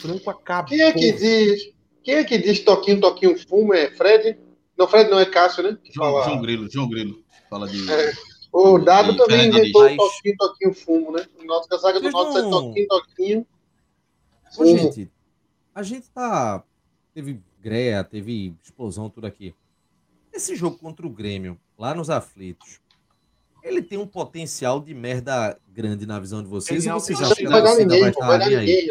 [0.00, 0.68] Franco acabou.
[0.68, 1.74] Quem é que diz?
[2.02, 3.74] Quem é que diz toquinho, toquinho, fumo?
[3.74, 4.38] É Fred?
[4.78, 5.76] Não, Fred não é Cássio, né?
[5.92, 6.24] João, fala...
[6.24, 7.22] João Grilo, João Grilo.
[7.50, 7.90] Fala de.
[7.90, 8.12] É.
[8.50, 11.26] O Dado de também inventou o toquinho, toquinho, fumo, né?
[11.44, 13.46] Nossa, a saga do nosso é toquinho, toquinho.
[14.54, 14.70] Fumo.
[14.70, 15.10] Ô, gente,
[15.74, 16.64] a gente tá.
[17.12, 19.54] Teve greia, teve explosão, tudo aqui.
[20.32, 22.80] Esse jogo contra o Grêmio, lá nos aflitos,
[23.62, 26.86] ele tem um potencial de merda grande na visão de vocês?
[26.86, 28.90] Ou vocês acham que a torcida vai estar ali aí?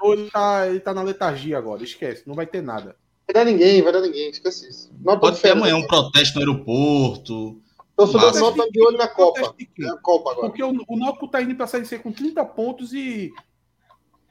[0.00, 2.96] O ele tá, ele tá na letargia agora, esquece, não vai ter nada.
[3.26, 4.90] Vai dar ninguém, vai dar ninguém, esquece isso.
[5.00, 7.60] Nota Pode ter amanhã um protesto no aeroporto.
[7.94, 9.54] Torcedor do Náutico de olho na Copa.
[9.80, 10.48] É a Copa agora.
[10.48, 13.32] Porque o, o Náutico tá indo pra Série C com 30 pontos e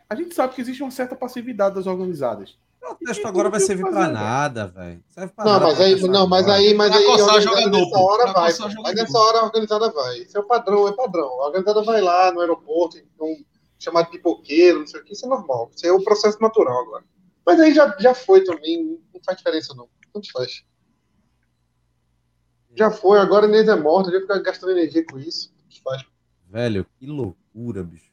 [0.09, 2.57] a gente sabe que existe uma certa passividade das organizadas.
[2.89, 5.03] O protesto agora vai servir para nada, velho.
[5.37, 7.03] Não, mas aí, não, mas aí, mas aí,
[7.41, 8.53] jogador, nessa hora vai.
[8.83, 10.19] Mas nessa hora a organizada vai.
[10.19, 11.41] Isso é o padrão, é padrão.
[11.41, 13.27] A organizada vai lá no aeroporto, então,
[13.77, 15.69] chamado de pipoqueiro, não sei o que, isso é normal.
[15.75, 17.03] Isso é o processo natural agora.
[17.45, 19.87] Mas aí já, já foi também, não faz diferença não.
[20.13, 20.63] Tanto faz.
[22.75, 25.51] Já foi, agora a Inês é morta, já ficar gastando energia com isso.
[25.57, 26.05] Tanto faz.
[26.49, 28.11] Velho, que loucura, bicho.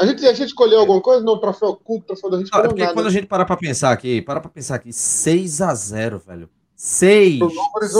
[0.00, 2.80] A gente, a gente escolheu alguma coisa no troféu culto, troféu da gente escolheu porque
[2.80, 2.94] nada.
[2.94, 6.48] quando a gente parar pra pensar aqui, para pra pensar aqui, 6x0, velho.
[6.74, 7.40] 6.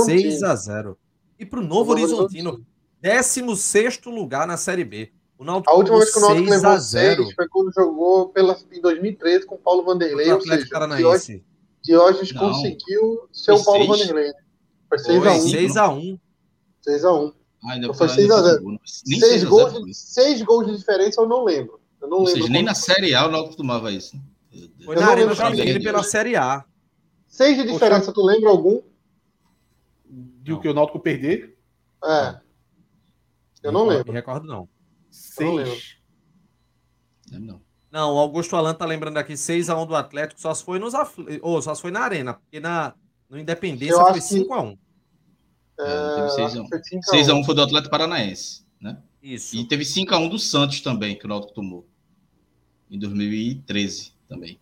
[0.06, 0.97] 6x0.
[1.39, 2.64] E pro Novo, Novo Horizontino,
[3.02, 5.12] 16 lugar na Série B.
[5.36, 8.81] O Náutico a última vez que o Náutico levou 6 foi quando jogou pela, em
[8.81, 10.32] 2013 com o Paulo Vanderlei.
[10.32, 11.44] O Atlético Paranaense.
[11.85, 14.32] Diógenes conseguiu ser o Paulo Vanderlei.
[14.89, 16.18] Foi 6x1.
[16.86, 17.35] 6x1.
[17.64, 18.81] Ah, então foi 6x0.
[18.86, 21.80] Seis, gols, seis gols de diferença eu não lembro.
[22.01, 22.43] Eu não Ou lembro.
[22.43, 24.20] Seja, nem na Série A o Náutico tomava isso.
[24.85, 26.64] Foi eu na Arena Joinville pela Série A.
[27.27, 28.82] Seis de diferença, tu lembra algum?
[30.05, 31.56] De o que o Náutico perder?
[32.05, 32.40] É.
[33.62, 34.09] Eu não, não lembro.
[34.09, 34.68] Me recordo, não.
[35.10, 35.97] Seis.
[37.31, 37.70] Não, não.
[37.90, 41.22] Não, o Augusto Alan tá lembrando aqui 6x1 do Atlético, só se foi nos afl...
[41.43, 42.94] ou só se foi na Arena, porque na
[43.28, 44.78] no Independência foi 5x1.
[45.77, 45.82] Que...
[45.82, 46.68] É, 6x1.
[47.12, 49.02] 6x1 foi do Atlético Paranaense, né?
[49.22, 49.56] Isso.
[49.56, 51.89] E teve 5x1 do Santos também, que o Náutico tomou.
[52.90, 54.58] Em 2013 também.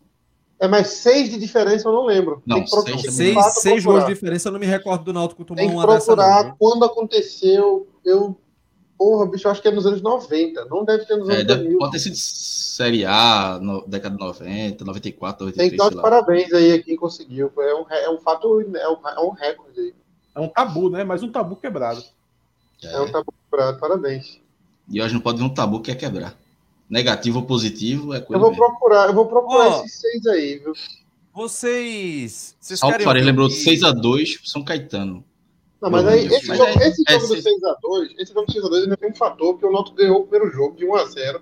[0.60, 2.42] É, mas seis de diferença eu não lembro.
[2.44, 5.68] Não, seis, seis, seis gols de diferença eu não me recordo do Náutico tomar Tem
[5.70, 7.86] que procurar dessa, quando aconteceu.
[8.04, 8.36] Eu,
[8.98, 10.64] porra, bicho, eu acho que é nos anos 90.
[10.64, 11.78] Não deve ter nos é, anos é, 2000.
[11.78, 16.02] Pode ter sido Série A, no, década de 90, 94, 93, Tem que dar os
[16.02, 17.52] parabéns aí a quem conseguiu.
[17.56, 19.94] É um, é um fato, é um, é um recorde aí.
[20.34, 21.04] É um tabu, né?
[21.04, 22.02] Mas um tabu quebrado.
[22.82, 24.40] É, é um tabu quebrado, parabéns.
[24.90, 26.36] E hoje não pode ver um tabu que é quebrar.
[26.88, 28.34] Negativo ou positivo é coisa.
[28.34, 28.64] Eu vou mesmo.
[28.64, 30.72] procurar, eu vou procurar oh, esses seis aí, viu?
[31.34, 32.56] Vocês.
[32.58, 35.24] vocês Salto Faria lembrou 6x2 São Caetano.
[35.80, 38.52] Não, mas aí, esse mas jogo, é, esse jogo é, do 6x2, esse jogo do
[38.52, 41.40] 6x2 ainda tem um fator que o Náutico ganhou o primeiro jogo de 1x0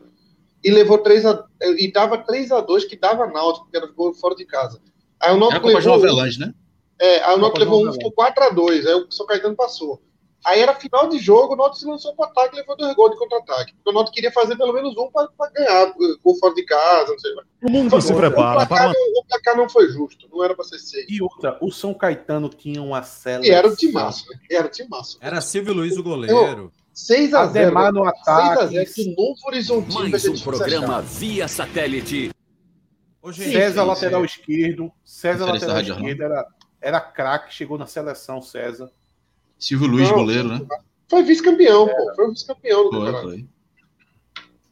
[0.63, 1.45] e levou 3x,
[1.79, 4.81] e dava 3x2 que dava Náutico, que era gol fora de casa.
[5.19, 5.95] Aí o Náutico levou.
[5.95, 6.53] Avelange, né?
[6.99, 10.03] É, aí o Náutico levou um por 4x2, aí o São Caetano passou.
[10.47, 13.11] Aí era final de jogo, o Náutico se lançou para ataque e levou dois gols
[13.11, 13.75] de contra-ataque.
[13.75, 15.93] Porque o Náutico queria fazer pelo menos um para ganhar,
[16.23, 17.43] gol fora de casa, não sei lá.
[17.65, 18.63] O mundo se prepara.
[18.63, 21.05] O placar, não, o placar não foi justo, não era para ser seis.
[21.09, 23.45] E outra, o São Caetano tinha uma cela.
[23.45, 24.39] E era o timaço, né?
[24.49, 25.19] Era o timaço.
[25.21, 26.73] Era Silvio Luiz o goleiro.
[26.95, 27.35] 6x0.
[27.35, 28.73] Ademar no ataque.
[28.73, 29.95] 6x0 do Novo Horizonte.
[29.95, 32.31] Mais um programa via satélite.
[33.21, 34.27] Hoje, César, sim, lateral sim.
[34.27, 34.93] esquerdo.
[35.05, 36.47] César, lateral esquerdo, era,
[36.81, 38.89] era craque, chegou na seleção, César.
[39.59, 40.61] Silvio Luiz, não, goleiro, né?
[41.09, 41.95] Foi vice-campeão, é.
[41.95, 42.15] pô.
[42.15, 43.29] Foi vice-campeão do foi, campeonato.
[43.29, 43.47] Foi.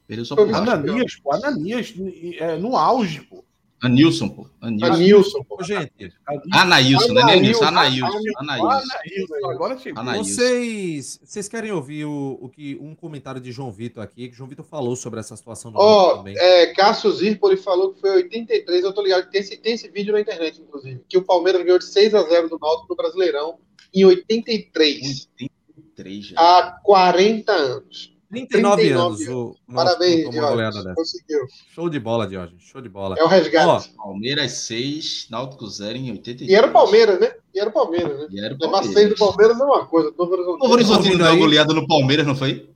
[0.07, 1.33] Perdeu só por Ananias, pô.
[1.33, 1.95] Ananias,
[2.39, 3.45] é, no auge, pô.
[3.85, 4.47] Anilson, pô.
[4.63, 5.63] Anilson, Anilson pô.
[5.63, 6.13] Gente.
[6.53, 7.23] Anailson, né?
[7.23, 8.19] Anilson, Anailson.
[8.39, 9.51] Anailson.
[9.51, 10.03] Agora chegou.
[10.05, 14.49] Vocês, vocês querem ouvir o, o que, um comentário de João Vitor aqui, que João
[14.49, 18.85] Vitor falou sobre essa situação do Ó, oh, é, Cássio Zirpoli falou que foi 83,
[18.85, 21.63] eu tô ligado que tem esse, tem esse vídeo na internet, inclusive, que o Palmeiras
[21.63, 23.59] ganhou de 6 a 0 do Náutico no Brasileirão
[23.95, 25.29] em 83.
[25.41, 26.37] 83 já.
[26.39, 28.15] Há 40 anos.
[28.31, 29.29] 39, 39 anos.
[29.29, 30.95] O, Parabéns, Diógenes.
[30.95, 31.47] Conseguiu.
[31.73, 32.63] Show de bola, Diógenes.
[32.63, 33.17] Show de bola.
[33.19, 33.67] É o resgate.
[33.67, 36.51] Ó, Palmeiras 6, Náutico 0 em 83.
[36.51, 37.35] E era o Palmeiras, né?
[37.55, 38.27] E era o Palmeiras, né?
[38.31, 38.87] E era o Palmeiras.
[38.89, 40.13] Levar 6 do Palmeiras é uma coisa.
[40.19, 42.69] O Horizontino deu uma goleada no Palmeiras, não foi?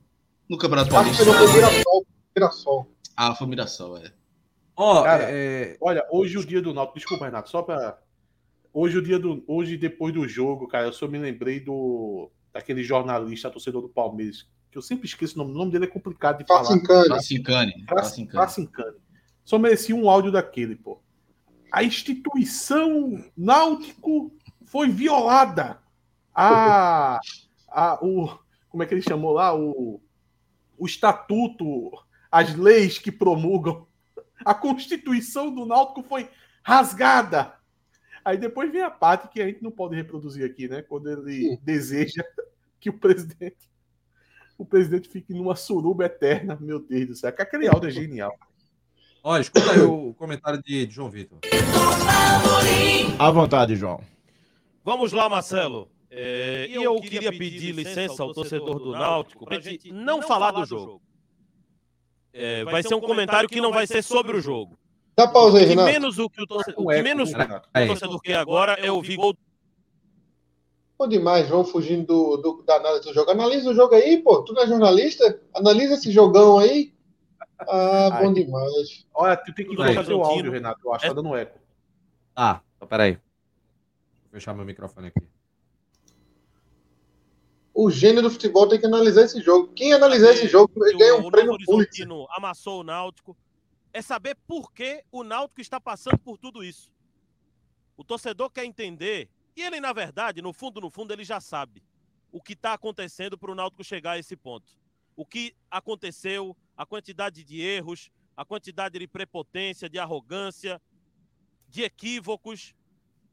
[0.47, 1.23] No Campeonato Paulista.
[1.23, 2.05] Acho que foi Mirassol.
[2.35, 2.87] Mirassol.
[3.17, 4.13] Ah, foi Mirassol, é.
[4.75, 5.75] Ó, Cara, é...
[5.81, 6.97] olha, hoje o dia do Náutico...
[6.97, 7.99] Desculpa, Renato, só pra
[8.81, 9.43] Hoje, o dia do.
[9.45, 12.31] Hoje, depois do jogo, cara, eu só me lembrei do.
[12.53, 15.51] daquele jornalista, torcedor do Palmeiras, que eu sempre esqueço o nome.
[15.51, 16.63] O nome dele é complicado de falar.
[17.89, 18.41] Facincani.
[18.41, 18.97] Facincani.
[19.43, 21.01] Só merecia um áudio daquele, pô.
[21.69, 24.33] A instituição náutico
[24.63, 25.81] foi violada.
[26.33, 27.19] A,
[27.67, 28.29] a, o,
[28.69, 29.53] como é que ele chamou lá?
[29.53, 30.01] O,
[30.77, 31.91] o estatuto,
[32.31, 33.85] as leis que promulgam.
[34.45, 36.29] A constituição do náutico foi
[36.63, 37.58] rasgada.
[38.29, 40.83] Aí depois vem a parte que a gente não pode reproduzir aqui, né?
[40.83, 41.59] Quando ele Sim.
[41.63, 42.23] deseja
[42.79, 43.57] que o presidente
[44.55, 46.55] o presidente fique numa suruba eterna.
[46.61, 47.33] Meu Deus do céu.
[47.35, 48.37] Aquele áudio é genial.
[49.23, 51.39] Olha, escuta aí o comentário de, de João Vitor.
[53.17, 53.99] À vontade, João.
[54.85, 55.89] Vamos lá, Marcelo.
[56.11, 60.51] É, e eu queria pedir licença ao torcedor do Náutico para a gente não falar
[60.51, 61.01] do jogo.
[62.31, 64.78] É, vai ser um comentário que não vai ser sobre o jogo.
[65.19, 65.91] Dá pausa aí, Renato.
[65.91, 69.35] Menos o que o torcedor, o que menos o torcedor quer agora é ouvir gol.
[70.97, 73.29] Pô, demais, vão fugindo do, do, da análise do jogo.
[73.29, 74.41] Analisa o jogo aí, pô.
[74.43, 75.41] Tu não é jornalista?
[75.53, 76.93] Analisa esse jogão aí.
[77.67, 79.05] Ah, bom demais.
[79.13, 80.79] Olha, tu tem que colocar teu áudio, Renato.
[80.85, 81.59] Eu acho que tá dando eco.
[82.33, 83.15] Ah, então peraí.
[83.15, 85.27] Vou fechar meu microfone aqui.
[87.73, 89.67] O gênio do futebol tem que analisar esse jogo.
[89.75, 92.07] Quem analisar esse jogo ganha um prêmio Pulitzer.
[92.37, 93.35] amassou o Náutico
[93.91, 96.91] é saber por que o Náutico está passando por tudo isso.
[97.97, 101.83] O torcedor quer entender, e ele, na verdade, no fundo, no fundo, ele já sabe
[102.31, 104.77] o que está acontecendo para o Náutico chegar a esse ponto.
[105.15, 110.81] O que aconteceu, a quantidade de erros, a quantidade de prepotência, de arrogância,
[111.67, 112.73] de equívocos,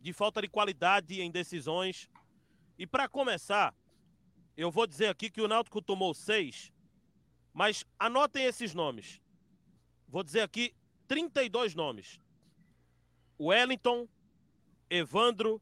[0.01, 2.09] de falta de qualidade em decisões.
[2.79, 3.75] E para começar,
[4.57, 6.73] eu vou dizer aqui que o Náutico tomou seis,
[7.53, 9.21] mas anotem esses nomes
[10.09, 10.75] vou dizer aqui
[11.09, 12.21] 32 nomes:
[13.39, 14.09] Wellington,
[14.89, 15.61] Evandro,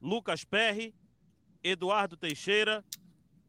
[0.00, 0.94] Lucas Perry,
[1.62, 2.84] Eduardo Teixeira,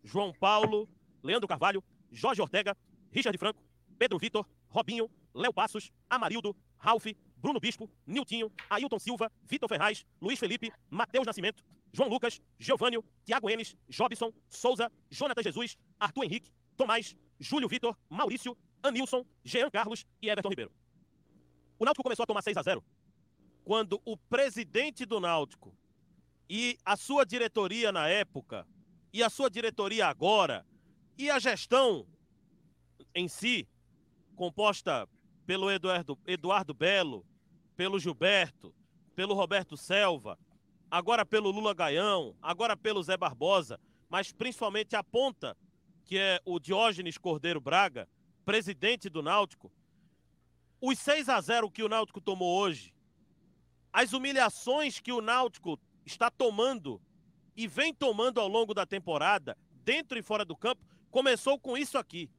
[0.04, 0.90] João Paulo,
[1.22, 2.76] Leandro Carvalho, Jorge Ortega,
[3.12, 3.64] Richard Franco,
[3.98, 7.06] Pedro Vitor, Robinho, Léo Passos, Amarildo, Ralph,
[7.38, 13.50] Bruno Bispo, Niltinho, Ailton Silva, Vitor Ferraz, Luiz Felipe, Matheus Nascimento, João Lucas, Giovânio, Tiago
[13.50, 20.30] Enes, Jobson, Souza, Jonathan Jesus, Arthur Henrique, Tomás, Júlio Vitor, Maurício, Anilson, Jean Carlos e
[20.30, 20.72] Everton Ribeiro.
[21.80, 22.84] O Náutico começou a tomar 6 a 0
[23.64, 25.76] quando o presidente do Náutico
[26.50, 28.66] e a sua diretoria na época,
[29.12, 30.66] e a sua diretoria agora,
[31.18, 32.08] e a gestão
[33.14, 33.68] em si,
[34.38, 35.06] composta
[35.46, 37.26] pelo Eduardo, Eduardo Belo,
[37.76, 38.74] pelo Gilberto,
[39.14, 40.40] pelo Roberto Selva,
[40.90, 43.80] agora pelo Lula Gaião, agora pelo Zé Barbosa,
[44.10, 45.58] mas principalmente a ponta,
[46.06, 48.08] que é o Diógenes Cordeiro Braga,
[48.48, 49.70] presidente do Náutico,
[50.80, 52.94] os 6 a 0 que o Náutico tomou hoje,
[53.92, 57.02] as humilhações que o Náutico está tomando
[57.58, 61.98] e vem tomando ao longo da temporada, dentro e fora do campo, começou com isso
[61.98, 62.30] aqui.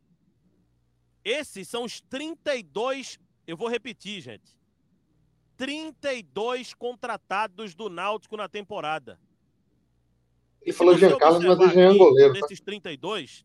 [1.23, 4.57] Esses são os 32, eu vou repetir, gente.
[5.59, 9.21] 32 contratados do Náutico na temporada.
[10.63, 12.33] Ele falou Jean Carlos, mas já é goleiro.
[12.33, 12.41] Tá?
[12.41, 13.45] Desses 32,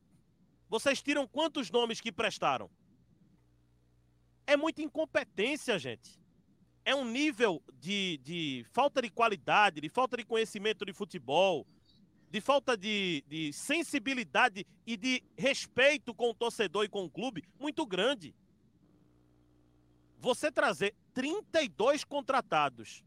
[0.73, 2.67] vocês tiram quantos nomes que prestaram?
[4.47, 6.19] É muita incompetência, gente.
[6.83, 11.67] É um nível de, de falta de qualidade, de falta de conhecimento de futebol,
[12.27, 17.43] de falta de, de sensibilidade e de respeito com o torcedor e com o clube
[17.59, 18.33] muito grande.
[20.17, 23.03] Você trazer 32 contratados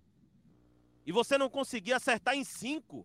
[1.05, 3.05] e você não conseguir acertar em cinco,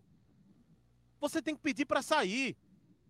[1.20, 2.56] você tem que pedir para sair.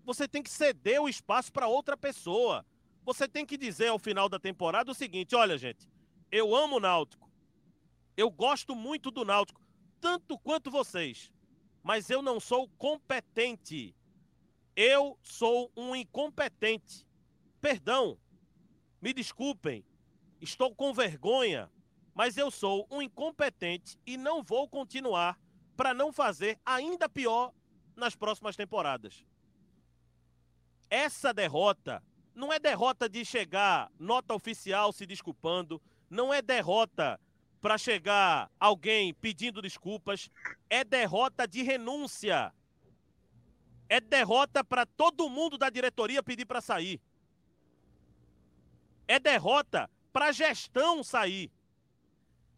[0.05, 2.67] Você tem que ceder o espaço para outra pessoa.
[3.05, 5.89] Você tem que dizer ao final da temporada o seguinte: olha, gente,
[6.31, 7.31] eu amo o Náutico.
[8.17, 9.61] Eu gosto muito do Náutico,
[10.01, 11.33] tanto quanto vocês.
[11.83, 13.95] Mas eu não sou competente.
[14.75, 17.07] Eu sou um incompetente.
[17.61, 18.19] Perdão.
[19.01, 19.85] Me desculpem.
[20.41, 21.71] Estou com vergonha.
[22.15, 25.39] Mas eu sou um incompetente e não vou continuar
[25.77, 27.53] para não fazer ainda pior
[27.97, 29.25] nas próximas temporadas.
[30.93, 32.03] Essa derrota
[32.35, 37.19] não é derrota de chegar nota oficial se desculpando, não é derrota
[37.63, 40.29] para chegar alguém pedindo desculpas,
[40.69, 42.53] é derrota de renúncia.
[43.89, 47.01] É derrota para todo mundo da diretoria pedir para sair.
[49.09, 51.51] É derrota para a gestão sair.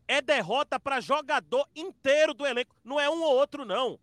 [0.09, 2.75] É derrota para jogador inteiro do elenco.
[2.83, 3.97] Não é um ou outro, não.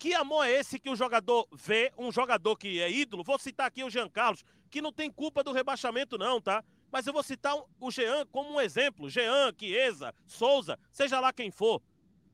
[0.00, 3.22] Que amor é esse que o jogador vê, um jogador que é ídolo?
[3.22, 6.64] Vou citar aqui o Jean Carlos, que não tem culpa do rebaixamento, não, tá?
[6.90, 9.10] Mas eu vou citar o Jean como um exemplo.
[9.10, 11.82] Jean, Chiesa, Souza, seja lá quem for.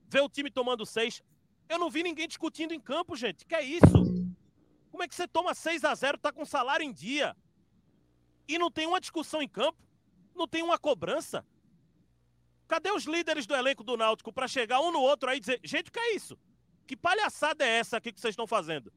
[0.09, 1.21] Vê o time tomando seis.
[1.69, 3.45] Eu não vi ninguém discutindo em campo, gente.
[3.45, 4.05] Que é isso?
[4.93, 7.37] Como é que você toma 6 a 0 tá com salário em dia?
[8.47, 9.83] E não tem uma discussão em campo?
[10.37, 11.45] Não tem uma cobrança?
[12.69, 15.61] Cadê os líderes do elenco do Náutico para chegar um no outro aí e dizer:
[15.65, 16.39] gente, que é isso?
[16.87, 18.93] Que palhaçada é essa aqui que vocês estão fazendo?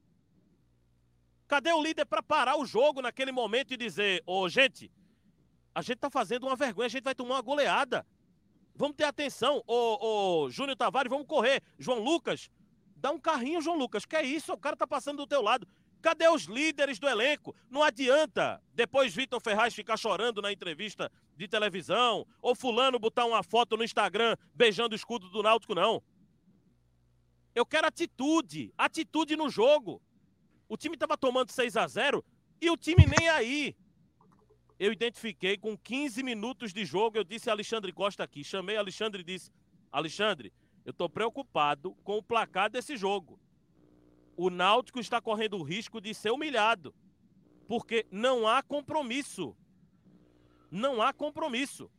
[1.48, 4.91] Cadê o líder para parar o jogo naquele momento e dizer: ô, oh, gente,
[5.74, 8.06] a gente tá fazendo uma vergonha, a gente vai tomar uma goleada.
[8.76, 9.64] Vamos ter atenção.
[9.68, 11.61] Ô, Júnior Tavares, vamos correr.
[11.78, 12.49] João Lucas,
[12.95, 14.06] dá um carrinho, João Lucas.
[14.06, 14.53] Que é isso?
[14.53, 15.68] O cara tá passando do teu lado.
[16.02, 17.53] Cadê os líderes do elenco?
[17.70, 23.44] Não adianta depois Vitor Ferraz ficar chorando na entrevista de televisão ou fulano botar uma
[23.44, 26.02] foto no Instagram beijando o escudo do Náutico, não.
[27.60, 30.02] Eu quero atitude, atitude no jogo.
[30.69, 32.23] O time estava tomando 6 a 0
[32.61, 33.76] e o time nem aí
[34.80, 39.22] eu identifiquei com 15 minutos de jogo, eu disse a Alexandre Costa aqui, chamei Alexandre
[39.22, 39.52] e disse:
[39.91, 40.53] Alexandre,
[40.86, 43.38] eu estou preocupado com o placar desse jogo.
[44.38, 46.95] O Náutico está correndo o risco de ser humilhado,
[47.68, 49.53] porque não há compromisso.
[50.72, 51.91] Não há compromisso.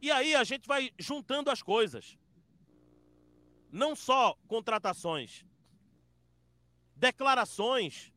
[0.00, 2.16] E aí a gente vai juntando as coisas.
[3.72, 5.46] Não só contratações,
[6.94, 8.12] declarações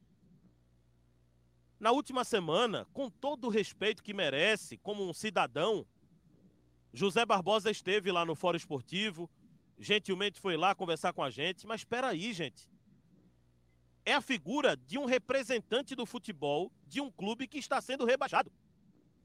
[1.80, 5.88] na última semana, com todo o respeito que merece, como um cidadão,
[6.92, 9.30] José Barbosa esteve lá no Fórum Esportivo,
[9.80, 12.70] gentilmente foi lá conversar com a gente, mas espera aí, gente.
[14.06, 18.52] É a figura de um representante do futebol de um clube que está sendo rebaixado.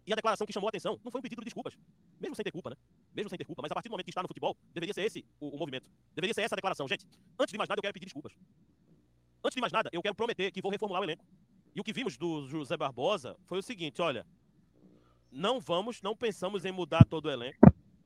[0.06, 1.77] E a declaração que chamou a atenção não foi um pedido de desculpas,
[2.18, 2.77] mesmo sem ter culpa, né?
[3.14, 5.02] Mesmo sem ter culpa, mas a partir do momento que está no futebol, deveria ser
[5.02, 5.86] esse o, o movimento.
[6.14, 6.89] Deveria ser essa a declaração.
[6.89, 7.06] Gente,
[7.39, 8.32] antes de mais nada, eu quero pedir desculpas.
[9.44, 11.24] Antes de mais nada, eu quero prometer que vou reformular o elenco.
[11.74, 14.27] E o que vimos do José Barbosa foi o seguinte: olha,
[15.31, 17.59] não vamos, não pensamos em mudar todo o elenco,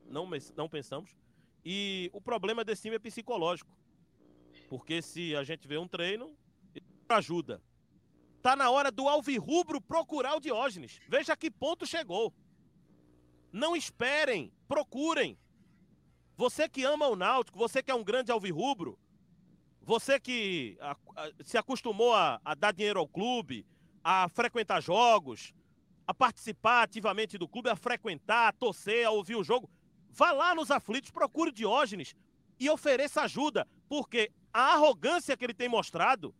[0.05, 1.15] não, não pensamos.
[1.63, 3.75] E o problema desse time é psicológico.
[4.69, 6.35] Porque se a gente vê um treino,
[7.09, 7.61] ajuda.
[8.45, 10.99] Tá na hora do Alvirrubro procurar o Diógenes.
[11.07, 12.31] Veja que ponto chegou.
[13.51, 15.35] Não esperem, procurem.
[16.37, 18.99] Você que ama o Náutico, você que é um grande Alvirrubro,
[19.81, 23.65] você que a, a, se acostumou a, a dar dinheiro ao clube,
[24.03, 25.51] a frequentar jogos,
[26.05, 29.67] a participar ativamente do clube, a frequentar, a torcer, a ouvir o jogo,
[30.11, 32.15] vá lá nos aflitos, procure Diógenes
[32.59, 36.31] e ofereça ajuda, porque a arrogância que ele tem mostrado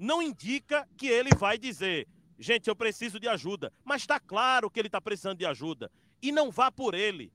[0.00, 2.08] não indica que ele vai dizer,
[2.38, 3.70] gente, eu preciso de ajuda.
[3.84, 5.92] Mas está claro que ele está precisando de ajuda.
[6.22, 7.30] E não vá por ele.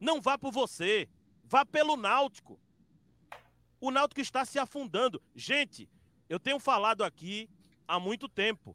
[0.00, 1.06] Não vá por você,
[1.44, 2.58] vá pelo Náutico.
[3.78, 5.22] O Náutico está se afundando.
[5.34, 5.86] Gente,
[6.30, 7.46] eu tenho falado aqui
[7.86, 8.74] há muito tempo.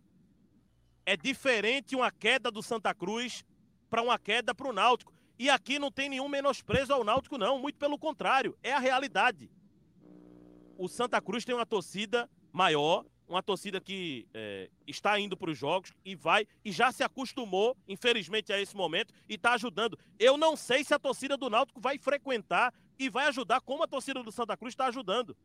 [1.04, 3.44] É diferente uma queda do Santa Cruz
[3.90, 5.12] para uma queda para o Náutico.
[5.40, 7.58] E aqui não tem nenhum menosprezo ao Náutico, não.
[7.58, 9.50] Muito pelo contrário, é a realidade.
[10.78, 15.58] O Santa Cruz tem uma torcida maior, uma torcida que é, está indo para os
[15.58, 19.98] jogos e vai e já se acostumou, infelizmente, a esse momento e está ajudando.
[20.20, 23.88] Eu não sei se a torcida do Náutico vai frequentar e vai ajudar como a
[23.88, 25.36] torcida do Santa Cruz está ajudando.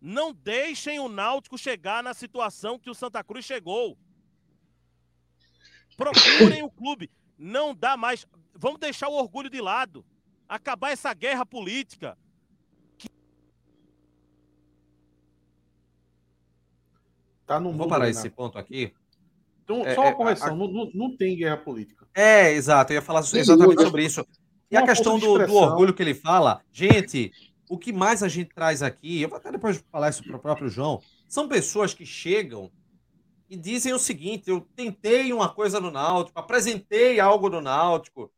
[0.00, 3.96] Não deixem o Náutico chegar na situação que o Santa Cruz chegou.
[5.96, 7.10] Procurem o clube
[7.40, 8.26] não dá mais.
[8.54, 10.04] Vamos deixar o orgulho de lado.
[10.46, 12.18] Acabar essa guerra política.
[17.50, 18.92] Tá no Vou parar esse ponto aqui.
[19.64, 20.54] Então, é, só uma é, correção, a...
[20.54, 22.06] não, não, tem guerra política.
[22.14, 24.24] É, exato, eu ia falar exatamente sobre isso.
[24.70, 27.32] E a questão do, do, orgulho que ele fala, gente,
[27.68, 30.38] o que mais a gente traz aqui, eu vou até depois falar isso para o
[30.38, 32.70] próprio João, são pessoas que chegam
[33.48, 38.30] e dizem o seguinte: eu tentei uma coisa no Náutico, apresentei algo no Náutico,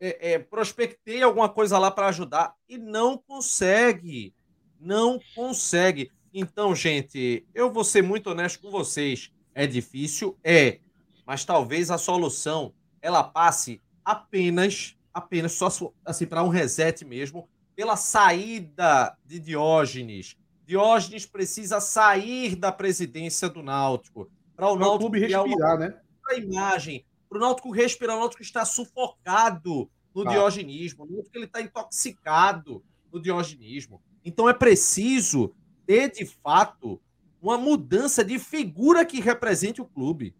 [0.00, 4.34] é, é, prospectei alguma coisa lá para ajudar e não consegue.
[4.80, 6.10] Não consegue.
[6.32, 9.32] Então, gente, eu vou ser muito honesto com vocês.
[9.54, 10.38] É difícil?
[10.44, 10.78] É.
[11.26, 15.68] Mas talvez a solução ela passe apenas, apenas só
[16.04, 20.36] assim para um reset mesmo, pela saída de Diógenes,
[20.70, 24.30] Diógenes precisa sair da presidência do Náutico.
[24.54, 25.76] Para o Náutico clube respirar, uma...
[25.78, 26.00] né?
[26.28, 27.04] A imagem.
[27.28, 30.30] Para o Náutico respirar, o Náutico está sufocado no ah.
[30.30, 31.02] diogenismo.
[31.02, 34.00] O Náutico ele está intoxicado no diogenismo.
[34.24, 35.52] Então é preciso
[35.90, 37.02] ter, de fato,
[37.42, 40.36] uma mudança de figura que represente o clube.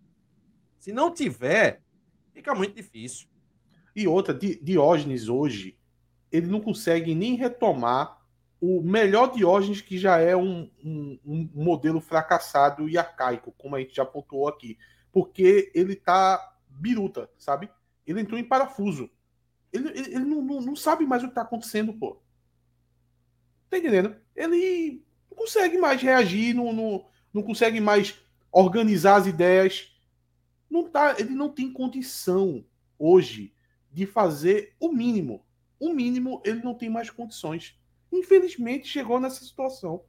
[0.78, 1.82] Se não tiver,
[2.32, 3.26] fica muito difícil.
[3.96, 5.76] E outra, Diógenes hoje,
[6.30, 8.24] ele não consegue nem retomar
[8.60, 13.80] o melhor Diógenes, que já é um, um, um, modelo fracassado e arcaico, como a
[13.80, 14.78] gente já pontuou aqui.
[15.10, 17.68] Porque ele tá biruta, sabe?
[18.06, 19.10] Ele entrou em parafuso.
[19.72, 22.22] Ele, ele, ele não, não, não, sabe mais o que tá acontecendo, pô.
[23.68, 24.14] Tá entendendo?
[24.36, 28.18] Ele não consegue mais reagir, não, não, não consegue mais
[28.50, 29.94] organizar as ideias.
[30.68, 32.64] Não tá, ele não tem condição
[32.98, 33.52] hoje
[33.92, 35.44] de fazer o mínimo.
[35.78, 37.80] O mínimo ele não tem mais condições
[38.12, 40.02] infelizmente chegou nessa situação.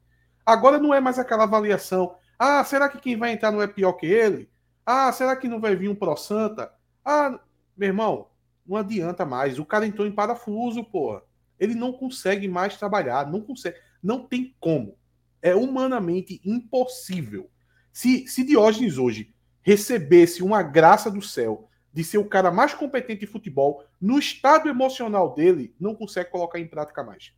[0.46, 2.16] Agora não é mais aquela avaliação.
[2.38, 4.50] Ah, será que quem vai entrar não é pior que ele?
[4.86, 6.74] Ah, será que não vai vir um Pro Santa?
[7.06, 7.40] Ah,
[7.78, 8.28] meu irmão,
[8.66, 9.60] não adianta mais.
[9.60, 11.22] O cara entrou em parafuso, porra.
[11.60, 14.98] Ele não consegue mais trabalhar, não consegue, não tem como.
[15.42, 17.50] É humanamente impossível.
[17.92, 23.22] Se, se Diógenes hoje recebesse uma graça do céu de ser o cara mais competente
[23.22, 27.34] de futebol, no estado emocional dele, não consegue colocar em prática mais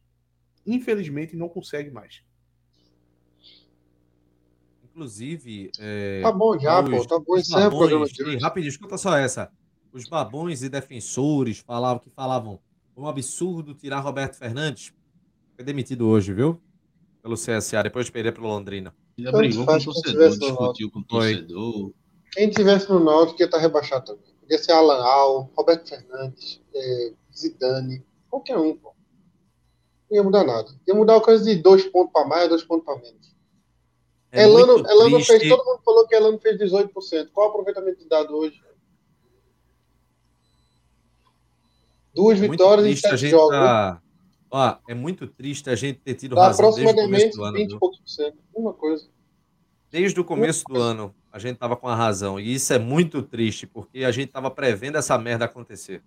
[0.65, 2.23] infelizmente não consegue mais.
[4.83, 5.71] Inclusive.
[5.79, 7.05] É, tá bom já, os, pô.
[7.07, 7.37] Tá bom.
[7.37, 9.51] Encerra o programa de Rapidinho, escuta só essa.
[9.91, 12.59] Os babões e defensores falavam que falavam
[12.95, 14.93] um absurdo tirar Roberto Fernandes.
[15.55, 16.61] Foi demitido hoje, viu?
[17.23, 18.93] Pelo CSA, depois de perder pelo Londrina.
[19.17, 21.91] Já brigou com o torcedor, discutiu com o torcedor.
[22.33, 24.33] Quem tivesse no Náutico ia estar rebaixado também.
[24.41, 28.93] Podia ser Alan Al, Roberto Fernandes, é, Zidane, qualquer um, pô
[30.13, 30.69] não ia mudar nada.
[30.87, 33.33] Ia mudar uma coisa de dois pontos para mais, dois pontos para menos.
[34.31, 37.29] É Elano, Elano fez, todo mundo falou que Elano fez 18%.
[37.33, 38.61] Qual o aproveitamento de dado hoje?
[42.13, 43.51] Duas é vitórias em sete jogos.
[43.51, 44.01] Tá...
[44.55, 48.07] Ó, é muito triste a gente ter tido tá razão aproximadamente 20 e poucos por
[48.07, 48.37] cento.
[48.53, 49.09] Uma coisa.
[49.89, 52.39] Desde o começo do ano, a gente tava com a razão.
[52.39, 56.03] E isso é muito triste, porque a gente tava prevendo essa merda acontecer.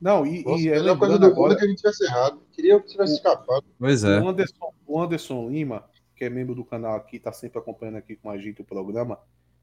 [0.00, 1.54] Não, e, Nossa, e é a coisa do agora...
[1.54, 2.40] que a gente tivesse errado.
[2.50, 3.66] Queria que tivesse escapado.
[3.78, 4.18] Pois é.
[4.18, 5.84] O Anderson, o Anderson Lima,
[6.16, 9.18] que é membro do canal aqui, está sempre acompanhando aqui com a gente o programa,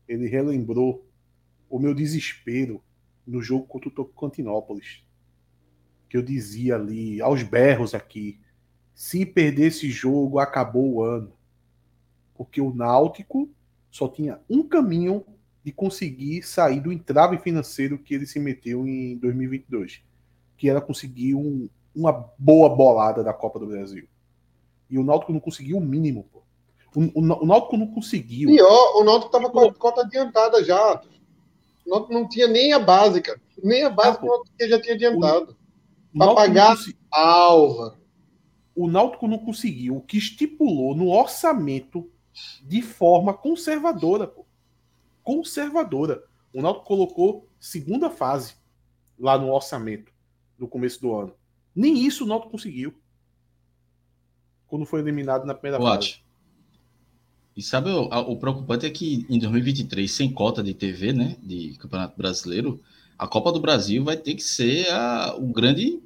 [0.08, 1.04] ele relembrou
[1.68, 2.80] o meu desespero
[3.26, 5.07] no jogo contra o Tocantinópolis.
[6.10, 8.40] Que eu dizia ali, aos berros aqui,
[8.94, 11.34] se perder esse jogo, acabou o ano.
[12.36, 13.50] Porque o Náutico
[13.92, 15.26] só tinha um caminho
[15.64, 20.08] de conseguir sair do entrave financeiro que ele se meteu em 2022
[20.58, 24.08] que era conseguir um, uma boa bolada da Copa do Brasil.
[24.90, 26.42] E o Náutico não conseguiu o mínimo, pô.
[26.96, 28.50] O, o, o Náutico não conseguiu.
[28.50, 31.02] Pior, o Náutico estava com a cota adiantada já.
[31.86, 33.40] O Náutico não tinha nem a básica.
[33.64, 35.56] Nem a básica ah, que já tinha adiantado.
[36.16, 36.78] Para pagar
[37.12, 37.98] a Alva.
[38.76, 42.10] O Náutico não conseguiu o que estipulou no orçamento
[42.64, 44.46] de forma conservadora, pô.
[45.24, 46.24] Conservadora.
[46.54, 48.56] O Náutico colocou segunda fase
[49.18, 50.12] lá no orçamento
[50.58, 51.34] no começo do ano.
[51.76, 52.94] Nem isso o Náutico conseguiu.
[54.68, 56.16] Quando foi eliminado na primeira Watch.
[56.16, 56.28] fase.
[57.56, 61.76] E sabe, o, o preocupante é que em 2023, sem cota de TV, né, de
[61.80, 62.80] Campeonato Brasileiro,
[63.18, 66.00] a Copa do Brasil vai ter que ser a- o grande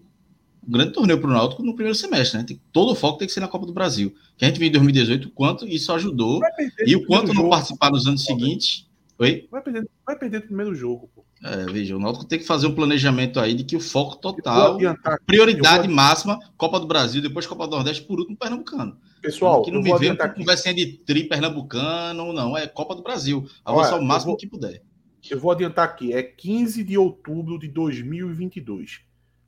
[0.67, 2.43] grande torneio para o Náutico no primeiro semestre, né?
[2.43, 4.13] Tem- todo o foco tem que ser na Copa do Brasil.
[4.37, 6.39] Que a gente viu em 2018 o quanto isso ajudou
[6.85, 8.85] e o quanto não participar nos anos seguintes.
[9.17, 9.47] Oi?
[9.51, 11.25] Vai perder, vai perder o primeiro jogo, pô.
[11.43, 14.75] É, veja, o Náutico tem que fazer um planejamento aí de que o foco total,
[14.75, 18.97] adiantar- prioridade vou- máxima, Copa do Brasil, depois Copa do Nordeste, por último, Pernambucano.
[19.19, 23.45] Pessoal, que não me adiantar com conversinha de tri pernambucano, não, é Copa do Brasil.
[23.65, 24.81] Avançar o máximo vou- que puder.
[25.29, 29.01] Eu vou adiantar aqui, é 15 de outubro de 2022.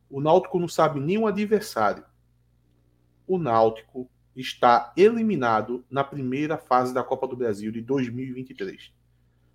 [0.10, 2.04] O Náutico não sabe o adversário.
[3.28, 8.91] O Náutico está eliminado na primeira fase da Copa do Brasil de 2023.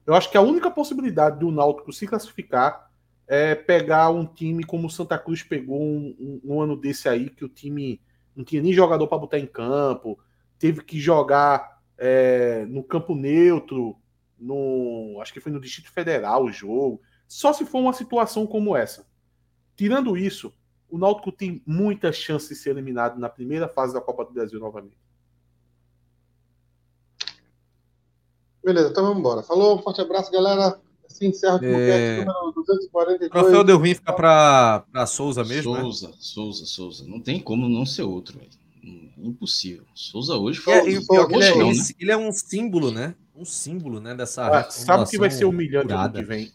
[0.06, 2.90] Eu acho que a única possibilidade do Náutico se classificar
[3.26, 7.28] é pegar um time como o Santa Cruz pegou um, um- um ano desse aí,
[7.28, 8.00] que o time
[8.34, 10.18] não tinha nem jogador para botar em campo,
[10.58, 13.96] teve que jogar é, no campo neutro,
[14.38, 17.00] no, acho que foi no Distrito Federal o jogo.
[17.26, 19.06] Só se for uma situação como essa.
[19.76, 20.52] Tirando isso,
[20.88, 24.58] o Náutico tem muita chance de ser eliminado na primeira fase da Copa do Brasil
[24.58, 24.96] novamente.
[28.64, 29.42] Beleza, então vamos embora.
[29.42, 30.80] Falou, um forte abraço, galera.
[31.08, 32.18] Assim encerra o É.
[32.24, 33.30] número 242.
[33.30, 35.80] Troféu fica pra, pra Souza mesmo, né?
[35.80, 37.06] Souza, Souza, Souza.
[37.06, 38.50] Não tem como não ser outro, velho.
[39.16, 39.84] Impossível.
[39.94, 40.72] Souza hoje foi.
[40.74, 41.72] é- e o pior que ele, é, né?
[41.98, 43.14] ele é um símbolo, né?
[43.38, 44.16] Um símbolo, né?
[44.16, 46.18] Dessa Ah, sabe o que vai ser humilhante ano curada.
[46.18, 46.52] que vem?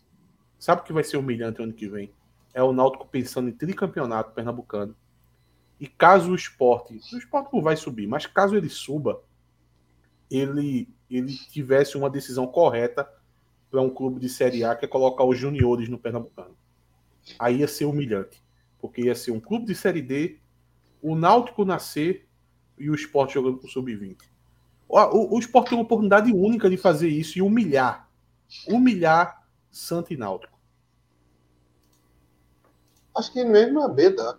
[0.59, 2.11] Sabe o que vai ser humilhante ano que vem?
[2.53, 4.93] É o Náutico pensando em tricampeonato pernambucano.
[5.79, 6.99] E caso o esporte.
[7.13, 9.21] O esporte não vai subir, mas caso ele suba,
[10.29, 13.09] ele, ele tivesse uma decisão correta
[13.71, 16.55] para um clube de Série A que é colocar os juniores no Pernambucano.
[17.39, 18.43] Aí ia ser humilhante.
[18.79, 20.37] Porque ia ser um clube de Série D,
[21.01, 22.27] o Náutico nascer
[22.77, 24.32] e o esporte jogando com sub-20.
[24.93, 28.07] O, o, o esporte tem uma oportunidade única de fazer isso e humilhar.
[28.67, 29.41] Humilhar
[29.71, 30.53] Santa e Náutico.
[33.17, 34.37] Acho que mesmo a B dá.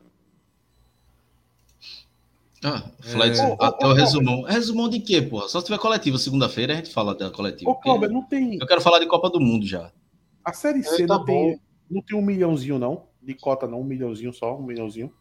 [2.63, 3.57] Ah, Flight, É.
[3.59, 4.43] até o resumão.
[4.43, 5.49] Resumão de quê, porra?
[5.49, 7.73] Só se tiver coletiva segunda-feira, a gente fala da coletiva.
[7.73, 8.57] Ô, Cláudio, não tem.
[8.61, 9.93] Eu quero falar de Copa do Mundo já.
[10.45, 11.61] A Série C É, tá não, tem,
[11.91, 13.09] não tem um milhãozinho, não?
[13.21, 13.81] De cota, não?
[13.81, 14.57] Um milhãozinho só?
[14.57, 15.13] Um milhãozinho?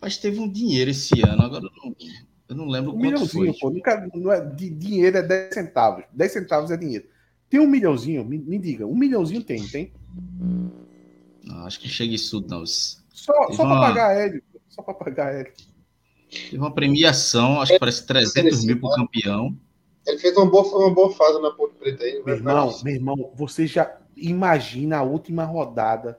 [0.00, 1.94] Mas teve um dinheiro esse ano, agora não,
[2.48, 3.58] eu não lembro Um quanto milhãozinho, foi.
[3.60, 3.70] pô.
[3.70, 6.04] Nunca, não é, de, dinheiro é 10 centavos.
[6.12, 7.06] 10 centavos é dinheiro.
[7.50, 8.24] Tem um milhãozinho?
[8.24, 8.86] Me, me diga.
[8.86, 9.92] Um milhãozinho tem, tem?
[11.44, 12.64] Não, acho que chega isso não.
[12.66, 14.42] Só, Teve só pra uma- pagar aéreo.
[14.68, 15.52] Só pra pagar aéreo.
[16.30, 19.56] Teve uma premiação, acho que parece 300 mil pro campeão.
[20.06, 22.22] Ele fez uma boa, uma boa fase na Ponte Preta aí.
[22.24, 26.18] Meu irmão, meu irmão, você já imagina a última rodada,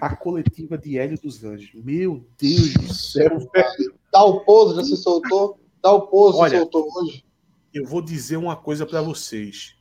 [0.00, 1.70] a coletiva de Hélio dos Anjos.
[1.84, 3.94] Meu Deus do céu, velho.
[4.12, 5.58] Dá o pouso, já se soltou.
[5.82, 7.24] Dá o pouso, Olha, soltou hoje.
[7.72, 9.74] Eu vou dizer uma coisa pra vocês.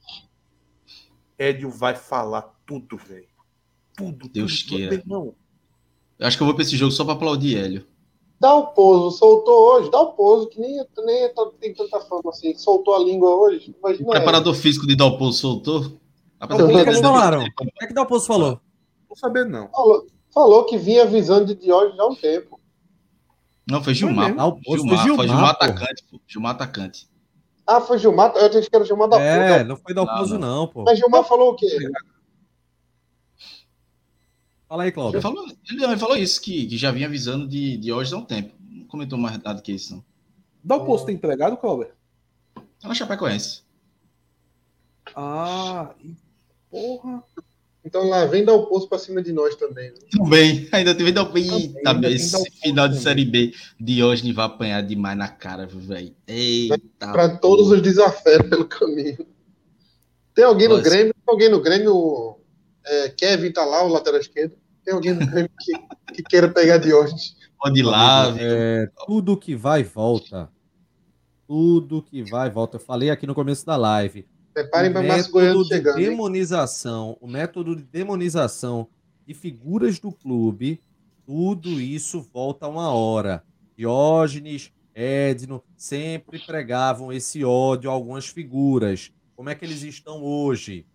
[1.37, 3.27] Hélio vai falar tudo, velho.
[3.95, 4.77] Tudo, Deus tudo.
[4.77, 4.95] queira.
[4.95, 5.35] Irmão,
[6.19, 7.85] Eu acho que eu vou pra esse jogo só pra aplaudir Hélio.
[8.39, 9.91] Dá o pouso, soltou hoje.
[9.91, 12.55] Dá o pouso, que nem, nem tá- tem tanta fama assim.
[12.55, 13.75] Soltou a língua hoje.
[13.81, 14.09] O Imagina.
[14.11, 15.99] preparador físico de Dalpozo soltou.
[16.41, 17.43] O que, que eles falaram?
[17.61, 18.59] O que é que Dalpozo falou?
[19.11, 19.69] Não sabendo não.
[19.69, 22.59] Falou, falou que vinha avisando de Diógenes há um tempo.
[23.69, 24.33] Não, foi Gilmar.
[24.33, 25.63] foi Gilmar, foi Gilmar, Gilmar pô.
[25.65, 26.21] atacante, pô.
[26.25, 27.09] Gilmar atacante.
[27.67, 28.33] Ah, foi Gilmar.
[28.35, 30.83] Eu achei que era Gilmar da É, não foi Dalpozo, Não, não, pô.
[30.83, 31.67] Mas Gilmar falou o quê?
[34.67, 35.21] Fala aí, Ele Cláudio.
[35.21, 38.23] falou, ele, ele falou isso, que, que já vinha avisando de, de hoje há um
[38.25, 38.55] tempo.
[38.61, 40.03] Não comentou mais nada que isso, não.
[40.63, 41.91] Dá o posto tem empregado, Cláudio?
[42.79, 43.63] Tá na Chapecoense.
[45.15, 45.93] Ah,
[46.69, 47.21] porra.
[47.83, 49.89] Então lá, vem dar o pouso pra cima de nós também.
[49.89, 49.97] né?
[50.15, 51.11] Também, ainda teve
[51.61, 53.03] Eita, ainda meu, tem esse final de também.
[53.03, 56.15] Série B de hoje vai apanhar demais na cara, viu, velho.
[56.27, 56.77] Eita.
[57.11, 59.25] Pra todos os desafetos pelo caminho.
[60.33, 60.89] Tem alguém no Nossa.
[60.89, 61.13] Grêmio?
[61.13, 62.37] Tem alguém no Grêmio?
[62.85, 64.55] É, Kevin tá lá, o lateral esquerdo.
[64.85, 67.35] Tem alguém no Grêmio que, que queira pegar Diógenes?
[67.59, 68.41] Pode ir lá, viu?
[68.43, 70.49] É, tudo que vai volta.
[71.47, 72.77] Tudo que vai volta.
[72.77, 74.27] Eu falei aqui no começo da live.
[74.53, 75.99] Preparem o para Márcio Goiano método de chegando.
[75.99, 76.09] hein?
[76.09, 78.87] demonização, o método de demonização
[79.25, 80.81] de figuras do clube,
[81.25, 83.43] tudo isso volta a uma hora.
[83.77, 89.11] Diógenes, Edno, sempre pregavam esse ódio a algumas figuras.
[89.35, 90.85] Como é que eles estão hoje?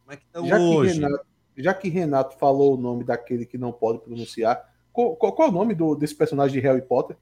[0.00, 1.00] Como é que estão Já que, hoje?
[1.00, 1.26] Renato,
[1.56, 5.50] já que Renato falou o nome daquele que não pode pronunciar, qual, qual- qual é
[5.50, 7.16] o nome do- desse personagem de Harry Potter?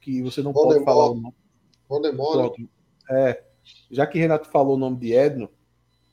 [0.00, 0.84] Que você não pode Voldemort.
[0.84, 1.34] falar o nome.
[1.88, 2.32] Voldemort.
[2.54, 2.70] Pronto.
[3.10, 3.42] É,
[3.90, 5.48] já que Renato falou o nome de Edno,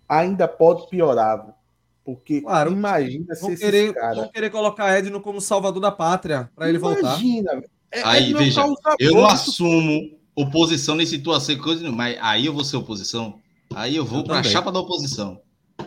[0.07, 1.55] ainda pode piorar.
[2.03, 2.71] Porque Claro.
[2.71, 4.15] imagina se esse querer, cara.
[4.15, 7.01] vão querer colocar Edno como salvador da pátria pra ele voltar.
[7.01, 7.69] Imagina, velho.
[7.91, 8.65] É- Aí, é não veja,
[8.99, 13.41] eu não assumo oposição nem situação, coisa nenhuma, mas aí eu vou ser oposição.
[13.75, 15.41] Aí eu vou para a chapa da oposição.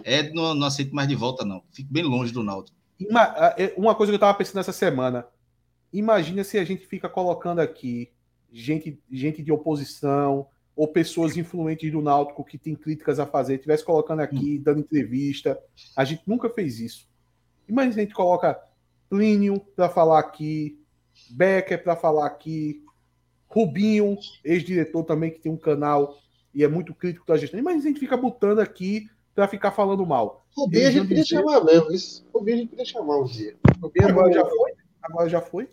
[0.05, 1.62] É, não, não aceito mais de volta, não.
[1.73, 2.77] Fico bem longe do Náutico.
[3.15, 5.27] Ah, é, Uma coisa que eu tava pensando essa semana.
[5.93, 8.11] Imagina se a gente fica colocando aqui
[8.53, 10.47] gente, gente de oposição
[10.81, 15.61] ou pessoas influentes do Náutico que tem críticas a fazer, tivesse colocando aqui, dando entrevista.
[15.94, 17.07] A gente nunca fez isso.
[17.69, 18.59] Imagina se a gente coloca
[19.11, 20.81] Plínio para falar aqui,
[21.32, 22.82] Becker para falar aqui,
[23.47, 26.16] Rubinho, ex-diretor também, que tem um canal
[26.55, 27.61] e é muito crítico da gestão.
[27.61, 30.47] Imagina se a gente fica botando aqui para ficar falando mal.
[30.57, 31.93] Rubinho a gente podia dizer- chamar mesmo.
[31.93, 32.27] Isso.
[32.32, 33.55] Rubinho a gente podia chamar um dia.
[33.82, 34.32] Rubinho é Agora bom.
[34.35, 34.73] já foi?
[35.02, 35.69] Agora já foi?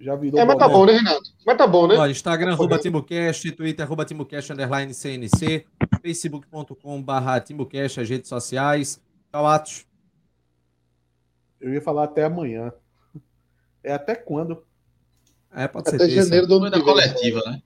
[0.00, 1.30] Já virou É, mas tá bom, né, Renato?
[1.46, 1.96] Mas tá bom, né?
[1.96, 5.64] Ó, Instagram, arroba TimbuCast, Twitter, arroba TimbuCast, underline CNC,
[6.02, 9.00] facebook.com barra TimbuCast, as redes sociais.
[9.30, 9.86] Tchau, Atos.
[11.60, 12.72] Eu ia falar até amanhã.
[13.82, 14.64] É até quando?
[15.54, 16.84] É, pode ser Até janeiro do ano da vem.
[16.84, 17.62] coletiva, né?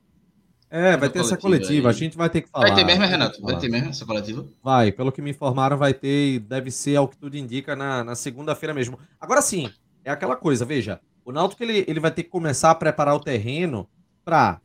[0.70, 1.96] É, vai ter essa coletiva coletiva, a aí.
[1.96, 2.66] gente vai ter que falar.
[2.66, 3.40] Vai ter mesmo, Renato?
[3.40, 4.46] Vai ter mesmo essa coletiva?
[4.62, 8.04] Vai, pelo que me informaram, vai ter e deve ser, ao que tudo indica, na,
[8.04, 8.98] na segunda-feira mesmo.
[9.18, 9.72] Agora sim,
[10.04, 13.20] é aquela coisa, veja, o Náutico ele, ele vai ter que começar a preparar o
[13.20, 13.88] terreno
[14.24, 14.60] para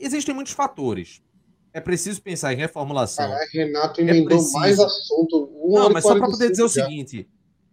[0.00, 1.22] Existem muitos fatores.
[1.72, 3.28] É preciso pensar em reformulação.
[3.28, 4.58] Caralho, Renato emendou É preciso.
[4.58, 5.50] mais assunto.
[5.68, 6.84] Não, mas só para poder 45 dizer o já.
[6.84, 7.28] seguinte: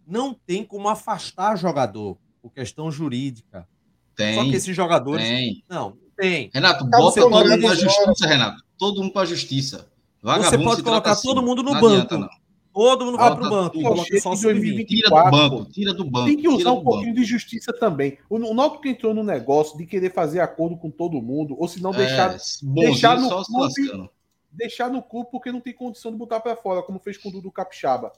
[0.06, 3.68] não tem como afastar jogador por questão jurídica.
[4.16, 4.36] Tem.
[4.36, 5.26] Só que esses jogadores.
[5.26, 5.64] Tem.
[5.70, 6.50] Não, tem.
[6.54, 7.76] Renato, Acaba bota o todo mundo pra agora.
[7.76, 8.64] justiça, Renato.
[8.78, 9.88] Todo mundo pra justiça.
[10.22, 11.48] Vagabundo Você pode colocar trata todo assim.
[11.48, 11.94] mundo no Não banco.
[11.96, 12.30] adianta, não.
[12.76, 13.70] Todo mundo vai pro banco.
[13.78, 13.84] tudo.
[13.84, 14.52] Coloca só o Em sub-20.
[14.54, 14.88] 2020.
[14.88, 16.26] Tira do 24, banco, tira do banco.
[16.28, 16.92] Tem que usar um do banco.
[16.92, 18.18] pouquinho de justiça também.
[18.30, 21.82] O, o Náutico entrou no negócio de querer fazer acordo com todo mundo, ou se
[21.82, 24.10] não deixar, É, deixar no clube- lascando.
[24.52, 27.32] deixar no clube porque não tem condição de botar pra fora, como fez com o
[27.32, 28.12] Dudu Capixaba.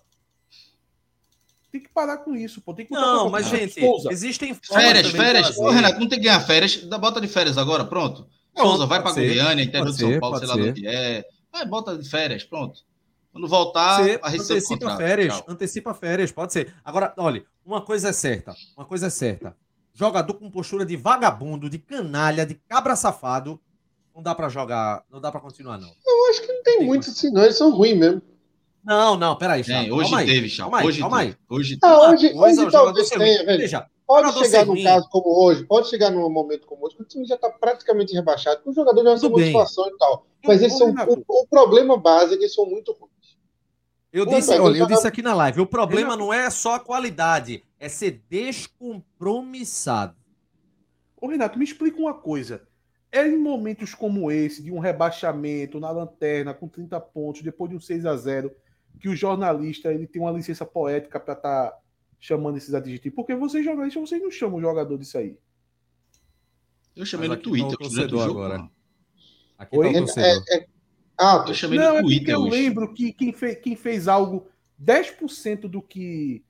[1.72, 2.74] Tem que parar com isso, pô.
[2.74, 5.58] Tem que Não, mas, gente, Souza, existem formas Férias, férias.
[5.58, 6.78] Ô, Renato, não tem que ganhar férias.
[6.86, 8.26] Dá bota de férias agora, pronto.
[8.58, 9.28] Souza, vai ser.
[9.36, 10.70] Goiânia, interior de São ser, Paulo, sei lá ser.
[10.70, 11.26] onde é.
[11.52, 12.87] Vai, bota de férias, pronto.
[13.38, 14.98] Quando voltar, Você a recebe o antecipa contrato.
[14.98, 15.46] férias, Tchau.
[15.48, 16.74] antecipa férias, pode ser.
[16.84, 19.56] Agora, olha, uma coisa é certa, uma coisa é certa.
[19.94, 23.60] Jogador com postura de vagabundo, de canalha, de cabra safado,
[24.16, 25.88] não dá pra jogar, não dá pra continuar não.
[25.88, 27.44] Eu acho que não tem muito assim, não.
[27.44, 28.22] Eles são ruins mesmo.
[28.84, 30.72] Não, não, peraí, Tem, Chapo, hoje calma aí, teve, Chapo.
[30.72, 31.28] calma aí, Hoje calma aí.
[31.28, 31.38] teve.
[31.50, 33.46] Hoje hoje, é hoje talvez tenha, ruim.
[33.46, 33.60] velho.
[33.60, 37.06] Veja, Pode chegar num caso como hoje, pode chegar num momento como hoje, que o
[37.06, 39.48] time já está praticamente rebaixado, que o jogador já bem.
[39.48, 40.26] situação e tal.
[40.46, 40.92] Mas eles são.
[40.92, 43.12] O, o problema base é que eles são muito ruins.
[44.18, 46.80] Eu Pô, disse, olha, eu disse aqui na live, o problema não é só a
[46.80, 50.16] qualidade, é ser descompromissado.
[51.22, 52.68] Ô, Renato, me explica uma coisa.
[53.12, 57.78] É em momentos como esse, de um rebaixamento na lanterna, com 30 pontos, depois de
[57.78, 58.52] um 6 a 0
[59.00, 61.78] que o jornalista ele tem uma licença poética para estar
[62.20, 63.16] chamando esses adjetivos.
[63.16, 65.38] Porque vocês jornalistas, vocês não chamam o jogador disso aí.
[66.96, 67.70] Eu chamei Mas no aqui Twitter.
[67.70, 68.70] tá o torcedor agora.
[69.60, 69.94] Aqui Oi?
[69.94, 70.44] tá o torcedor.
[70.50, 70.77] É, é-
[71.18, 72.50] ah, Eu chamei Não, no é Twitter eu hoje.
[72.52, 74.48] lembro que quem fez, quem fez algo
[74.84, 76.44] 10% do que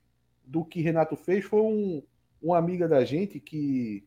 [0.44, 2.02] do que Renato fez foi um,
[2.42, 4.02] uma amiga da gente que,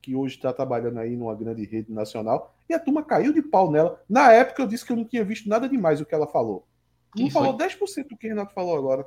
[0.00, 3.68] que hoje está trabalhando aí numa grande rede nacional e a turma caiu de pau
[3.70, 4.00] nela.
[4.08, 6.66] Na época eu disse que eu não tinha visto nada demais o que ela falou.
[7.14, 9.06] Quem não falou 10% do que Renato falou agora.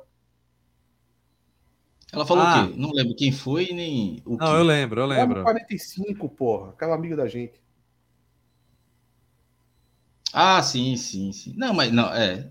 [2.12, 2.64] Ela falou Ah.
[2.64, 2.74] o quê?
[2.78, 4.44] Não lembro quem foi nem o Não, que.
[4.44, 5.42] eu lembro, eu lembro.
[5.42, 6.70] 45, porra.
[6.70, 7.60] Aquela amiga da gente.
[10.32, 11.54] Ah, sim, sim, sim.
[11.56, 12.48] Não, mas não, é.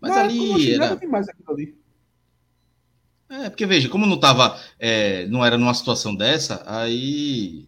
[0.00, 0.96] Mas não ali achei era.
[0.96, 1.74] demais aquilo ali.
[3.28, 7.66] É, porque veja, como não tava, é, não era numa situação dessa, aí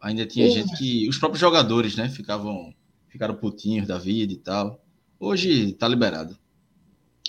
[0.00, 0.52] ainda tinha Uhum.
[0.52, 1.08] gente que.
[1.08, 2.08] Os próprios jogadores, né?
[2.08, 2.72] Ficavam.
[3.08, 4.80] Ficaram putinhos da vida e tal.
[5.18, 6.36] Hoje tá liberado.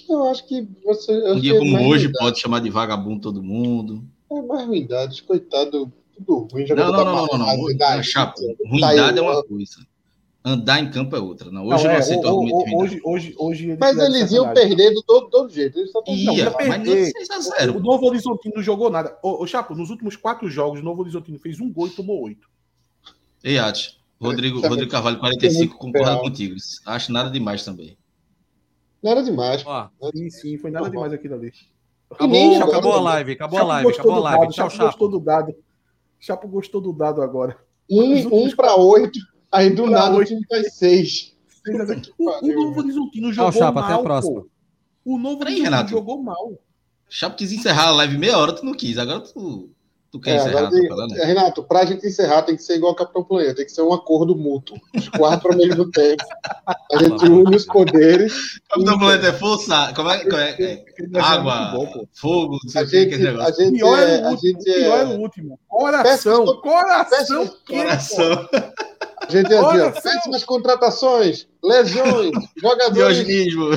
[0.07, 1.11] eu acho que você.
[1.31, 2.25] Um dia é como mais hoje, ruindade.
[2.25, 4.03] pode chamar de vagabundo todo mundo.
[4.31, 5.91] É mais ruindade, coitado.
[6.13, 6.67] Tudo ruim.
[6.67, 7.37] Não, não, não, não, não.
[7.37, 7.57] não.
[7.57, 9.77] ruindade é uma coisa.
[10.43, 11.51] Andar em campo é outra.
[11.51, 13.97] Não, Não, hoje eu é, não aceito o- argumento o- hoje, hoje, hoje eles Mas
[13.97, 15.77] eles iam perder do todo, todo jeito.
[15.77, 17.11] Eles só Ia, Não, ia mas não perder.
[17.11, 17.77] 6 a 0.
[17.77, 19.17] O Novo Horizontino não jogou nada.
[19.21, 22.21] Ô, ô Chapo, nos últimos quatro jogos, o Novo Horizontino fez um gol e tomou
[22.23, 22.47] oito.
[23.43, 23.99] Ei, Ati.
[24.21, 26.21] Rodrigo, é Rodrigo Carvalho, isso é 45, muito concorda real.
[26.23, 26.55] contigo.
[26.85, 27.97] Acho nada demais também.
[29.03, 29.63] Não era demais.
[29.65, 31.51] Ó, Sim, sim, foi nada demais aquilo ali.
[32.11, 34.53] Acabou, jogador acabou a live, acabou a Chapo live, gostou acabou a do live.
[34.53, 35.55] Tchau, Chapo gostou do dado.
[36.19, 37.57] Chapo gostou do dado agora.
[37.89, 39.19] Um, um para oito.
[39.51, 41.34] Aí do Pra nada o time faz seis.
[42.17, 44.41] O, o Novo Horizontino jogou Chapo, mal, até a próxima.
[44.41, 44.47] pô.
[45.05, 45.89] O Novo Peraí, Horizontino Renato.
[45.91, 46.53] jogou mal.
[47.09, 48.97] Chapo quis encerrar a live meia hora, tu não quis.
[48.97, 49.69] Agora tu
[50.11, 51.15] Tu quer É, encerrar, tem- tô falando?
[51.19, 53.84] é, Renato, pra gente encerrar, tem que ser igual ao Capitão Planeta, tem que ser
[53.84, 54.76] um acordo mútuo.
[54.95, 56.23] Os quatro ao mesmo tempo.
[56.65, 58.59] A gente une os poderes.
[58.71, 59.93] Capitão Planeta é força.
[59.95, 60.23] Como é?
[60.23, 60.49] Como é?
[60.59, 60.84] é
[61.21, 61.80] água,
[62.11, 63.53] fogo, não sei A o que, aquele gente, negócio.
[63.53, 64.41] a gente Pior é, é o a último.
[64.49, 65.59] gente Pior é é, o último.
[65.67, 66.45] Coração.
[66.59, 67.47] Coração.
[67.67, 68.49] que, Coração.
[69.30, 70.01] A gente é assim, ó, Coração.
[70.11, 73.18] péssimas contratações, lesões, jogadores.
[73.26, 73.69] Diogenismo.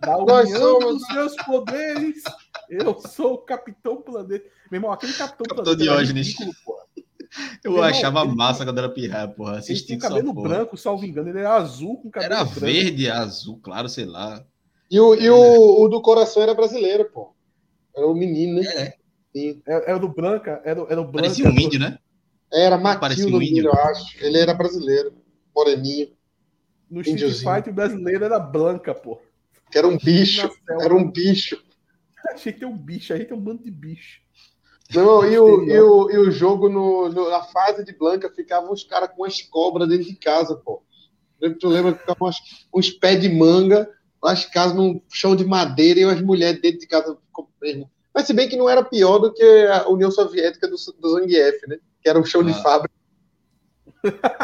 [0.00, 2.22] Da Nós somos- dos seus poderes.
[2.68, 4.44] Eu sou o Capitão Planeta.
[4.70, 5.82] Meu irmão, aquele Capitão, Capitão Planeta.
[5.84, 6.28] Diógenes.
[6.28, 6.76] ridículo, pô.
[7.64, 9.52] Eu irmão, achava ele- massa quando era pirraia, porra.
[9.52, 10.48] Ele Assisti tinha cabelo porra.
[10.48, 11.28] branco, salvo engano.
[11.28, 12.60] Ele era azul com cabelo Era branco.
[12.60, 14.44] verde, azul, claro, sei lá.
[14.90, 17.32] E, o, e o, o do coração era brasileiro, pô.
[17.96, 18.66] Era o menino, né?
[18.74, 18.94] É,
[19.34, 19.62] Sim.
[19.66, 20.60] Era, era do Branca.
[20.64, 21.22] Era, era o Branca.
[21.22, 21.98] parecia um índio, né?
[22.52, 24.16] Era Matildo, um eu acho.
[24.24, 25.12] Ele era brasileiro,
[25.54, 26.08] moreninho,
[26.90, 27.54] No Street Índiozinho.
[27.54, 29.18] Fighter brasileiro era Blanca, pô.
[29.70, 30.50] que era um bicho.
[30.80, 31.62] Era um bicho.
[32.32, 33.12] Achei que tem um bicho.
[33.12, 34.20] A gente é um bando de bicho.
[34.94, 38.70] Não, e o, e o, e o jogo no, no- na fase de Blanca ficavam
[38.72, 40.82] os caras com as cobras dentro de casa, pô.
[41.58, 42.30] Tu lembra que ficavam
[42.74, 43.88] uns pés de manga,
[44.22, 47.16] as casas num chão de madeira e as mulheres dentro de casa.
[48.14, 51.66] Mas se bem que não era pior do que a União Soviética do, do Zangief,
[51.66, 51.78] né?
[52.02, 52.62] Que era um chão de Ah.
[52.62, 52.94] fábrica.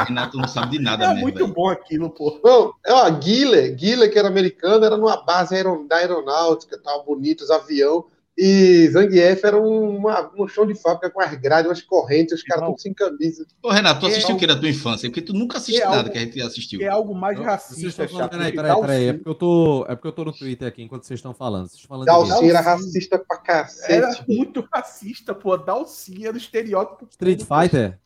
[0.07, 1.23] Renato não sabe de nada É mesmo.
[1.23, 1.53] muito velho.
[1.53, 2.41] bom aquilo, pô.
[2.45, 7.05] Não, é, ó, Guile, Guile, que era americano, era numa base aeron- da aeronáutica, tal,
[7.05, 8.05] bonitos, avião.
[8.41, 12.43] E Zangief era um, uma, um chão de fábrica com as grades, umas correntes, os
[12.45, 13.45] caras todos sem camisa.
[13.61, 15.09] Ô, Renato, tu É assistiu o que da tua infância?
[15.09, 16.81] Porque tu nunca assiste É nada algo- que a gente assistiu.
[16.81, 19.07] É algo mais racista, falando, peraí, peraí, o peraí.
[19.09, 21.67] É porque, eu tô, é porque eu tô no Twitter aqui enquanto vocês estão falando.
[21.69, 22.07] Vocês falando
[22.45, 23.93] era racista pra cacete.
[23.93, 25.57] Era muito racista, pô.
[25.57, 27.09] Dalcy era o estereótipo.
[27.11, 27.99] Street Fighter?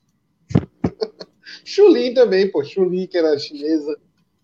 [1.64, 2.64] Chulin também, pô.
[2.64, 3.96] Chulin, que era chinesa.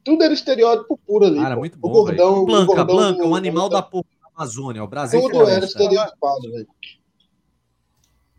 [0.05, 1.37] Tudo era estereótipo puro ali.
[1.39, 1.61] Cara, pô.
[1.61, 2.43] muito o bom, gordão, velho.
[2.43, 4.85] o Blanca, gordão Blanca, do- um animal da porra da Amazônia.
[4.85, 5.57] O Brasil Tudo floresta.
[5.57, 6.69] era estereotipado, velho.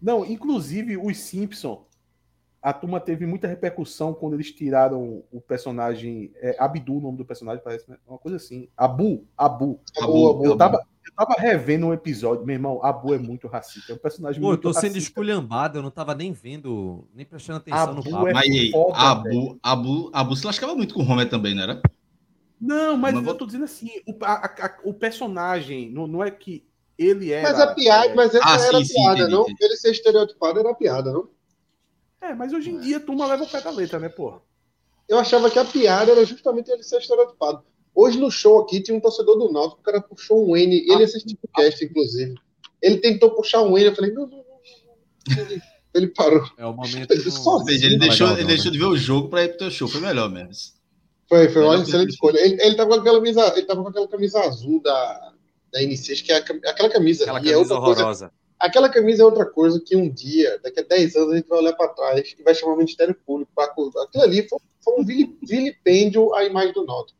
[0.02, 1.86] Não, inclusive os Simpson,
[2.62, 7.26] a turma teve muita repercussão quando eles tiraram o personagem é, Abdu, o nome do
[7.26, 7.98] personagem parece né?
[8.08, 8.70] uma coisa assim.
[8.76, 9.80] Abu, Abu.
[10.02, 13.92] Abu, Abu, eu tava, eu tava revendo um episódio, meu irmão, Abu é muito racista,
[13.92, 15.10] é um personagem Pô, eu muito tô sendo racista.
[15.10, 18.28] esculhambado, eu não tava nem vendo, nem prestando atenção no Abu papo.
[18.28, 21.64] é Mas aí, foda, Abu, Abu, Abu se lascava muito com o Homer também, não
[21.64, 21.82] era?
[22.60, 26.30] Não, mas Mas eu tô dizendo assim, o, a- a- o personagem não, não é
[26.30, 26.66] que
[26.98, 27.50] ele era.
[27.50, 29.42] Mas a piada, é, mas essa Ah, era sim, sim, piada, entendi, não?
[29.44, 29.58] entendi.
[29.62, 31.30] Ele ser estereotipado era piada, não?
[32.22, 34.42] é, mas hoje em dia a turma leva o pé da letra, né, porra?
[35.08, 37.64] Eu achava que a piada era justamente ele ser estereotipado.
[37.96, 41.04] Hoje no show aqui tinha um torcedor do Náutico, o cara puxou um N, ele
[41.04, 42.36] assistiu o cast, inclusive.
[42.82, 45.42] Ele tentou puxar um N, eu falei, não, não, não, não.
[45.44, 45.62] Ele,
[45.94, 46.44] ele parou.
[46.58, 47.12] É o momento.
[47.12, 48.72] Ele do- só Ou seja, ele Não deixou, legal, ele não, deixou né?
[48.74, 49.88] de ver o jogo pra ir pro teu show.
[49.88, 50.54] Foi melhor mesmo.
[51.30, 52.40] Foi, foi uma excelente escolha.
[52.40, 55.34] Ele, ele tava com aquela camisa, ele tava com aquela camisa azul da,
[55.72, 57.24] da NC, que é a aquela camisa.
[57.24, 58.32] Aquela é camisa outra coisa horrorosa.
[58.60, 61.60] Aquela camisa é outra coisa que um dia, daqui a 10 anos, a gente vai
[61.60, 64.04] olhar para trás e vai chamar o Ministério Público para acusar.
[64.04, 67.18] Aquilo ali foi, foi um vili- vilipêndio à imagem do Náutico.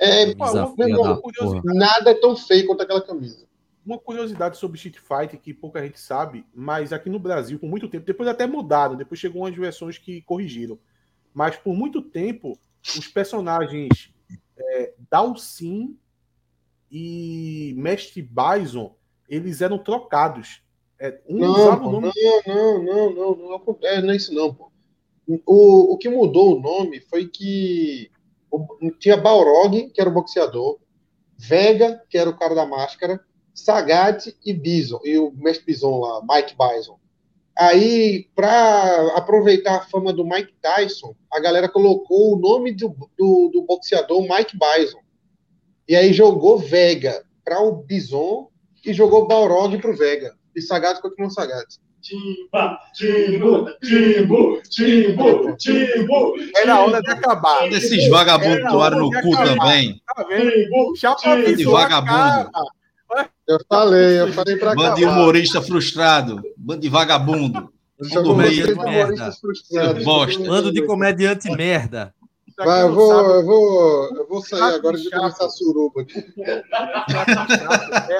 [0.00, 1.62] É, porra.
[1.74, 3.46] nada é tão feio quanto aquela camisa.
[3.84, 7.88] Uma curiosidade sobre Street Fighter que pouca gente sabe, mas aqui no Brasil, por muito
[7.88, 10.78] tempo, depois até mudaram, depois chegou umas versões que corrigiram.
[11.34, 14.12] Mas por muito tempo, os personagens
[14.56, 15.98] é, Dalsin
[16.90, 18.94] e Mestre Bison,
[19.28, 20.62] eles eram trocados.
[20.98, 22.12] É, um Não, usava o nome.
[22.46, 24.70] não, não, não, não, não, é, não é isso não, pô.
[25.46, 28.10] O, o que mudou o nome foi que
[28.98, 30.78] tinha Balrog, que era o boxeador,
[31.38, 33.20] Vega, que era o cara da máscara,
[33.54, 36.98] Sagat e Bison, e o mestre Bison lá, Mike Bison.
[37.56, 42.88] Aí, para aproveitar a fama do Mike Tyson, a galera colocou o nome do,
[43.18, 45.00] do, do boxeador Mike Bison.
[45.86, 48.48] E aí jogou Vega para o Bison
[48.84, 50.34] e jogou Balrog para o Vega.
[50.56, 51.66] E Sagat continuou Sagat.
[52.00, 56.34] Timba, timbo, timbo, timbo, timbo.
[56.56, 57.70] Era hora de acabar.
[57.70, 59.56] Esses vagabundos toaram no cu acabar.
[59.56, 60.02] também.
[60.04, 60.96] Tá vendo?
[60.96, 62.12] Chapa de vagabundo.
[62.12, 62.81] acaba.
[63.46, 66.42] Eu falei, eu falei para Bando de humorista frustrado.
[66.56, 67.72] Bando de vagabundo.
[67.98, 69.32] Vocês de merda.
[70.04, 70.42] bosta.
[70.44, 72.14] Bando de comediante merda.
[72.56, 76.02] Pra Vai, eu vou, sabe, eu vou, eu vou sair agora de começar a suruba
[76.02, 76.22] aqui.
[76.38, 76.62] É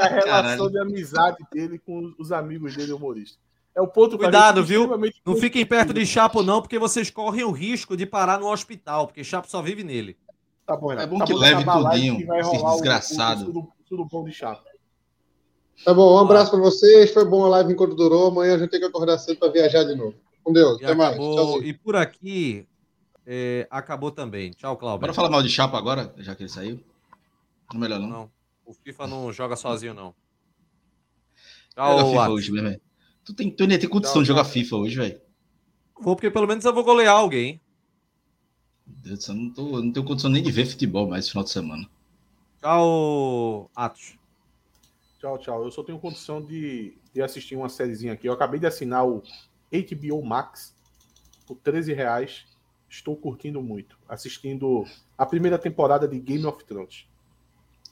[0.03, 0.71] a relação Caralho.
[0.71, 3.39] de amizade dele com os amigos dele humoristas.
[3.75, 4.91] É o ponto Cuidado, viu?
[5.25, 9.07] Não fiquem perto de Chapo, não, porque vocês correm o risco de parar no hospital,
[9.07, 10.17] porque Chapo só vive nele.
[10.67, 11.07] Tá bom, Renato.
[11.07, 13.43] É bom Tá que de leve tudinho, que vai esses rolar o- desgraçados.
[13.45, 14.63] O, o, o surubom de chato.
[15.85, 17.13] Tá bom, um abraço para vocês.
[17.13, 18.29] Foi bom a live enquanto durou.
[18.29, 20.15] Amanhã a gente tem que acordar cedo para viajar de novo.
[20.45, 20.81] Com Deus.
[20.81, 21.11] E, Até mais.
[21.15, 21.65] acabou, Tchauzinho.
[21.65, 22.67] e por aqui
[23.27, 24.51] é, acabou também.
[24.53, 25.01] Tchau, Cláudio.
[25.01, 26.81] Bora falar mal de Chapa agora, já que ele saiu?
[27.73, 28.09] Não melhor não.
[28.09, 28.31] Não.
[28.65, 30.15] O FIFA não joga sozinho, não.
[31.75, 32.35] Tchau, FIFA Atos.
[32.35, 32.69] hoje mesmo.
[32.69, 32.81] é.
[33.25, 34.53] Tu, tem, tu nem tem condição Tchau, de jogar tchau.
[34.53, 35.21] FIFA hoje, velho.
[36.01, 37.61] Vou, porque pelo menos eu vou golear alguém.
[38.87, 41.09] Meu Deus do céu, eu não, tô, eu não tenho condição nem de ver futebol
[41.09, 41.89] mais esse final de semana.
[42.61, 44.17] Tchau, Atos.
[45.23, 45.63] Tchau, tchau.
[45.63, 48.27] Eu só tenho condição de, de assistir uma sériezinha aqui.
[48.27, 49.23] Eu acabei de assinar o
[49.71, 50.75] HBO Max
[51.47, 52.45] por 13 reais.
[52.91, 53.97] Estou curtindo muito.
[54.09, 54.85] Assistindo
[55.17, 57.07] a primeira temporada de Game of Thrones.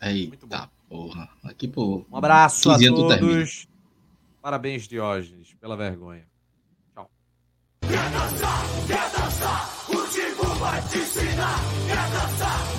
[0.02, 1.28] Eita, porra.
[1.44, 2.04] Aqui, pô.
[2.10, 3.32] Um abraço a 15 anos tu termina.
[3.34, 3.68] todos.
[4.42, 6.28] Parabéns, Diógenes, pela vergonha.
[7.82, 11.60] Quer dançar, quer dançar, o Tigo vai te ensinar.
[11.86, 12.69] Quer dançar.